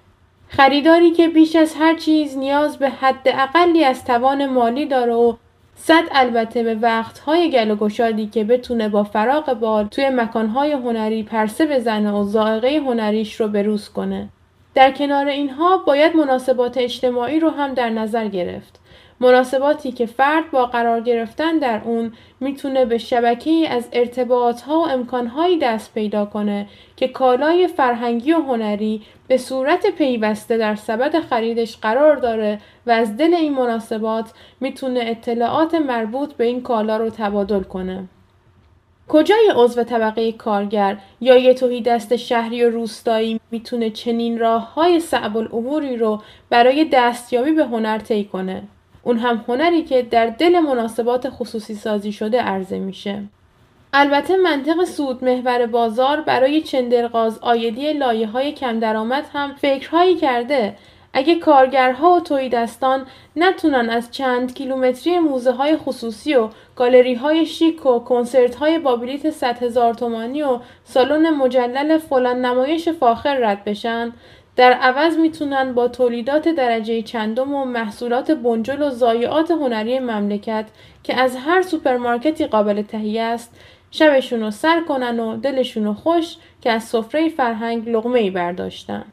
[0.52, 5.34] خریداری که بیش از هر چیز نیاز به حد اقلی از توان مالی داره و
[5.74, 11.22] صد البته به وقتهای گل و گشادی که بتونه با فراغ بال توی مکانهای هنری
[11.22, 14.28] پرسه بزنه و زائقه هنریش رو بروز کنه.
[14.74, 18.79] در کنار اینها باید مناسبات اجتماعی رو هم در نظر گرفت.
[19.20, 24.88] مناسباتی که فرد با قرار گرفتن در اون می‌تونه به شبکه از ارتباط ها و
[24.88, 31.76] امکانهایی دست پیدا کنه که کالای فرهنگی و هنری به صورت پیوسته در سبد خریدش
[31.76, 37.62] قرار داره و از دل این مناسبات می‌تونه اطلاعات مربوط به این کالا رو تبادل
[37.62, 38.08] کنه.
[39.08, 45.00] کجای عضو طبقه کارگر یا یه توهی دست شهری و روستایی می‌تونه چنین راه های
[45.00, 48.62] صعب العبوری رو برای دستیابی به هنر طی کنه؟
[49.02, 53.22] اون هم هنری که در دل مناسبات خصوصی سازی شده عرضه میشه.
[53.92, 60.76] البته منطق سود محور بازار برای چندرغاز آیدی لایه های کم درآمد هم فکرهایی کرده
[61.12, 63.06] اگه کارگرها و تویدستان
[63.36, 68.96] نتونن از چند کیلومتری موزه های خصوصی و گالری های شیک و کنسرت های با
[68.96, 74.12] بلیت 100 هزار تومانی و سالن مجلل فلان نمایش فاخر رد بشن
[74.56, 80.66] در عوض می‌تونن با تولیدات درجه چندم و محصولات بنجل و ضایعات هنری مملکت
[81.02, 83.56] که از هر سوپرمارکتی قابل تهیه است
[83.90, 89.04] شبشون رو سر کنن و دلشون رو خوش که از سفره فرهنگ لقمه ای برداشتن.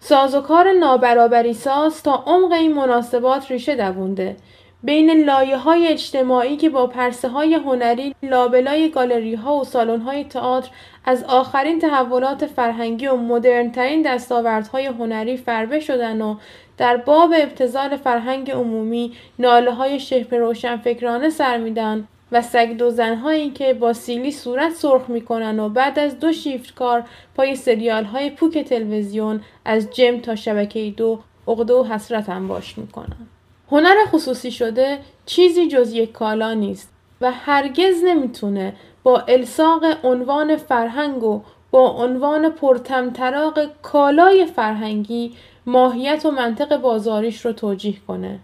[0.00, 4.36] سازوکار نابرابری ساز تا عمق این مناسبات ریشه دوونده
[4.82, 10.24] بین لایه های اجتماعی که با پرسه های هنری لابلای گالری ها و سالن های
[10.24, 10.70] تئاتر
[11.04, 16.36] از آخرین تحولات فرهنگی و مدرنترین دستاوردهای هنری فربه شدن و
[16.76, 23.50] در باب ابتزال فرهنگ عمومی ناله های شبه روشنفکرانه سر میدن و سگ دو زنهایی
[23.50, 27.02] که با سیلی صورت سرخ می‌کنن و بعد از دو شیفت کار
[27.34, 33.26] پای سریال های پوک تلویزیون از جم تا شبکه دو عقده و حسرت انباش می‌کنن.
[33.70, 38.72] هنر خصوصی شده چیزی جز یک کالا نیست و هرگز نمی‌تونه
[39.02, 45.34] با الساق عنوان فرهنگ و با عنوان پرتمطراق کالای فرهنگی
[45.66, 48.38] ماهیت و منطق بازاریش رو توجیه کنه.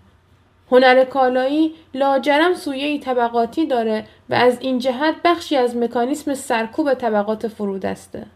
[0.71, 7.49] هنر کالایی لاجرم سویه طبقاتی داره و از این جهت بخشی از مکانیسم سرکوب طبقات
[7.49, 8.27] فرودسته.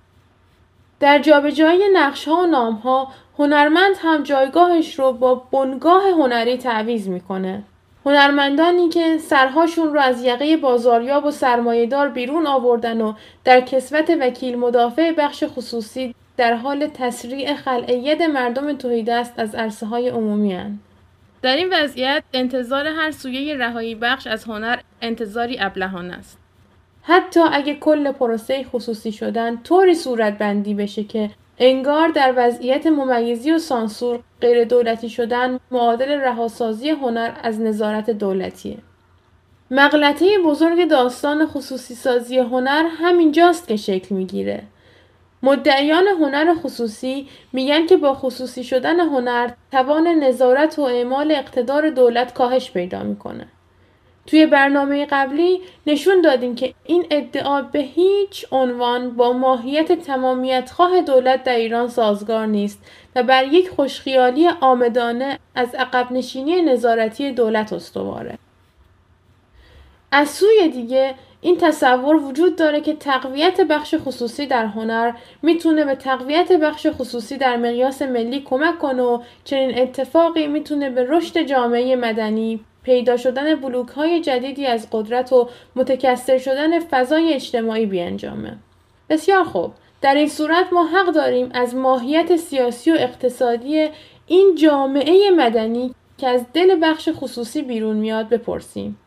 [1.01, 3.09] در جابجایی نقش ها و نام ها
[3.39, 7.63] هنرمند هم جایگاهش رو با بنگاه هنری تعویز می‌کنه.
[8.07, 13.15] هنرمندانی که سرهاشون رو از یقه بازاریاب و سرمایهدار بیرون آوردن و
[13.45, 20.09] در کسوت وکیل مدافع بخش خصوصی در حال تسریع خلعید مردم توحیدست از عرصه های
[20.09, 20.79] عمومی هن.
[21.43, 26.40] در این وضعیت انتظار هر سویه رهایی بخش از هنر انتظاری ابلهانه است.
[27.03, 33.53] حتی اگه کل پروسه خصوصی شدن طوری صورت بندی بشه که انگار در وضعیت ممیزی
[33.53, 38.79] و سانسور غیر دولتی شدن معادل رهاسازی هنر از نظارت دولتیه.
[39.71, 44.63] مغلطه بزرگ داستان خصوصی سازی هنر همینجاست که شکل می‌گیره.
[45.43, 52.35] مدعیان هنر خصوصی میگن که با خصوصی شدن هنر توان نظارت و اعمال اقتدار دولت
[52.35, 53.47] کاهش پیدا می‌کنه.
[54.31, 61.03] توی برنامه قبلی نشون دادیم که این ادعا به هیچ عنوان با ماهیت تمامیت خواه
[61.03, 62.79] دولت در ایران سازگار نیست
[63.17, 68.39] و بر یک خوشخیالی آمدانه از عقب نشینی نظارتی دولت استواره.
[70.13, 75.13] از سوی دیگه این تصور وجود داره که تقویت بخش خصوصی در هنر
[75.43, 81.07] می‌تونه به تقویت بخش خصوصی در مقیاس ملی کمک کنه و چنین اتفاقی می‌تونه به
[81.09, 87.87] رشد جامعه مدنی پیدا شدن بلوک های جدیدی از قدرت و متکثر شدن فضای اجتماعی
[87.87, 88.57] بیانجامه.
[89.11, 89.73] بسیار خوب.
[90.01, 93.89] در این صورت ما حق داریم از ماهیت سیاسی و اقتصادی
[94.27, 98.99] این جامعه مدنی که از دل بخش خصوصی بیرون میاد بپرسیم.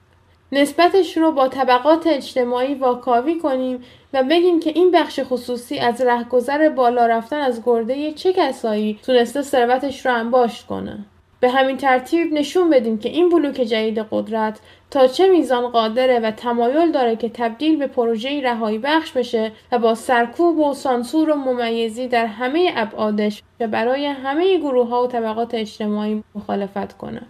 [0.52, 3.84] نسبتش رو با طبقات اجتماعی واکاوی کنیم
[4.14, 9.42] و بگیم که این بخش خصوصی از رهگذر بالا رفتن از گرده چه کسایی تونسته
[9.42, 11.06] ثروتش رو انباشت کنه.
[11.44, 14.60] به همین ترتیب نشون بدیم که این بلوک جدید قدرت
[14.92, 19.80] تا چه میزان قادره و تمایل داره که تبدیل به پروژه رهایی بخش بشه و
[19.80, 25.08] با سرکوب و سانسور و ممیزی در همه ابعادش و برای همه گروه ها و
[25.08, 27.22] طبقات اجتماعی مخالفت کنه.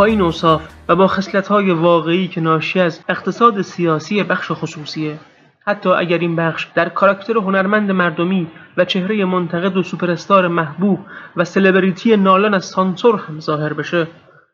[0.00, 1.10] با این اوصاف و با
[1.48, 5.18] های واقعی که ناشی از اقتصاد سیاسی بخش خصوصیه.
[5.66, 8.46] حتی اگر این بخش در کاراکتر هنرمند مردمی
[8.76, 10.98] و چهره منتقد و سوپرستار محبوب
[11.36, 14.06] و سلبریتی نالان از سانسور هم ظاهر بشه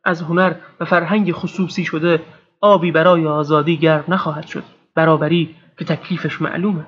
[0.05, 2.23] از هنر و فرهنگ خصوصی شده
[2.61, 4.65] آبی برای آزادی گرم نخواهد شد.
[4.95, 6.87] برابری که تکلیفش معلومه.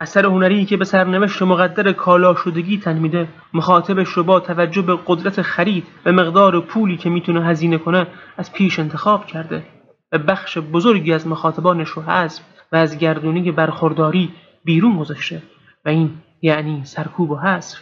[0.00, 4.98] اثر هنری که به سرنوشت مقدر کالا شدگی تن میده مخاطبش رو با توجه به
[5.06, 8.06] قدرت خرید و مقدار پولی که می‌تونه هزینه کنه
[8.36, 9.66] از پیش انتخاب کرده
[10.12, 12.42] و بخش بزرگی از مخاطبانش رو حذف
[12.72, 14.30] و از گردونی برخورداری
[14.64, 15.42] بیرون گذاشته.
[15.84, 16.10] و این
[16.42, 17.78] یعنی سرکوب و حذف.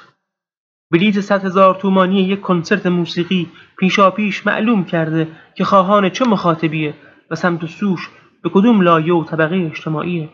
[0.90, 3.48] بلیت صد هزار تومانی یک کنسرت موسیقی
[3.78, 6.94] پیشا پیش معلوم کرده که خواهان چه مخاطبیه
[7.30, 8.10] و سمت و سوش
[8.43, 10.28] به کدوم لایه و طبقه اجتماعیه.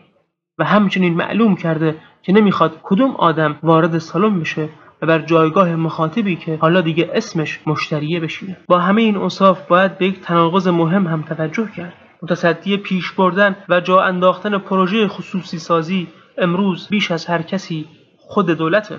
[0.59, 4.69] و همچنین معلوم کرده که نمی‌خواد کدوم آدم وارد سالن بشه
[5.01, 8.57] و بر جایگاه مخاطبی که حالا دیگه اسمش مشتریه بشینه.
[8.67, 11.93] با همه این اوصاف باید به یک تناقض مهم هم توجه کرد.
[12.21, 16.07] متصدی پیش بردن و جا انداختن پروژه خصوصی سازی
[16.37, 17.85] امروز بیش از هر کسی
[18.17, 18.97] خود دولته.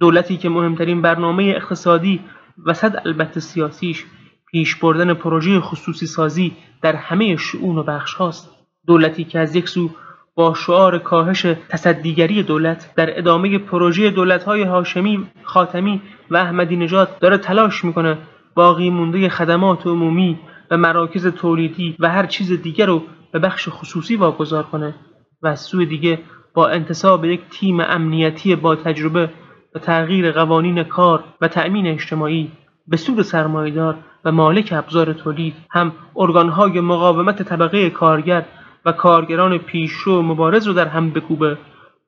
[0.00, 2.20] دولتی که مهمترین برنامه اقتصادی
[2.66, 4.04] و صد البته سیاسیش
[4.50, 6.52] پیش بردن پروژه خصوصی سازی
[6.82, 8.50] در همه شئون و بخش هاست
[8.86, 9.90] دولتی که از یک سو
[10.36, 17.38] با شعار کاهش تصدیگری دولت در ادامه پروژه دولت‌های هاشمی، خاتمی و احمدی نژاد داره
[17.38, 18.18] تلاش می‌کنه
[18.54, 20.38] باقی مونده خدمات عمومی
[20.70, 23.02] و مراکز تولیدی و هر چیز دیگر رو
[23.32, 24.94] به بخش خصوصی واگذار کنه
[25.42, 26.18] و از سوی دیگه
[26.54, 29.30] با انتصاب یک تیم امنیتی با تجربه
[29.74, 32.50] و تغییر قوانین کار و تأمین اجتماعی
[32.88, 38.44] به سود سرمایدار و مالک ابزار تولید هم ارگانهای مقاومت طبقه کارگر
[38.86, 41.58] و کارگران پیشرو مبارز رو در هم بکوبه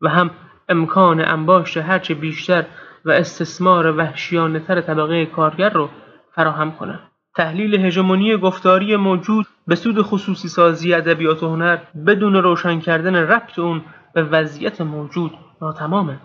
[0.01, 0.31] و هم
[0.69, 2.65] امکان انباشت هرچه بیشتر
[3.05, 5.89] و استثمار وحشیانه تر طبقه کارگر رو
[6.35, 6.99] فراهم کنه.
[7.37, 13.59] تحلیل هژمونی گفتاری موجود به سود خصوصی سازی ادبیات و هنر بدون روشن کردن ربط
[13.59, 13.83] اون
[14.15, 15.31] به وضعیت موجود
[15.63, 16.21] ناتمامه.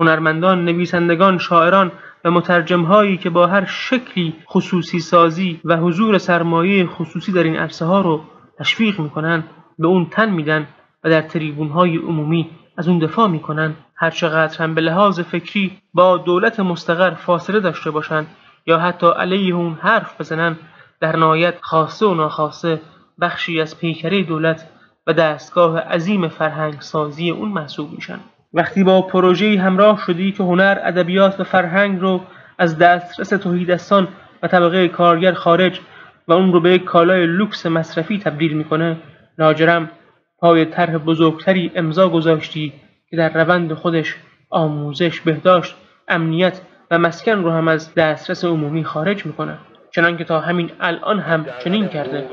[0.00, 1.92] هنرمندان، نویسندگان، شاعران
[2.24, 7.84] و مترجمهایی که با هر شکلی خصوصی سازی و حضور سرمایه خصوصی در این عرصه
[7.84, 8.20] ها رو
[8.58, 9.44] تشویق می‌کنن
[9.78, 10.66] به اون تن میدن
[11.04, 13.74] و در تریبون های عمومی از اون دفاع می‌کنن.
[13.96, 18.26] هر چقدر هم به لحاظ فکری با دولت مستقر فاصله داشته باشند
[18.66, 20.56] یا حتی علیه اون حرف بزنن
[21.00, 22.80] در نهایت خاصه و ناخواسته
[23.20, 24.68] بخشی از پیکره دولت
[25.06, 28.18] و دستگاه عظیم فرهنگ سازی اون محسوب میشن.
[28.54, 32.20] وقتی با پروژه‌ای همراه شدی که هنر، ادبیات و فرهنگ رو
[32.58, 34.08] از دسترس توحیدستان
[34.42, 35.80] و طبقه کارگر خارج
[36.28, 38.96] و اون رو به یک کالای لوکس مصرفی تبدیل می‌کنه
[39.38, 39.90] لاجرم
[40.38, 42.72] پای طرح بزرگتری امضا گذاشتی
[43.10, 44.16] که در روند خودش
[44.50, 45.74] آموزش بهداشت
[46.08, 46.60] امنیت
[46.90, 49.58] و مسکن رو هم از دسترس عمومی خارج می‌کنه.
[49.90, 52.24] چنانکه تا همین الان هم چنین کرده.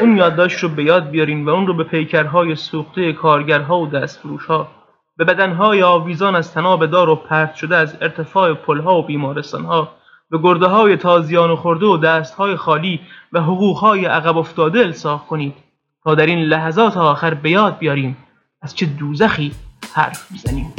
[0.00, 4.68] اون یادداشت رو به یاد بیارین و اون رو به پیکرهای سوخته کارگرها و دستفروشها.
[5.16, 9.88] به بدنهای آویزان از تناب دار و پرت شده از ارتفاع پلها و بیمارستانها.
[10.30, 13.00] به گرده های تازیان و خورده و دست های خالی
[13.32, 15.54] و حقوق های عقب افتاده الساق کنید
[16.04, 18.16] تا در این لحظات آخر به یاد بیاریم
[18.62, 19.52] از چه دوزخی
[19.94, 20.72] حرف می‌زنیم.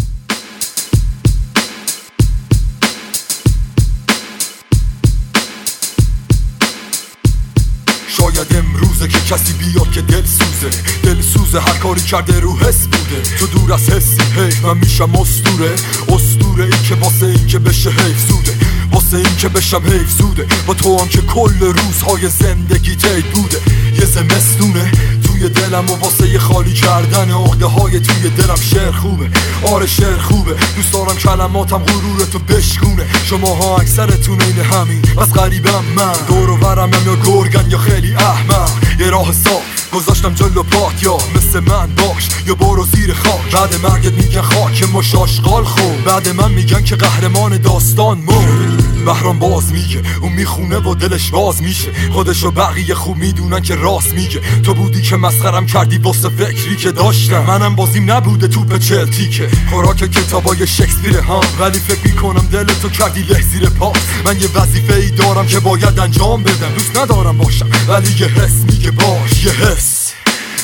[8.08, 10.70] شاید امروزه که کسی بیاد که دل سوزه
[11.04, 13.22] دل سوزه هر کاری کرده رو حس بوده.
[13.40, 15.72] تو دور از حسی هی من میشم استوره
[16.10, 18.75] استوره ای که واسه این که بشه حیف زوده.
[19.06, 20.46] واسه این که بشم حیف زوده.
[20.68, 23.58] با تو هم که کل روزهای زندگی تید بوده.
[24.00, 24.92] یه زمستونه
[25.24, 29.30] توی دلم و واسه خالی کردن عقده های توی دلم شعر خوبه.
[29.72, 30.56] آره شعر خوبه.
[30.76, 33.06] دوست دارم کلماتم غرورتو بشکونه.
[33.26, 35.02] شماها اکثرتون این همین.
[35.22, 36.14] از غریبم من.
[36.28, 38.70] دور و ورمم یا گرگن یا خیلی احمق.
[39.00, 41.04] یه راه صاف گذاشتم جلو پات.
[41.04, 43.52] یا مثل من باش یا برو زیر خاک.
[43.52, 49.40] بعد مرگت میگن خاک مش آشغال خون بعد من میگن که قهرمان داستان مرد بهرام
[49.40, 50.02] باز میگه.
[50.22, 51.92] اون می‌خونه و دلش باز میشه.
[52.12, 54.42] خودش و بقیه خوب می‌دونن که راست میگه.
[54.64, 57.44] تو بودی که مسخرم کردی واسه فکری که داشتم.
[57.44, 59.50] منم بازیم نبوده توپ چلتیکه.
[59.70, 64.48] خوراک کتابای شکسپیر هم ولی فکر می‌کنم دل تو کردی له زیر پاس من یه
[64.56, 66.74] وظیفه ای دارم که باید انجام بدم.
[66.74, 67.70] دوست ندارم باشم.
[67.88, 69.46] ولی یه حس میگه باش.
[69.46, 70.12] یه حس.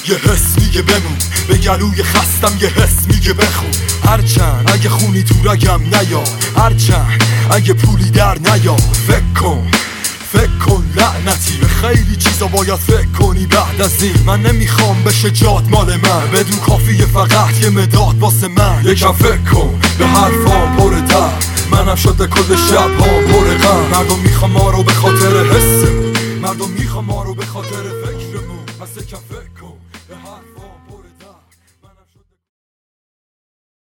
[0.07, 1.17] یه حس میگه بمون.
[1.47, 3.71] به گلوی خستم یه حس میگه بخون.
[4.05, 6.23] هرچند اگه خونی تو رگم نیا.
[6.57, 8.75] هرچند اگه پولی در نیا
[9.07, 9.67] فکر کن
[10.31, 11.57] فکر کن لعنتی.
[11.61, 14.23] به خیلی چیزا باید فکر کنی بعد از این.
[14.25, 16.31] من نمی‌خوام بشه جاد مال من.
[16.33, 18.81] بدون کافیه فقط یه مداد واسه من.
[18.85, 21.29] یکم فکر کن به حرفام پر در
[21.71, 23.89] منم شده کل شب ها پر غم.
[23.91, 28.00] مردم می‌خوام ما رو به خاطر حسمون مردم می‌خوام ما رو به خاطر